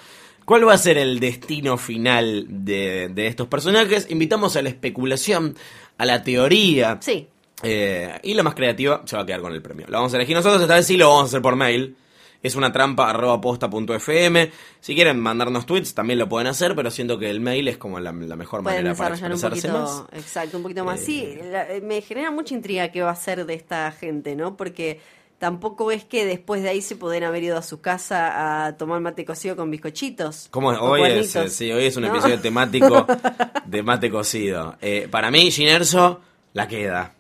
¿Cuál 0.45 0.67
va 0.69 0.75
a 0.75 0.79
ser 0.79 0.99
el 0.99 1.21
destino 1.21 1.77
final 1.79 2.47
de, 2.49 3.09
de 3.09 3.27
estos 3.27 3.49
personajes? 3.49 4.07
Invitamos 4.11 4.57
a 4.57 4.63
la 4.63 4.69
especulación, 4.69 5.57
a 5.99 6.05
la 6.05 6.23
teoría. 6.23 6.99
Sí. 7.01 7.27
Eh, 7.63 8.19
y 8.25 8.35
la 8.35 8.43
más 8.43 8.55
creativa 8.55 9.03
se 9.07 9.17
va 9.17 9.23
a 9.23 9.27
quedar 9.27 9.41
con 9.41 9.53
el 9.53 9.63
premio. 9.63 9.87
Lo 9.89 9.99
vamos 9.99 10.13
a 10.13 10.17
elegir 10.17 10.37
nosotros, 10.37 10.61
esta 10.61 10.75
vez 10.75 10.87
sí 10.87 10.97
lo 10.97 11.09
vamos 11.09 11.23
a 11.23 11.27
hacer 11.27 11.43
por 11.43 11.57
mail. 11.57 11.97
Es 12.43 12.57
una 12.57 12.71
trampa 12.71 13.09
arroba 13.09 13.41
posta 13.41 13.71
punto 13.71 13.95
fm. 13.95 14.51
Si 14.81 14.95
quieren 14.95 15.19
mandarnos 15.19 15.65
tweets 15.65 15.95
también 15.95 16.19
lo 16.19 16.29
pueden 16.29 16.47
hacer, 16.47 16.75
pero 16.77 16.91
siento 16.91 17.19
que 17.19 17.31
el 17.31 17.41
mail 17.41 17.69
es 17.69 17.79
como 17.79 17.99
la, 18.01 18.13
la 18.13 18.37
mejor 18.37 18.63
Pueden 18.63 18.81
manera 18.85 18.95
para 18.95 19.15
desarrollar 19.15 19.31
un 19.39 19.55
expresarse 19.55 19.69
poquito, 19.79 20.09
más. 20.13 20.23
exacto, 20.25 20.57
un 20.59 20.63
poquito 20.63 20.85
más. 20.85 21.01
Eh, 21.01 21.05
Sí, 21.07 21.39
la- 21.51 21.73
eh, 21.73 21.81
me 21.81 22.03
genera 22.03 22.31
mucha 22.31 22.53
intriga 22.53 22.89
qué 22.93 23.01
va 23.01 23.13
a 23.13 23.17
ser 23.17 23.47
de 23.47 23.55
esta 23.55 23.91
gente, 23.93 24.37
¿no? 24.37 24.59
Porque 24.59 25.01
tampoco 25.39 25.91
es 25.91 26.05
que 26.05 26.25
después 26.25 26.63
de 26.63 26.69
ahí 26.71 26.81
se 26.83 26.97
pueden 26.97 27.25
haber 27.25 27.43
ido 27.43 27.59
a 27.59 27.63
su 27.63 27.81
casa 27.81 28.67
a 28.67 28.77
tomar 28.77 29.01
mate 29.01 29.25
cocido 29.25 29.57
con 29.57 29.71
bizcochitos. 29.71 30.49
Hoy 30.53 31.03
es, 31.03 31.37
eh, 31.37 31.49
sí, 31.49 31.71
hoy 31.73 31.85
es 31.87 31.97
un 31.97 32.05
¿no? 32.05 32.09
episodio 32.09 32.41
temático 32.41 33.07
de 33.67 33.83
mate 33.83 34.11
cocido. 34.11 34.77
Eh, 34.81 35.09
para 35.11 35.31
mí, 35.31 35.51
Ginerso 35.51 36.21
la 36.53 36.69
queda. 36.69 37.13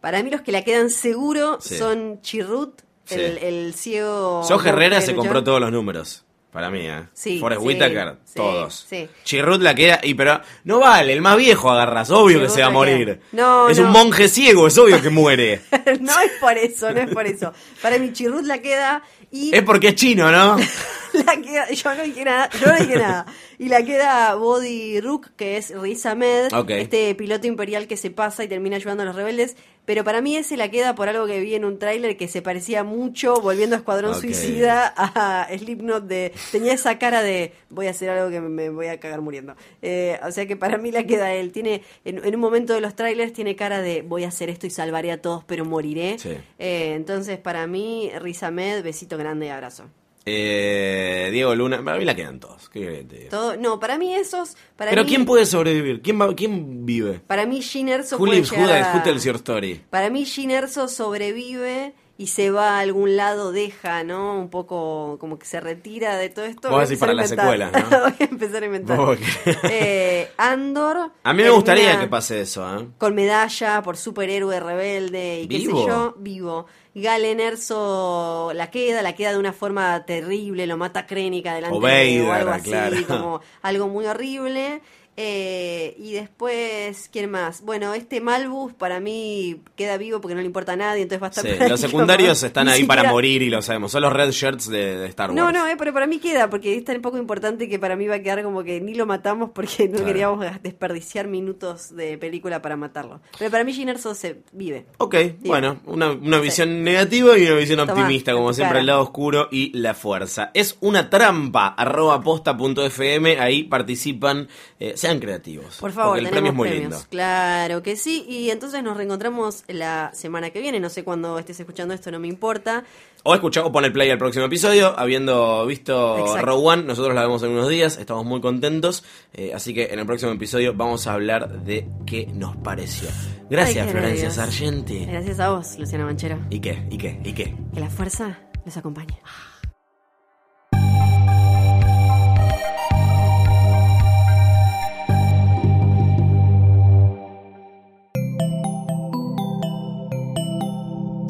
Para 0.00 0.22
mí 0.22 0.30
los 0.30 0.40
que 0.40 0.52
la 0.52 0.62
quedan 0.62 0.90
seguro 0.90 1.58
Sí. 1.60 1.76
son 1.76 2.20
Chirrut, 2.22 2.80
Sí. 3.04 3.16
el, 3.16 3.38
el 3.38 3.74
ciego... 3.74 4.44
So 4.44 4.54
Herrera 4.64 5.00
se 5.00 5.08
luchador. 5.08 5.16
compró 5.16 5.44
todos 5.44 5.60
los 5.60 5.72
números. 5.72 6.24
Para 6.50 6.68
mí, 6.68 6.80
¿eh? 6.80 7.04
Sí, 7.12 7.38
Forrest 7.38 7.60
sí, 7.60 7.66
Whitaker, 7.68 8.16
sí, 8.24 8.34
todos. 8.34 8.86
sí. 8.88 9.08
Chirrut 9.22 9.62
la 9.62 9.72
queda, 9.72 10.00
y 10.02 10.14
pero 10.14 10.40
no 10.64 10.80
vale, 10.80 11.12
el 11.12 11.22
más 11.22 11.36
viejo 11.36 11.70
agarras, 11.70 12.10
obvio 12.10 12.40
que 12.40 12.48
se 12.48 12.60
va 12.60 12.66
a 12.66 12.70
morir. 12.70 13.20
No, 13.30 13.68
es 13.68 13.78
no. 13.78 13.86
un 13.86 13.92
monje 13.92 14.28
ciego, 14.28 14.66
es 14.66 14.76
obvio 14.76 15.00
que 15.00 15.10
muere. 15.10 15.60
no 16.00 16.20
es 16.20 16.32
por 16.40 16.58
eso, 16.58 16.92
no 16.92 17.00
es 17.00 17.10
por 17.10 17.26
eso. 17.26 17.52
Para 17.80 17.98
mí 17.98 18.12
Chirrut 18.12 18.44
la 18.46 18.58
queda 18.58 19.02
y... 19.30 19.54
es 19.54 19.62
porque 19.62 19.88
es 19.88 19.94
chino, 19.94 20.32
¿no? 20.32 20.56
la 21.12 21.36
queda, 21.40 21.70
yo 21.70 21.94
no 21.94 22.02
dije 22.02 22.24
nada, 22.24 22.50
yo 22.60 22.66
no 22.66 22.78
dije 22.78 22.96
nada. 22.96 23.26
Y 23.58 23.68
la 23.68 23.84
queda 23.84 24.34
Body 24.34 25.00
Rook, 25.00 25.28
que 25.36 25.56
es 25.56 25.72
Riz 25.78 26.04
Ahmed, 26.04 26.48
este 26.70 27.14
piloto 27.14 27.46
imperial 27.46 27.86
que 27.86 27.96
se 27.96 28.10
pasa 28.10 28.42
y 28.42 28.48
termina 28.48 28.74
ayudando 28.74 29.04
a 29.04 29.06
los 29.06 29.14
rebeldes. 29.14 29.54
Pero 29.90 30.04
para 30.04 30.20
mí 30.20 30.36
ese 30.36 30.56
la 30.56 30.70
queda 30.70 30.94
por 30.94 31.08
algo 31.08 31.26
que 31.26 31.40
vi 31.40 31.56
en 31.56 31.64
un 31.64 31.80
tráiler 31.80 32.16
que 32.16 32.28
se 32.28 32.42
parecía 32.42 32.84
mucho, 32.84 33.34
volviendo 33.40 33.74
a 33.74 33.80
Escuadrón. 33.80 34.14
Suicida, 34.14 34.94
a 34.96 35.48
Slipknot 35.58 36.04
de... 36.04 36.32
Tenía 36.52 36.74
esa 36.74 36.96
cara 36.96 37.24
de 37.24 37.54
voy 37.70 37.88
a 37.88 37.90
hacer 37.90 38.08
algo 38.08 38.30
que 38.30 38.40
me, 38.40 38.70
voy 38.70 38.86
a 38.86 39.00
cagar 39.00 39.20
muriendo. 39.20 39.56
Eh, 39.82 40.16
o 40.22 40.30
sea 40.30 40.46
que 40.46 40.56
para 40.56 40.78
mí 40.78 40.92
la 40.92 41.02
queda 41.02 41.32
él. 41.32 41.50
Tiene, 41.50 41.82
en, 42.04 42.24
en 42.24 42.34
un 42.36 42.40
momento 42.40 42.72
de 42.72 42.80
los 42.80 42.94
trailers 42.94 43.32
tiene 43.32 43.56
cara 43.56 43.82
de 43.82 44.02
voy 44.02 44.22
a 44.22 44.28
hacer 44.28 44.48
esto 44.48 44.68
y 44.68 44.70
salvaré 44.70 45.10
a 45.10 45.20
todos, 45.20 45.42
pero 45.42 45.64
moriré. 45.64 46.20
Sí. 46.20 46.36
Eh, 46.60 46.92
entonces 46.94 47.38
para 47.38 47.66
mí, 47.66 48.12
Riz 48.20 48.44
Ahmed, 48.44 48.84
besito 48.84 49.18
grande 49.18 49.46
y 49.46 49.48
abrazo. 49.48 49.86
Eh, 50.26 51.28
Diego 51.32 51.54
Luna, 51.54 51.82
para 51.82 51.98
mí 51.98 52.04
la 52.04 52.14
quedan 52.14 52.40
todos. 52.40 52.68
¿qué 52.68 53.04
te? 53.08 53.24
Todo, 53.30 53.56
no, 53.56 53.80
para 53.80 53.98
mí 53.98 54.14
esos, 54.14 54.56
para 54.76 54.90
Pero 54.90 55.02
mí, 55.04 55.08
¿quién 55.08 55.24
puede 55.24 55.46
sobrevivir? 55.46 56.02
¿Quién, 56.02 56.20
va, 56.20 56.34
quién 56.34 56.84
vive? 56.86 57.20
para 57.26 57.46
mí 57.46 57.62
Gin 57.62 57.88
Erso 57.88 58.16
Who 58.16 58.26
puede 58.26 58.36
lives, 58.36 58.52
who 58.52 58.56
llegar 58.56 58.76
dies, 58.76 58.86
a- 58.86 58.96
who 58.98 59.02
tells 59.02 59.24
your 59.24 59.36
story? 59.36 59.80
Para 59.90 60.10
mí 60.10 60.24
Gin 60.26 60.50
Erso 60.50 60.88
sobrevive 60.88 61.94
y 62.20 62.26
se 62.26 62.50
va 62.50 62.76
a 62.76 62.80
algún 62.80 63.16
lado, 63.16 63.50
deja, 63.50 64.04
¿no? 64.04 64.38
Un 64.38 64.50
poco 64.50 65.16
como 65.18 65.38
que 65.38 65.46
se 65.46 65.58
retira 65.58 66.18
de 66.18 66.28
todo 66.28 66.44
esto. 66.44 66.68
Vos 66.68 66.76
Voy 66.76 66.80
a 66.82 66.86
decís 66.86 66.98
para 66.98 67.12
a 67.12 67.14
la 67.14 67.22
inventar. 67.22 67.46
secuela, 67.46 67.70
¿no? 67.70 68.00
Voy 68.02 68.14
a 68.20 68.24
empezar 68.24 68.62
a 68.62 68.66
inventar. 68.66 69.18
Eh, 69.62 70.28
Andor. 70.36 71.12
A 71.24 71.32
mí 71.32 71.42
me 71.42 71.48
gustaría 71.48 71.98
que 71.98 72.08
pase 72.08 72.42
eso, 72.42 72.78
¿eh? 72.78 72.88
Con 72.98 73.14
medalla 73.14 73.80
por 73.82 73.96
superhéroe 73.96 74.60
rebelde 74.60 75.40
y 75.40 75.48
qué 75.48 75.56
¿Vivo? 75.56 75.80
sé 75.80 75.88
yo, 75.88 76.14
vivo. 76.18 76.66
Galen 76.94 77.40
Erso 77.40 78.52
la 78.54 78.70
queda, 78.70 79.00
la 79.00 79.14
queda 79.14 79.32
de 79.32 79.38
una 79.38 79.54
forma 79.54 80.04
terrible, 80.04 80.66
lo 80.66 80.76
mata 80.76 81.06
Krennica 81.06 81.54
delante 81.54 81.86
de 81.86 82.22
o 82.28 82.32
algo 82.32 82.50
así, 82.50 82.70
claro. 82.70 82.96
como 83.06 83.40
algo 83.62 83.88
muy 83.88 84.04
horrible. 84.04 84.82
Eh, 85.16 85.96
y 85.98 86.12
después, 86.12 87.10
¿quién 87.12 87.30
más? 87.30 87.62
Bueno, 87.62 87.92
este 87.94 88.20
Malbus 88.20 88.72
para 88.72 89.00
mí 89.00 89.60
queda 89.76 89.98
vivo 89.98 90.20
porque 90.20 90.34
no 90.34 90.40
le 90.40 90.46
importa 90.46 90.72
a 90.72 90.76
nadie, 90.76 91.02
entonces 91.02 91.22
va 91.22 91.26
a 91.26 91.30
estar 91.30 91.44
Sí, 91.46 91.68
los 91.68 91.80
secundarios 91.90 92.42
están 92.42 92.68
ahí 92.68 92.84
para 92.84 93.04
morir 93.10 93.42
y 93.42 93.50
lo 93.50 93.60
sabemos. 93.60 93.92
Son 93.92 94.00
los 94.02 94.12
red 94.12 94.30
shirts 94.30 94.68
de, 94.70 94.96
de 94.96 95.06
Star 95.08 95.30
Wars. 95.30 95.36
No, 95.36 95.52
no, 95.52 95.66
eh, 95.68 95.74
pero 95.78 95.92
para 95.92 96.06
mí 96.06 96.18
queda, 96.20 96.48
porque 96.48 96.74
es 96.76 96.84
tan 96.84 97.00
poco 97.02 97.18
importante 97.18 97.68
que 97.68 97.78
para 97.78 97.96
mí 97.96 98.06
va 98.06 98.16
a 98.16 98.22
quedar 98.22 98.42
como 98.42 98.62
que 98.64 98.80
ni 98.80 98.94
lo 98.94 99.04
matamos 99.06 99.50
porque 99.54 99.88
no 99.88 99.96
Claro. 100.00 100.06
queríamos 100.06 100.46
desperdiciar 100.62 101.28
minutos 101.28 101.94
de 101.94 102.16
película 102.16 102.62
para 102.62 102.76
matarlo. 102.76 103.20
Pero 103.38 103.50
para 103.50 103.64
mí 103.64 103.72
Gin 103.74 103.90
se 104.14 104.42
vive. 104.52 104.86
Ok, 104.98 105.16
bueno, 105.40 105.80
una, 105.84 106.12
una 106.12 106.38
visión 106.38 106.82
negativa 106.82 107.36
y 107.36 107.44
una 107.46 107.56
visión 107.56 107.78
Tomá, 107.78 107.92
optimista, 107.92 108.32
como 108.32 108.52
siempre, 108.54 108.70
cara. 108.70 108.80
el 108.80 108.86
lado 108.86 109.02
oscuro 109.02 109.48
y 109.50 109.76
la 109.78 109.92
fuerza. 109.94 110.50
Es 110.54 110.78
una 110.80 111.10
trampa, 111.10 111.66
arroba 111.68 112.22
posta.fm, 112.22 113.38
ahí 113.38 113.64
participan, 113.64 114.48
eh, 114.78 114.94
sean 115.10 115.20
creativos. 115.20 115.76
Por 115.78 115.92
favor, 115.92 116.12
porque 116.14 116.24
el 116.26 116.30
premio 116.30 116.50
es 116.50 116.56
muy 116.56 116.68
premios. 116.68 116.90
lindo. 116.92 117.06
Claro 117.10 117.82
que 117.82 117.96
sí. 117.96 118.24
Y 118.28 118.50
entonces 118.50 118.82
nos 118.82 118.96
reencontramos 118.96 119.64
la 119.68 120.10
semana 120.14 120.50
que 120.50 120.60
viene. 120.60 120.80
No 120.80 120.88
sé 120.88 121.04
cuándo 121.04 121.38
estés 121.38 121.58
escuchando 121.60 121.94
esto, 121.94 122.10
no 122.10 122.18
me 122.18 122.28
importa. 122.28 122.84
O 123.22 123.34
escucha 123.34 123.62
o 123.64 123.70
pon 123.70 123.84
el 123.84 123.92
play 123.92 124.08
al 124.10 124.16
próximo 124.16 124.46
episodio, 124.46 124.98
habiendo 124.98 125.66
visto 125.66 126.18
Exacto. 126.18 126.46
Rogue 126.46 126.66
One, 126.68 126.82
nosotros 126.84 127.14
la 127.14 127.20
vemos 127.20 127.42
en 127.42 127.50
unos 127.50 127.68
días, 127.68 127.98
estamos 127.98 128.24
muy 128.24 128.40
contentos, 128.40 129.04
eh, 129.34 129.52
así 129.54 129.74
que 129.74 129.88
en 129.92 129.98
el 129.98 130.06
próximo 130.06 130.32
episodio 130.32 130.72
vamos 130.74 131.06
a 131.06 131.12
hablar 131.12 131.62
de 131.64 131.86
qué 132.06 132.26
nos 132.32 132.56
pareció. 132.56 133.10
Gracias, 133.50 133.84
Ay, 133.86 133.92
Florencia. 133.92 134.30
Sargenti. 134.30 135.04
Gracias 135.04 135.38
a 135.38 135.50
vos, 135.50 135.78
Luciana 135.78 136.06
Manchero. 136.06 136.38
¿Y 136.48 136.60
qué? 136.60 136.86
¿Y 136.90 136.96
qué? 136.96 137.20
¿Y 137.22 137.34
qué? 137.34 137.54
Que 137.74 137.80
la 137.80 137.90
fuerza 137.90 138.38
los 138.64 138.74
acompañe. 138.78 139.20